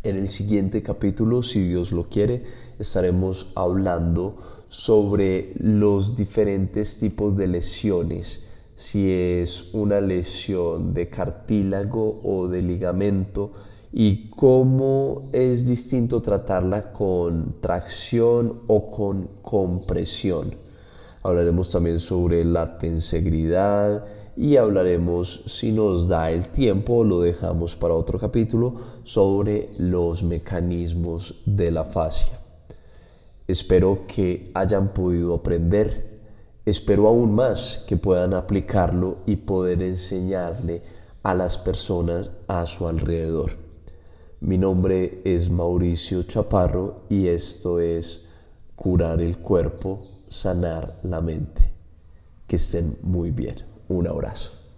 En 0.03 0.17
el 0.17 0.29
siguiente 0.29 0.83
capítulo, 0.83 1.43
si 1.43 1.67
Dios 1.67 1.93
lo 1.93 2.09
quiere, 2.09 2.43
estaremos 2.79 3.53
hablando 3.55 4.65
sobre 4.69 5.53
los 5.59 6.17
diferentes 6.17 6.99
tipos 6.99 7.37
de 7.37 7.49
lesiones, 7.49 8.45
si 8.77 9.11
es 9.11 9.73
una 9.75 10.01
lesión 10.01 10.95
de 10.95 11.09
cartílago 11.09 12.21
o 12.25 12.49
de 12.49 12.63
ligamento 12.63 13.53
y 13.93 14.29
cómo 14.31 15.29
es 15.33 15.67
distinto 15.67 16.23
tratarla 16.23 16.93
con 16.93 17.57
tracción 17.61 18.61
o 18.67 18.91
con 18.91 19.29
compresión. 19.43 20.55
Hablaremos 21.23 21.69
también 21.71 22.01
sobre 22.01 22.45
la 22.45 22.79
tensegridad, 22.79 24.05
y 24.37 24.57
hablaremos, 24.57 25.43
si 25.47 25.71
nos 25.71 26.09
da 26.09 26.31
el 26.31 26.49
tiempo, 26.49 27.05
lo 27.05 27.21
dejamos 27.21 27.77
para 27.77 27.95
otro 27.95 28.19
capítulo, 28.19 28.75
sobre 29.05 29.71
los 29.77 30.23
mecanismos 30.23 31.43
de 31.45 31.71
la 31.71 31.85
fascia. 31.85 32.39
Espero 33.47 34.07
que 34.07 34.51
hayan 34.55 34.95
podido 34.95 35.35
aprender, 35.35 36.21
espero 36.65 37.09
aún 37.09 37.35
más 37.35 37.85
que 37.87 37.99
puedan 37.99 38.33
aplicarlo 38.33 39.19
y 39.27 39.37
poder 39.37 39.83
enseñarle 39.83 40.81
a 41.23 41.35
las 41.35 41.59
personas 41.59 42.31
a 42.47 42.67
su 42.67 42.89
alrededor. 42.89 43.70
Mi 44.41 44.57
nombre 44.57 45.21
es 45.25 45.51
Mauricio 45.51 46.23
Chaparro 46.23 47.03
y 47.11 47.29
esto 47.29 47.79
es 47.79 48.27
Curar 48.75 49.21
el 49.21 49.37
cuerpo, 49.37 50.09
sanar 50.29 50.99
la 51.03 51.21
mente. 51.21 51.71
Que 52.47 52.57
estén 52.57 52.97
muy 53.03 53.31
bien. 53.31 53.57
Un 53.91 54.07
abrazo. 54.07 54.60